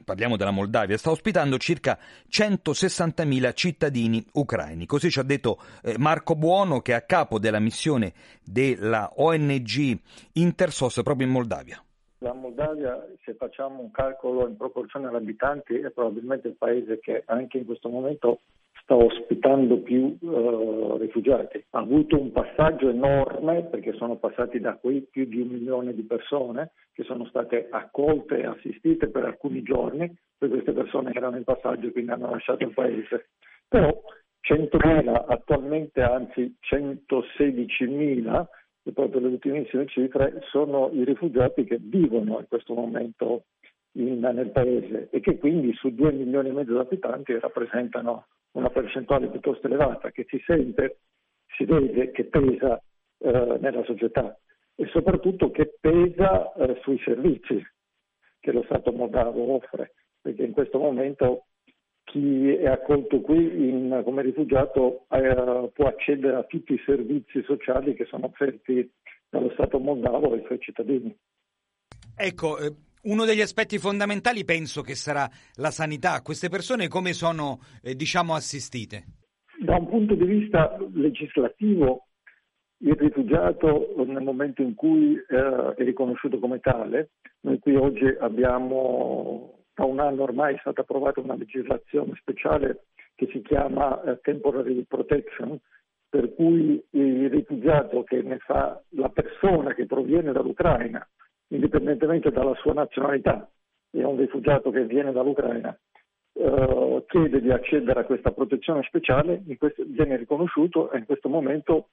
parliamo 0.04 0.36
della 0.36 0.52
Moldavia, 0.52 0.98
sta 0.98 1.12
ospitando 1.12 1.58
circa 1.58 1.98
160.000 2.30 3.54
cittadini 3.54 4.22
ucraini. 4.34 4.86
Così 4.86 5.10
ci 5.10 5.20
ha 5.20 5.24
detto 5.24 5.62
eh, 5.82 5.98
Marco 5.98 6.36
Buono, 6.36 6.82
che 6.82 6.92
è 6.92 6.96
a 6.96 7.04
capo 7.04 7.40
della 7.40 7.60
missione 7.60 8.12
della 8.44 9.10
ONG 9.16 9.98
Intersos 10.34 11.00
proprio 11.02 11.26
in 11.26 11.32
Moldavia. 11.32 11.82
La 12.18 12.34
Moldavia, 12.34 13.02
se 13.24 13.34
facciamo 13.36 13.82
un 13.82 13.92
calcolo 13.92 14.46
in 14.46 14.58
proporzione 14.58 15.08
agli 15.08 15.16
abitanti, 15.16 15.76
è 15.76 15.90
probabilmente 15.92 16.50
il 16.50 16.56
paese 16.56 17.00
che 17.00 17.24
anche 17.28 17.60
in 17.60 17.66
questo 17.66 17.88
momento 17.88 18.42
sta 18.90 18.96
ospitando 18.96 19.82
più 19.82 20.18
uh, 20.20 20.98
rifugiati. 20.98 21.64
Ha 21.70 21.80
avuto 21.80 22.20
un 22.20 22.32
passaggio 22.32 22.90
enorme 22.90 23.66
perché 23.66 23.94
sono 23.94 24.16
passati 24.16 24.60
da 24.60 24.78
qui 24.78 25.08
più 25.12 25.26
di 25.26 25.42
un 25.42 25.50
milione 25.50 25.94
di 25.94 26.02
persone 26.02 26.72
che 26.92 27.04
sono 27.04 27.26
state 27.26 27.68
accolte 27.70 28.40
e 28.40 28.48
assistite 28.48 29.10
per 29.10 29.26
alcuni 29.26 29.62
giorni, 29.62 30.12
poi 30.36 30.50
queste 30.50 30.72
persone 30.72 31.12
erano 31.14 31.38
in 31.38 31.44
passaggio 31.44 31.86
e 31.88 31.92
quindi 31.92 32.10
hanno 32.10 32.32
lasciato 32.32 32.64
il 32.64 32.74
paese. 32.74 33.30
Però 33.68 33.96
100.000 34.42 35.26
attualmente, 35.28 36.02
anzi 36.02 36.56
116.000 36.60 38.46
e 38.86 38.92
proprio 38.92 39.22
le 39.22 39.28
ultimissime 39.28 39.86
cifre, 39.86 40.42
sono 40.50 40.90
i 40.94 41.04
rifugiati 41.04 41.64
che 41.64 41.78
vivono 41.80 42.40
in 42.40 42.48
questo 42.48 42.74
momento 42.74 43.44
in, 44.02 44.20
nel 44.20 44.52
paese 44.52 45.10
e 45.12 45.20
che 45.20 45.38
quindi 45.38 45.74
su 45.74 45.93
2 45.93 46.12
milioni 46.12 46.50
e 46.50 46.54
mezzo 46.54 46.74
di 46.74 46.80
abitanti 46.80 47.38
rappresentano 47.38 48.28
una 48.52 48.70
percentuale 48.70 49.28
piuttosto 49.28 49.68
elevata 49.68 50.12
che 50.12 50.26
si 50.28 50.41
sente, 50.45 51.00
si 51.56 51.66
vede 51.66 52.12
che 52.12 52.26
pesa 52.26 52.82
eh, 53.20 53.58
nella 53.60 53.84
società 53.84 54.38
e 54.76 54.88
soprattutto 54.88 55.52
che 55.52 55.76
pesa 55.80 56.54
eh, 56.54 56.80
sui 56.82 57.00
servizi 57.04 57.62
che 58.39 58.52
lo 58.52 58.64
Stato 58.64 58.91
moldavo 58.91 59.56
offre, 59.56 59.93
perché 60.22 60.43
in 60.43 60.54
questo 60.54 60.80
momento 60.80 61.47
chi 62.06 62.50
è 62.50 62.68
accolto 62.68 63.20
qui 63.22 63.70
in, 63.70 64.02
come 64.04 64.22
rifugiato 64.22 65.06
eh, 65.10 65.70
può 65.74 65.86
accedere 65.88 66.38
a 66.38 66.43
tutti 66.43 66.74
i 66.74 66.82
servizi 66.86 67.43
sociali 67.43 67.93
che 67.93 68.06
sono 68.06 68.26
offerti 68.28 68.89
dallo 69.30 69.52
Stato 69.52 69.80
moldavo 69.80 70.34
ai 70.34 70.43
suoi 70.45 70.60
cittadini. 70.60 71.16
Ecco, 72.16 72.58
eh, 72.58 72.74
uno 73.04 73.26
degli 73.26 73.41
aspetti 73.41 73.78
fondamentali 73.78 74.43
penso 74.43 74.82
che 74.82 74.95
sarà 74.95 75.30
la 75.56 75.72
sanità. 75.72 76.22
Queste 76.22 76.50
persone 76.50 76.88
come 76.88 77.14
sono, 77.14 77.60
eh, 77.82 77.95
diciamo, 77.95 78.34
assistite? 78.34 79.04
Da 79.60 79.76
un 79.78 79.88
punto 79.88 80.16
di 80.16 80.26
vista 80.26 80.78
legislativo, 80.93 82.08
il 82.82 82.95
rifugiato 82.95 83.93
nel 84.06 84.24
momento 84.24 84.62
in 84.62 84.74
cui 84.74 85.16
eh, 85.16 85.74
è 85.76 85.84
riconosciuto 85.84 86.39
come 86.39 86.60
tale, 86.60 87.12
noi 87.41 87.60
qui 87.60 87.76
oggi 87.76 88.06
abbiamo 88.20 89.60
da 89.80 89.86
un 89.86 90.00
anno 90.00 90.24
ormai 90.24 90.56
è 90.56 90.60
stata 90.60 90.82
approvata 90.82 91.22
una 91.22 91.36
legislazione 91.36 92.14
speciale 92.20 92.88
che 93.16 93.30
si 93.32 93.41
chiama 93.41 94.02
eh, 94.04 94.20
Temporary 94.22 94.84
Protection, 94.86 95.58
per 96.10 96.34
cui 96.36 96.84
il 96.91 97.30
rifugiato 97.30 98.04
che 98.04 98.22
ne 98.22 98.39
fa 98.39 98.82
la 98.89 99.10
persona 99.10 99.74
che 99.74 99.86
proviene 99.86 100.32
dall'Ucraina, 100.34 101.08
indipendentemente 101.50 102.32
dalla 102.32 102.56
sua 102.56 102.74
nazionalità, 102.74 103.50
è 103.91 104.04
un 104.04 104.18
rifugiato 104.18 104.70
che 104.72 104.86
viene 104.86 105.12
dall'Ucraina, 105.12 105.78
eh, 106.34 107.04
chiede 107.08 107.41
di 107.41 107.52
accedere 107.52 108.02
a 108.02 108.06
questa 108.06 108.32
protezione 108.32 108.84
speciale, 108.84 109.43
questo, 109.58 109.84
viene 109.88 110.18
riconosciuto 110.18 110.91
e 110.91 111.00
in 111.00 111.06
questo 111.06 111.28
momento 111.28 111.89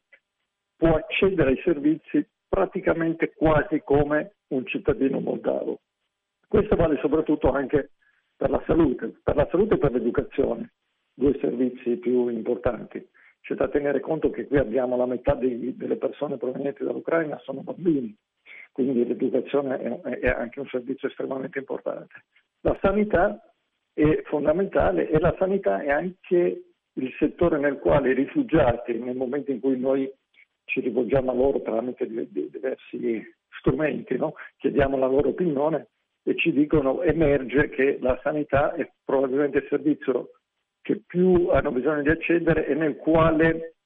può 0.77 0.95
accedere 0.95 1.51
ai 1.51 1.61
servizi 1.65 2.27
praticamente 2.49 3.33
quasi 3.35 3.81
come 3.83 4.37
un 4.49 4.67
cittadino 4.67 5.21
moldavo. 5.21 5.81
Questo 6.47 6.77
vale 6.77 6.99
soprattutto 7.01 7.51
anche 7.51 7.91
per 8.37 8.51
la 8.51 8.63
salute, 8.67 9.15
per 9.23 9.37
la 9.37 9.49
salute 9.51 9.75
e 9.75 9.79
per 9.79 9.93
l'educazione, 9.93 10.73
due 11.15 11.37
servizi 11.41 11.97
più 11.97 12.29
importanti. 12.29 13.05
C'è 13.41 13.55
da 13.55 13.69
tenere 13.69 14.01
conto 14.01 14.31
che 14.31 14.47
qui 14.47 14.59
abbiamo 14.59 14.97
la 14.97 15.07
metà 15.07 15.35
dei, 15.35 15.75
delle 15.77 15.97
persone 15.97 16.37
provenienti 16.37 16.85
dall'Ucraina 16.85 17.39
sono 17.39 17.63
bambini, 17.63 18.15
quindi 18.77 19.07
l'educazione 19.07 20.03
è, 20.03 20.29
anche 20.29 20.61
un 20.61 20.67
servizio 20.67 21.09
estremamente 21.09 21.59
importante. 21.59 22.25
La 22.61 22.77
sanità 22.83 23.41
è 23.95 24.21
fondamentale 24.27 25.09
e 25.09 25.19
la 25.19 25.35
sanità 25.39 25.81
è 25.81 25.89
anche 25.89 26.65
il 26.93 27.15
settore 27.19 27.59
nel 27.59 27.79
quale 27.79 28.11
i 28.11 28.15
rifugiati, 28.15 28.99
nel 28.99 29.17
momento 29.17 29.51
in 29.51 29.61
cui 29.61 29.81
noi 29.81 30.13
ci 30.67 30.81
rivolgiamo 30.81 31.31
a 31.31 31.35
loro 31.35 31.63
tramite 31.63 32.07
diversi 32.07 33.25
strumenti, 33.49 34.15
no? 34.19 34.35
chiediamo 34.59 34.99
la 34.99 35.07
loro 35.07 35.31
opinione 35.31 35.89
e 36.23 36.37
ci 36.37 36.53
dicono 36.53 37.01
emerge 37.01 37.71
che 37.71 37.97
la 38.03 38.21
sanità 38.23 38.75
è 38.75 38.87
probabilmente 39.03 39.57
il 39.57 39.67
servizio 39.71 40.33
che 40.83 41.01
più 41.07 41.49
hanno 41.49 41.73
bisogno 41.73 42.03
di 42.03 42.11
accedere 42.11 42.67
e 42.67 42.75
nel 42.75 42.97
quale 42.97 43.77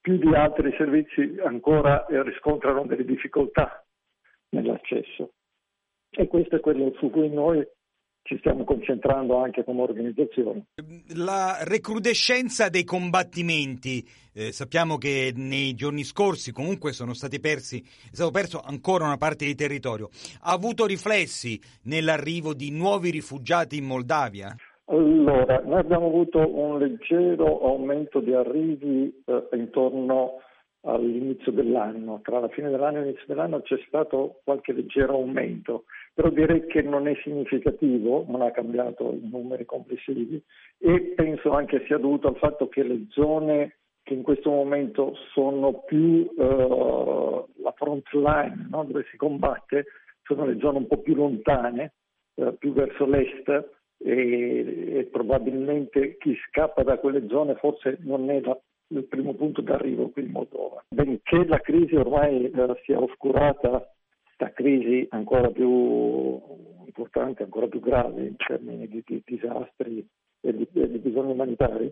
più 0.00 0.16
di 0.16 0.34
altri 0.34 0.72
servizi 0.78 1.36
ancora 1.42 2.06
riscontrano 2.08 2.86
delle 2.86 3.04
difficoltà 3.04 3.83
nell'accesso. 4.54 5.30
E 6.10 6.26
questo 6.28 6.56
è 6.56 6.60
quello 6.60 6.92
su 6.98 7.10
cui 7.10 7.28
noi 7.28 7.66
ci 8.22 8.38
stiamo 8.38 8.64
concentrando 8.64 9.36
anche 9.36 9.64
come 9.64 9.82
organizzazione. 9.82 10.66
La 11.14 11.58
recrudescenza 11.62 12.70
dei 12.70 12.84
combattimenti, 12.84 14.02
eh, 14.32 14.50
sappiamo 14.50 14.96
che 14.96 15.32
nei 15.36 15.74
giorni 15.74 16.04
scorsi 16.04 16.50
comunque 16.50 16.92
sono 16.92 17.12
stati 17.12 17.38
persi, 17.38 17.80
è 17.80 18.14
stato 18.14 18.30
perso 18.30 18.62
ancora 18.64 19.04
una 19.04 19.18
parte 19.18 19.44
di 19.44 19.54
territorio, 19.54 20.08
ha 20.42 20.52
avuto 20.52 20.86
riflessi 20.86 21.60
nell'arrivo 21.82 22.54
di 22.54 22.70
nuovi 22.70 23.10
rifugiati 23.10 23.76
in 23.76 23.84
Moldavia? 23.84 24.56
Allora, 24.86 25.60
noi 25.60 25.78
abbiamo 25.78 26.06
avuto 26.06 26.38
un 26.38 26.78
leggero 26.78 27.60
aumento 27.60 28.20
di 28.20 28.32
arrivi 28.32 29.22
eh, 29.26 29.48
intorno 29.52 30.40
all'inizio 30.84 31.52
dell'anno, 31.52 32.20
tra 32.22 32.38
la 32.38 32.48
fine 32.48 32.70
dell'anno 32.70 32.98
e 32.98 33.00
l'inizio 33.02 33.24
dell'anno 33.26 33.62
c'è 33.62 33.78
stato 33.86 34.40
qualche 34.44 34.72
leggero 34.72 35.14
aumento, 35.14 35.84
però 36.12 36.28
direi 36.30 36.66
che 36.66 36.82
non 36.82 37.08
è 37.08 37.14
significativo, 37.22 38.24
non 38.28 38.42
ha 38.42 38.50
cambiato 38.50 39.12
i 39.12 39.28
numeri 39.30 39.64
complessivi 39.64 40.42
e 40.78 41.12
penso 41.16 41.52
anche 41.52 41.84
sia 41.86 41.98
dovuto 41.98 42.28
al 42.28 42.36
fatto 42.36 42.68
che 42.68 42.82
le 42.82 43.06
zone 43.10 43.76
che 44.02 44.12
in 44.12 44.22
questo 44.22 44.50
momento 44.50 45.14
sono 45.32 45.82
più 45.86 46.30
uh, 46.36 47.48
la 47.62 47.72
front 47.74 48.06
line 48.12 48.68
no? 48.70 48.84
dove 48.84 49.06
si 49.10 49.16
combatte 49.16 49.86
sono 50.22 50.44
le 50.44 50.58
zone 50.58 50.78
un 50.78 50.86
po' 50.86 50.98
più 50.98 51.14
lontane, 51.14 51.94
uh, 52.34 52.54
più 52.58 52.74
verso 52.74 53.06
l'est 53.06 53.48
e, 53.96 54.98
e 54.98 55.08
probabilmente 55.10 56.18
chi 56.18 56.36
scappa 56.48 56.82
da 56.82 56.98
quelle 56.98 57.26
zone 57.28 57.54
forse 57.54 57.96
non 58.02 58.28
è 58.28 58.40
la 58.40 58.58
il 58.88 59.04
primo 59.04 59.34
punto 59.34 59.60
d'arrivo 59.60 60.10
qui 60.10 60.24
in 60.24 60.30
Moldova. 60.30 60.84
Benché 60.88 61.44
la 61.46 61.60
crisi 61.60 61.94
ormai 61.94 62.50
eh, 62.50 62.80
sia 62.84 63.00
oscurata 63.00 63.90
da 64.36 64.52
crisi 64.52 65.06
ancora 65.10 65.50
più 65.50 66.40
importanti, 66.84 67.42
ancora 67.42 67.66
più 67.66 67.80
gravi 67.80 68.26
in 68.26 68.36
termini 68.36 68.86
di, 68.88 69.02
di 69.04 69.22
disastri 69.24 70.06
e 70.40 70.54
di, 70.54 70.68
di, 70.70 70.98
bisogni 70.98 71.32
umanitari, 71.32 71.90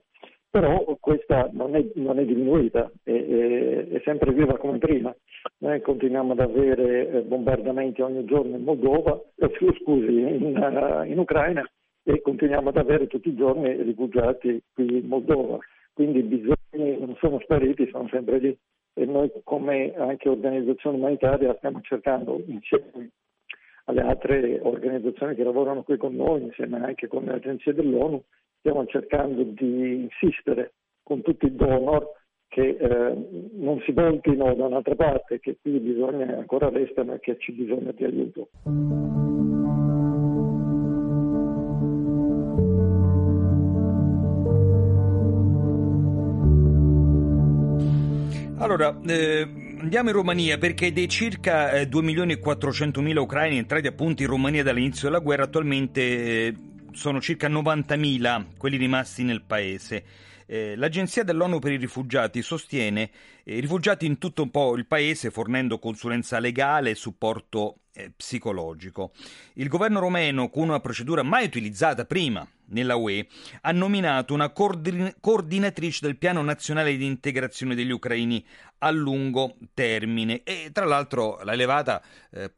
però 0.51 0.85
questa 1.01 1.49
non 1.53 1.75
è, 1.75 1.85
non 1.95 2.19
è 2.19 2.25
diminuita, 2.25 2.91
è, 3.03 3.11
è, 3.11 3.89
è, 3.89 4.01
sempre 4.05 4.33
viva 4.33 4.59
come 4.59 4.79
prima. 4.79 5.15
Noi 5.59 5.81
continuiamo 5.81 6.33
ad 6.33 6.41
avere 6.41 7.09
eh, 7.09 7.23
bombardamenti 7.23 8.03
ogni 8.03 8.25
giorno 8.27 8.57
in 8.57 8.63
Moldova, 8.63 9.19
eh, 9.37 9.51
scusi, 9.81 10.19
in, 10.19 10.57
uh, 10.57 11.11
in 11.11 11.19
Ucraina 11.19 11.67
e 12.05 12.21
continuiamo 12.21 12.69
ad 12.69 12.77
avere 12.77 13.07
tutti 13.07 13.29
i 13.29 13.37
giorni 13.37 13.83
rifugiati 13.83 14.63
qui 14.75 14.99
in 14.99 15.07
Moldova. 15.07 15.59
Quindi 15.93 16.21
i 16.21 16.23
bisogni 16.23 16.99
non 16.99 17.17
sono 17.19 17.39
spariti, 17.41 17.89
sono 17.91 18.09
sempre 18.09 18.39
lì 18.39 18.59
e 18.95 19.05
noi 19.07 19.31
come 19.45 19.95
anche 19.95 20.29
organizzazione 20.29 20.97
umanitaria 20.97 21.55
stiamo 21.57 21.81
cercando 21.83 22.43
insieme 22.47 23.11
alle 23.85 24.01
altre 24.03 24.61
organizzazioni 24.63 25.35
che 25.35 25.43
lavorano 25.43 25.83
qui 25.83 25.97
con 25.97 26.15
noi, 26.15 26.43
insieme 26.43 26.85
anche 26.85 27.09
con 27.09 27.25
le 27.25 27.33
agenzie 27.33 27.75
dell'ONU, 27.75 28.23
stiamo 28.59 28.87
cercando 28.87 29.43
di 29.43 30.03
insistere 30.03 30.75
con 31.03 31.21
tutti 31.23 31.47
i 31.47 31.55
donor 31.55 32.21
che 32.49 32.77
eh, 32.79 33.49
non 33.55 33.81
si 33.81 33.93
voltino 33.93 34.55
da 34.55 34.67
un'altra 34.67 34.95
parte, 34.95 35.41
che 35.41 35.57
qui 35.61 35.79
bisogna 35.79 36.37
ancora 36.37 36.69
restano 36.69 37.15
e 37.15 37.21
che 37.21 37.39
ci 37.39 37.53
bisogna 37.53 37.93
di 37.93 38.05
aiuto. 38.05 38.51
Allora, 48.63 48.97
eh, 49.09 49.43
andiamo 49.81 50.11
in 50.11 50.15
Romania 50.15 50.57
perché 50.57 50.93
dei 50.93 51.09
circa 51.09 51.73
eh, 51.73 51.89
2 51.89 52.01
milioni 52.01 52.35
e 52.35 52.39
400 52.39 53.01
mila 53.01 53.21
ucraini 53.21 53.59
entrati 53.59 53.89
appunto 53.89 54.23
in 54.23 54.29
Romania 54.29 54.63
dall'inizio 54.63 55.09
della 55.09 55.19
guerra, 55.19 55.43
attualmente 55.43 56.01
eh, 56.47 56.55
sono 56.93 57.21
circa 57.21 57.49
90 57.49 57.97
mila 57.97 58.47
quelli 58.57 58.77
rimasti 58.77 59.25
nel 59.25 59.43
paese. 59.43 60.05
Eh, 60.47 60.75
L'Agenzia 60.77 61.25
dell'ONU 61.25 61.59
per 61.59 61.73
i 61.73 61.77
rifugiati 61.77 62.43
sostiene 62.43 63.11
eh, 63.45 63.57
i 63.57 63.61
rifugiati 63.61 64.07
in 64.07 64.19
tutto 64.19 64.43
un 64.43 64.51
po' 64.51 64.77
il 64.77 64.87
paese 64.87 65.31
fornendo 65.31 65.79
consulenza 65.79 66.39
legale 66.39 66.91
e 66.91 66.95
supporto 66.95 67.79
eh, 67.95 68.11
psicologico. 68.15 69.13
Il 69.55 69.69
governo 69.69 70.01
romeno, 70.01 70.49
con 70.49 70.69
una 70.69 70.81
procedura 70.81 71.23
mai 71.23 71.45
utilizzata 71.45 72.05
prima 72.05 72.47
nella 72.67 72.97
UE, 72.97 73.27
ha 73.63 73.73
nominato 73.73 74.35
una 74.35 74.51
coordin- 74.51 75.15
coordinatrice 75.21 76.07
del 76.07 76.17
piano 76.17 76.43
nazionale 76.43 76.97
di 76.97 77.05
integrazione 77.05 77.75
degli 77.75 77.91
ucraini 77.91 78.45
a 78.79 78.91
lungo 78.91 79.57
termine 79.75 80.43
e 80.43 80.71
tra 80.73 80.87
l'altro 80.87 81.41
l'ha 81.43 81.53
elevata 81.53 82.03
eh, 82.31 82.51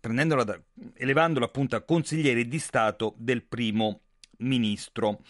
da, 0.00 0.60
elevandola 0.94 1.46
appunto 1.46 1.76
a 1.76 1.82
consigliere 1.82 2.46
di 2.46 2.58
Stato 2.58 3.14
del 3.16 3.42
primo 3.44 4.00
ministro. 4.38 5.20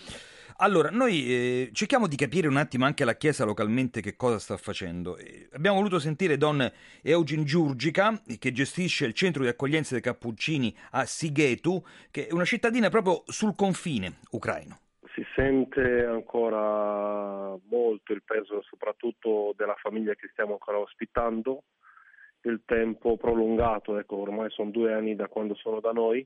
Allora, 0.58 0.88
noi 0.90 1.26
eh, 1.26 1.70
cerchiamo 1.72 2.06
di 2.06 2.14
capire 2.14 2.46
un 2.46 2.56
attimo 2.56 2.84
anche 2.84 3.04
la 3.04 3.16
Chiesa 3.16 3.44
localmente 3.44 4.00
che 4.00 4.14
cosa 4.14 4.38
sta 4.38 4.56
facendo. 4.56 5.16
Eh, 5.16 5.48
abbiamo 5.52 5.78
voluto 5.78 5.98
sentire 5.98 6.36
Don 6.36 6.70
Eugen 7.02 7.44
Giurgica, 7.44 8.22
che 8.38 8.52
gestisce 8.52 9.04
il 9.04 9.14
centro 9.14 9.42
di 9.42 9.48
accoglienza 9.48 9.94
dei 9.94 10.02
Cappuccini 10.02 10.72
a 10.92 11.06
Sighetu, 11.06 11.82
che 12.12 12.28
è 12.28 12.32
una 12.32 12.44
cittadina 12.44 12.88
proprio 12.88 13.24
sul 13.26 13.56
confine 13.56 14.18
ucraino. 14.30 14.78
Si 15.12 15.24
sente 15.34 16.04
ancora 16.04 17.56
molto 17.68 18.12
il 18.12 18.22
peso 18.24 18.62
soprattutto 18.62 19.54
della 19.56 19.76
famiglia 19.76 20.14
che 20.14 20.28
stiamo 20.30 20.52
ancora 20.52 20.78
ospitando, 20.78 21.64
il 22.42 22.62
tempo 22.64 23.16
prolungato, 23.16 23.98
ecco 23.98 24.16
ormai 24.16 24.50
sono 24.50 24.70
due 24.70 24.92
anni 24.92 25.16
da 25.16 25.26
quando 25.26 25.54
sono 25.56 25.80
da 25.80 25.90
noi, 25.90 26.24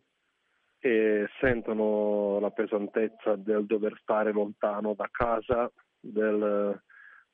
e 0.80 1.28
sentono 1.40 2.38
la 2.40 2.50
pesantezza 2.50 3.34
del 3.36 3.66
dover 3.66 3.98
stare 4.00 4.32
lontano 4.32 4.94
da 4.94 5.08
casa, 5.10 5.70
del 5.98 6.80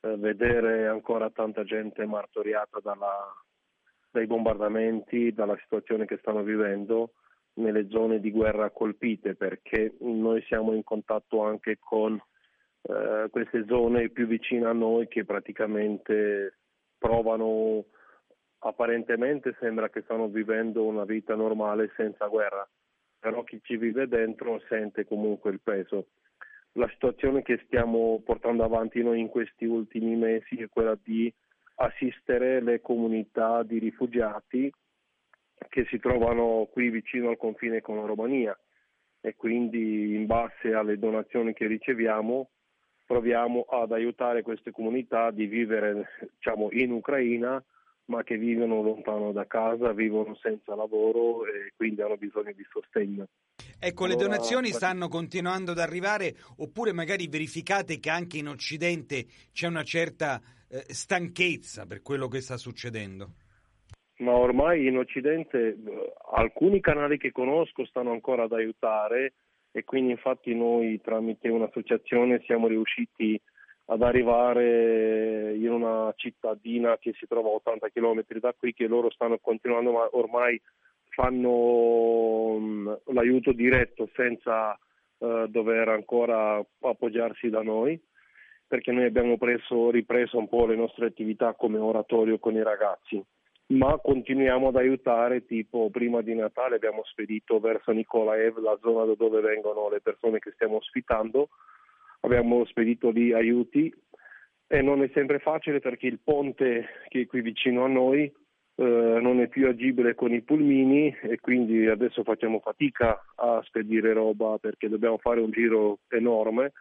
eh, 0.00 0.16
vedere 0.16 0.86
ancora 0.86 1.30
tanta 1.30 1.64
gente 1.64 2.04
martoriata 2.04 2.78
dalla, 2.80 3.32
dai 4.10 4.26
bombardamenti, 4.26 5.32
dalla 5.32 5.56
situazione 5.62 6.04
che 6.04 6.18
stanno 6.18 6.42
vivendo 6.42 7.12
nelle 7.54 7.88
zone 7.88 8.20
di 8.20 8.30
guerra 8.30 8.70
colpite, 8.70 9.34
perché 9.34 9.94
noi 10.00 10.42
siamo 10.42 10.72
in 10.72 10.82
contatto 10.82 11.42
anche 11.42 11.78
con 11.78 12.20
eh, 12.82 13.28
queste 13.30 13.64
zone 13.66 14.10
più 14.10 14.26
vicine 14.26 14.66
a 14.66 14.72
noi 14.72 15.08
che 15.08 15.24
praticamente 15.24 16.58
provano 16.98 17.84
apparentemente 18.58 19.56
sembra 19.60 19.90
che 19.90 20.02
stanno 20.02 20.28
vivendo 20.28 20.84
una 20.84 21.04
vita 21.04 21.34
normale 21.34 21.92
senza 21.96 22.26
guerra 22.26 22.66
però 23.24 23.42
chi 23.42 23.58
ci 23.62 23.78
vive 23.78 24.06
dentro 24.06 24.60
sente 24.68 25.06
comunque 25.06 25.50
il 25.50 25.60
peso. 25.62 26.08
La 26.72 26.86
situazione 26.90 27.40
che 27.40 27.58
stiamo 27.64 28.20
portando 28.22 28.64
avanti 28.64 29.02
noi 29.02 29.18
in 29.18 29.28
questi 29.28 29.64
ultimi 29.64 30.14
mesi 30.14 30.56
è 30.56 30.68
quella 30.68 30.94
di 31.02 31.32
assistere 31.76 32.60
le 32.60 32.82
comunità 32.82 33.62
di 33.62 33.78
rifugiati 33.78 34.70
che 35.70 35.86
si 35.86 35.98
trovano 36.00 36.68
qui 36.70 36.90
vicino 36.90 37.30
al 37.30 37.38
confine 37.38 37.80
con 37.80 37.96
la 37.96 38.04
Romania 38.04 38.54
e 39.22 39.34
quindi 39.36 40.14
in 40.14 40.26
base 40.26 40.74
alle 40.74 40.98
donazioni 40.98 41.54
che 41.54 41.66
riceviamo 41.66 42.50
proviamo 43.06 43.62
ad 43.70 43.92
aiutare 43.92 44.42
queste 44.42 44.70
comunità 44.70 45.30
di 45.30 45.46
vivere 45.46 46.08
diciamo, 46.34 46.68
in 46.72 46.90
Ucraina 46.90 47.64
ma 48.06 48.22
che 48.22 48.36
vivono 48.36 48.82
lontano 48.82 49.32
da 49.32 49.46
casa, 49.46 49.92
vivono 49.92 50.34
senza 50.36 50.74
lavoro 50.74 51.46
e 51.46 51.72
quindi 51.76 52.02
hanno 52.02 52.16
bisogno 52.16 52.52
di 52.52 52.64
sostegno. 52.70 53.26
Ecco, 53.78 54.06
le 54.06 54.14
Allora, 54.14 54.28
donazioni 54.28 54.68
pra- 54.68 54.78
stanno 54.78 55.08
continuando 55.08 55.72
ad 55.72 55.78
arrivare 55.78 56.34
oppure 56.58 56.92
magari 56.92 57.28
verificate 57.28 57.98
che 57.98 58.10
anche 58.10 58.38
in 58.38 58.48
Occidente 58.48 59.26
c'è 59.52 59.66
una 59.66 59.82
certa 59.82 60.40
eh, 60.68 60.92
stanchezza 60.92 61.86
per 61.86 62.02
quello 62.02 62.28
che 62.28 62.40
sta 62.40 62.56
succedendo? 62.56 63.34
Ma 64.18 64.32
ormai 64.32 64.86
in 64.86 64.98
Occidente 64.98 65.58
eh, 65.58 66.12
alcuni 66.34 66.80
canali 66.80 67.18
che 67.18 67.32
conosco 67.32 67.84
stanno 67.84 68.12
ancora 68.12 68.44
ad 68.44 68.52
aiutare 68.52 69.34
e 69.72 69.84
quindi 69.84 70.12
infatti 70.12 70.54
noi 70.54 71.00
tramite 71.00 71.48
un'associazione 71.48 72.42
siamo 72.44 72.68
riusciti 72.68 73.40
ad 73.86 74.02
arrivare 74.02 75.54
in 75.54 75.70
una 75.70 76.12
cittadina 76.16 76.96
che 76.98 77.12
si 77.18 77.26
trova 77.26 77.48
a 77.48 77.52
80 77.52 77.88
km 77.90 78.22
da 78.40 78.54
qui 78.56 78.72
che 78.72 78.86
loro 78.86 79.10
stanno 79.10 79.38
continuando 79.38 79.92
ma 79.92 80.08
ormai 80.12 80.60
fanno 81.10 82.56
mm, 82.58 82.92
l'aiuto 83.12 83.52
diretto 83.52 84.08
senza 84.14 84.78
eh, 85.18 85.46
dover 85.48 85.88
ancora 85.88 86.64
appoggiarsi 86.80 87.50
da 87.50 87.62
noi 87.62 88.00
perché 88.66 88.90
noi 88.90 89.04
abbiamo 89.04 89.36
preso, 89.36 89.90
ripreso 89.90 90.38
un 90.38 90.48
po' 90.48 90.66
le 90.66 90.74
nostre 90.74 91.06
attività 91.06 91.54
come 91.54 91.78
oratorio 91.78 92.38
con 92.38 92.54
i 92.54 92.62
ragazzi. 92.62 93.22
Ma 93.66 93.98
continuiamo 94.02 94.68
ad 94.68 94.76
aiutare, 94.76 95.46
tipo 95.46 95.88
prima 95.90 96.22
di 96.22 96.34
Natale 96.34 96.76
abbiamo 96.76 97.02
spedito 97.04 97.60
verso 97.60 97.92
Nikolaev, 97.92 98.58
la 98.58 98.76
zona 98.82 99.04
da 99.04 99.14
dove 99.14 99.40
vengono 99.40 99.88
le 99.88 100.00
persone 100.00 100.38
che 100.38 100.50
stiamo 100.52 100.76
ospitando, 100.76 101.50
abbiamo 102.24 102.64
spedito 102.64 103.10
lì 103.10 103.32
aiuti 103.32 103.92
e 104.66 104.82
non 104.82 105.02
è 105.02 105.10
sempre 105.12 105.38
facile 105.38 105.80
perché 105.80 106.06
il 106.06 106.20
ponte 106.22 106.86
che 107.08 107.22
è 107.22 107.26
qui 107.26 107.42
vicino 107.42 107.84
a 107.84 107.88
noi 107.88 108.22
eh, 108.76 108.82
non 109.20 109.40
è 109.40 109.46
più 109.46 109.68
agibile 109.68 110.14
con 110.14 110.32
i 110.32 110.42
pulmini 110.42 111.14
e 111.22 111.38
quindi 111.38 111.86
adesso 111.86 112.24
facciamo 112.24 112.60
fatica 112.60 113.22
a 113.36 113.62
spedire 113.62 114.12
roba 114.12 114.58
perché 114.58 114.88
dobbiamo 114.88 115.18
fare 115.18 115.40
un 115.40 115.50
giro 115.50 115.98
enorme 116.08 116.72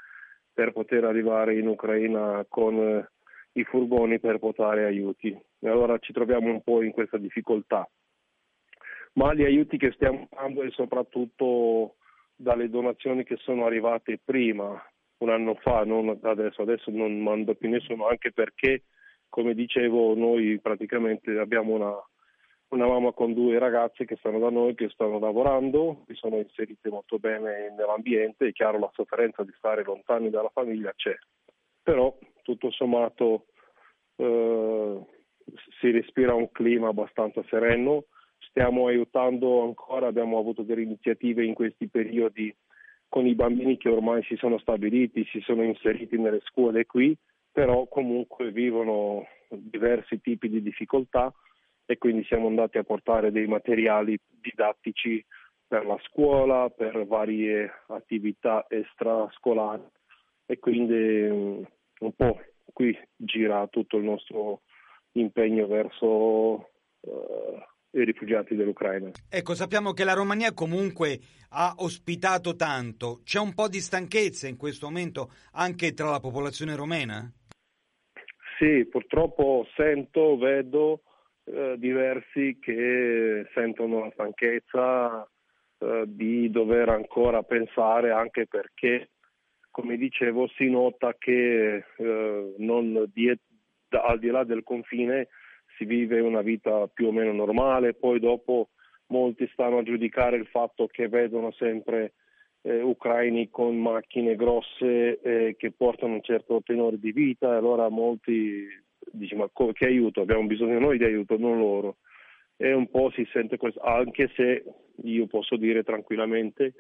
per 0.51 0.71
poter 0.71 1.03
arrivare 1.03 1.57
in 1.57 1.67
Ucraina 1.67 2.45
con 2.47 2.77
eh, 2.77 3.09
i 3.53 3.63
furgoni 3.63 4.19
per 4.19 4.39
portare 4.39 4.85
aiuti. 4.85 5.29
E 5.59 5.69
allora 5.69 5.97
ci 5.99 6.13
troviamo 6.13 6.49
un 6.49 6.61
po' 6.61 6.81
in 6.81 6.91
questa 6.91 7.17
difficoltà. 7.17 7.87
Ma 9.13 9.33
gli 9.33 9.43
aiuti 9.43 9.77
che 9.77 9.91
stiamo 9.91 10.27
dando 10.31 10.63
è 10.63 10.71
soprattutto 10.71 11.95
dalle 12.35 12.69
donazioni 12.69 13.23
che 13.23 13.37
sono 13.37 13.65
arrivate 13.65 14.19
prima, 14.23 14.81
un 15.17 15.29
anno 15.29 15.55
fa, 15.55 15.83
non 15.83 16.19
adesso, 16.21 16.61
adesso 16.61 16.91
non 16.91 17.21
mando 17.21 17.55
più 17.55 17.69
nessuno, 17.69 18.07
anche 18.07 18.31
perché, 18.31 18.83
come 19.29 19.53
dicevo, 19.53 20.15
noi 20.15 20.59
praticamente 20.59 21.37
abbiamo 21.37 21.73
una, 21.73 21.95
una 22.69 22.87
mamma 22.87 23.11
con 23.11 23.33
due 23.33 23.57
ragazze 23.59 24.05
che 24.05 24.15
stanno 24.17 24.39
da 24.39 24.49
noi, 24.49 24.75
che 24.75 24.89
stanno 24.89 25.19
lavorando, 25.19 26.03
che 26.07 26.15
sono 26.15 26.37
inserite 26.37 26.89
molto 26.89 27.19
bene 27.19 27.73
nell'ambiente, 27.77 28.47
è 28.47 28.51
chiaro 28.51 28.79
la 28.79 28.89
sofferenza 28.93 29.43
di 29.43 29.53
stare 29.57 29.83
lontani 29.83 30.29
dalla 30.29 30.51
famiglia 30.53 30.91
c'è, 30.95 31.15
però 31.81 32.15
tutto 32.41 32.71
sommato 32.71 33.45
eh, 34.15 34.99
si 35.79 35.91
respira 35.91 36.33
un 36.33 36.51
clima 36.51 36.89
abbastanza 36.89 37.43
sereno, 37.49 38.05
stiamo 38.39 38.87
aiutando 38.87 39.63
ancora, 39.63 40.07
abbiamo 40.07 40.37
avuto 40.37 40.63
delle 40.63 40.81
iniziative 40.81 41.45
in 41.45 41.53
questi 41.53 41.87
periodi 41.87 42.53
con 43.13 43.27
i 43.27 43.35
bambini 43.35 43.77
che 43.77 43.89
ormai 43.89 44.23
si 44.23 44.35
sono 44.37 44.57
stabiliti, 44.57 45.23
si 45.25 45.39
sono 45.41 45.61
inseriti 45.61 46.17
nelle 46.17 46.41
scuole 46.45 46.87
qui, 46.87 47.15
però 47.51 47.85
comunque 47.85 48.51
vivono 48.51 49.27
diversi 49.49 50.19
tipi 50.19 50.49
di 50.49 50.63
difficoltà 50.63 51.31
e 51.85 51.99
quindi 51.99 52.23
siamo 52.23 52.47
andati 52.47 52.79
a 52.79 52.83
portare 52.83 53.31
dei 53.31 53.45
materiali 53.45 54.17
didattici 54.41 55.23
per 55.67 55.85
la 55.85 55.99
scuola, 56.05 56.71
per 56.71 57.05
varie 57.05 57.71
attività 57.89 58.65
extrascolari 58.67 59.85
e 60.47 60.57
quindi 60.57 60.95
mm, 60.95 61.63
un 61.99 62.11
po' 62.15 62.41
qui 62.73 62.97
gira 63.15 63.67
tutto 63.67 63.97
il 63.97 64.05
nostro 64.05 64.61
impegno 65.11 65.67
verso 65.67 66.71
eh, 67.01 67.67
i 67.93 68.03
rifugiati 68.03 68.55
dell'Ucraina. 68.55 69.11
Ecco, 69.29 69.53
sappiamo 69.53 69.93
che 69.93 70.03
la 70.03 70.13
Romania 70.13 70.53
comunque 70.53 71.19
ha 71.49 71.75
ospitato 71.77 72.55
tanto. 72.55 73.21
C'è 73.23 73.39
un 73.39 73.53
po' 73.53 73.67
di 73.67 73.79
stanchezza 73.79 74.47
in 74.47 74.57
questo 74.57 74.87
momento 74.87 75.29
anche 75.53 75.93
tra 75.93 76.09
la 76.09 76.19
popolazione 76.19 76.75
romena? 76.75 77.31
Sì, 78.57 78.85
purtroppo 78.85 79.67
sento, 79.75 80.37
vedo 80.37 81.01
eh, 81.45 81.75
diversi 81.77 82.57
che 82.59 83.47
sentono 83.53 84.05
la 84.05 84.11
stanchezza 84.13 85.27
eh, 85.79 86.03
di 86.07 86.49
dover 86.49 86.89
ancora 86.89 87.43
pensare 87.43 88.11
anche 88.11 88.47
perché, 88.47 89.09
come 89.69 89.97
dicevo, 89.97 90.47
si 90.55 90.69
nota 90.69 91.15
che 91.17 91.83
eh, 91.97 92.55
non 92.57 93.05
die- 93.13 93.39
al 93.89 94.17
di 94.17 94.29
là 94.29 94.43
del 94.43 94.63
confine 94.63 95.27
si 95.83 95.85
vive 95.85 96.19
una 96.21 96.41
vita 96.41 96.87
più 96.87 97.07
o 97.07 97.11
meno 97.11 97.33
normale, 97.33 97.93
poi 97.93 98.19
dopo 98.19 98.69
molti 99.07 99.47
stanno 99.51 99.79
a 99.79 99.83
giudicare 99.83 100.37
il 100.37 100.47
fatto 100.47 100.87
che 100.87 101.07
vedono 101.09 101.51
sempre 101.51 102.13
eh, 102.61 102.81
ucraini 102.81 103.49
con 103.49 103.77
macchine 103.77 104.35
grosse 104.35 105.19
eh, 105.19 105.55
che 105.57 105.71
portano 105.71 106.13
un 106.13 106.23
certo 106.23 106.61
tenore 106.63 106.97
di 106.97 107.11
vita 107.11 107.53
e 107.53 107.57
allora 107.57 107.89
molti 107.89 108.65
dicono 109.11 109.41
ma 109.41 109.49
co- 109.51 109.73
che 109.73 109.85
aiuto? 109.85 110.21
Abbiamo 110.21 110.45
bisogno 110.45 110.79
noi 110.79 110.97
di 110.97 111.03
aiuto, 111.03 111.37
non 111.37 111.57
loro. 111.57 111.97
E 112.55 112.71
un 112.71 112.89
po' 112.89 113.11
si 113.13 113.27
sente 113.33 113.57
questo, 113.57 113.81
anche 113.81 114.31
se 114.35 114.63
io 115.03 115.27
posso 115.27 115.57
dire 115.57 115.83
tranquillamente 115.83 116.75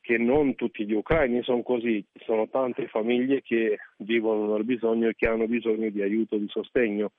che 0.00 0.18
non 0.18 0.54
tutti 0.54 0.84
gli 0.84 0.92
ucraini 0.92 1.42
sono 1.42 1.62
così, 1.62 2.04
ci 2.12 2.22
sono 2.26 2.46
tante 2.50 2.88
famiglie 2.88 3.40
che 3.40 3.78
vivono 3.98 4.52
nel 4.52 4.64
bisogno 4.64 5.08
e 5.08 5.14
che 5.16 5.26
hanno 5.26 5.46
bisogno 5.46 5.88
di 5.88 6.02
aiuto, 6.02 6.36
di 6.36 6.48
sostegno. 6.48 7.12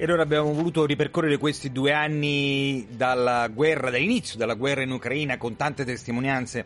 E 0.00 0.04
allora 0.04 0.22
abbiamo 0.22 0.54
voluto 0.54 0.86
ripercorrere 0.86 1.36
questi 1.36 1.70
due 1.70 1.92
anni 1.92 2.86
dalla 2.88 3.46
guerra, 3.48 3.90
dall'inizio 3.90 4.38
della 4.38 4.54
guerra 4.54 4.80
in 4.80 4.92
Ucraina 4.92 5.36
con 5.36 5.56
tante 5.56 5.84
testimonianze, 5.84 6.64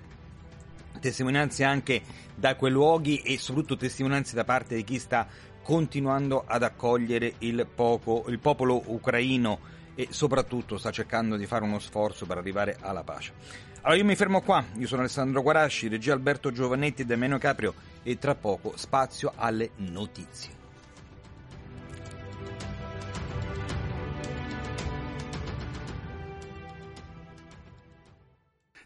testimonianze 1.00 1.64
anche 1.64 2.00
da 2.32 2.54
quei 2.54 2.70
luoghi 2.70 3.22
e 3.22 3.36
soprattutto 3.36 3.76
testimonianze 3.76 4.36
da 4.36 4.44
parte 4.44 4.76
di 4.76 4.84
chi 4.84 5.00
sta 5.00 5.26
continuando 5.64 6.44
ad 6.46 6.62
accogliere 6.62 7.34
il, 7.38 7.66
poco- 7.66 8.24
il 8.28 8.38
popolo 8.38 8.80
ucraino 8.86 9.58
e 9.96 10.06
soprattutto 10.10 10.78
sta 10.78 10.92
cercando 10.92 11.34
di 11.34 11.46
fare 11.46 11.64
uno 11.64 11.80
sforzo 11.80 12.26
per 12.26 12.38
arrivare 12.38 12.76
alla 12.78 13.02
pace. 13.02 13.32
Allora 13.80 13.98
io 13.98 14.04
mi 14.04 14.14
fermo 14.14 14.42
qua, 14.42 14.64
io 14.76 14.86
sono 14.86 15.00
Alessandro 15.00 15.42
Guarasci, 15.42 15.88
regia 15.88 16.12
Alberto 16.12 16.52
Giovanetti 16.52 17.02
e 17.02 17.04
Damiano 17.04 17.38
Caprio 17.38 17.74
e 18.04 18.16
tra 18.16 18.36
poco 18.36 18.74
spazio 18.76 19.32
alle 19.34 19.70
notizie. 19.78 20.62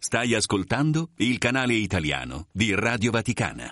Stai 0.09 0.35
ascoltando 0.35 1.11
il 1.17 1.37
canale 1.37 1.75
italiano 1.75 2.47
di 2.51 2.75
Radio 2.75 3.11
Vaticana. 3.11 3.71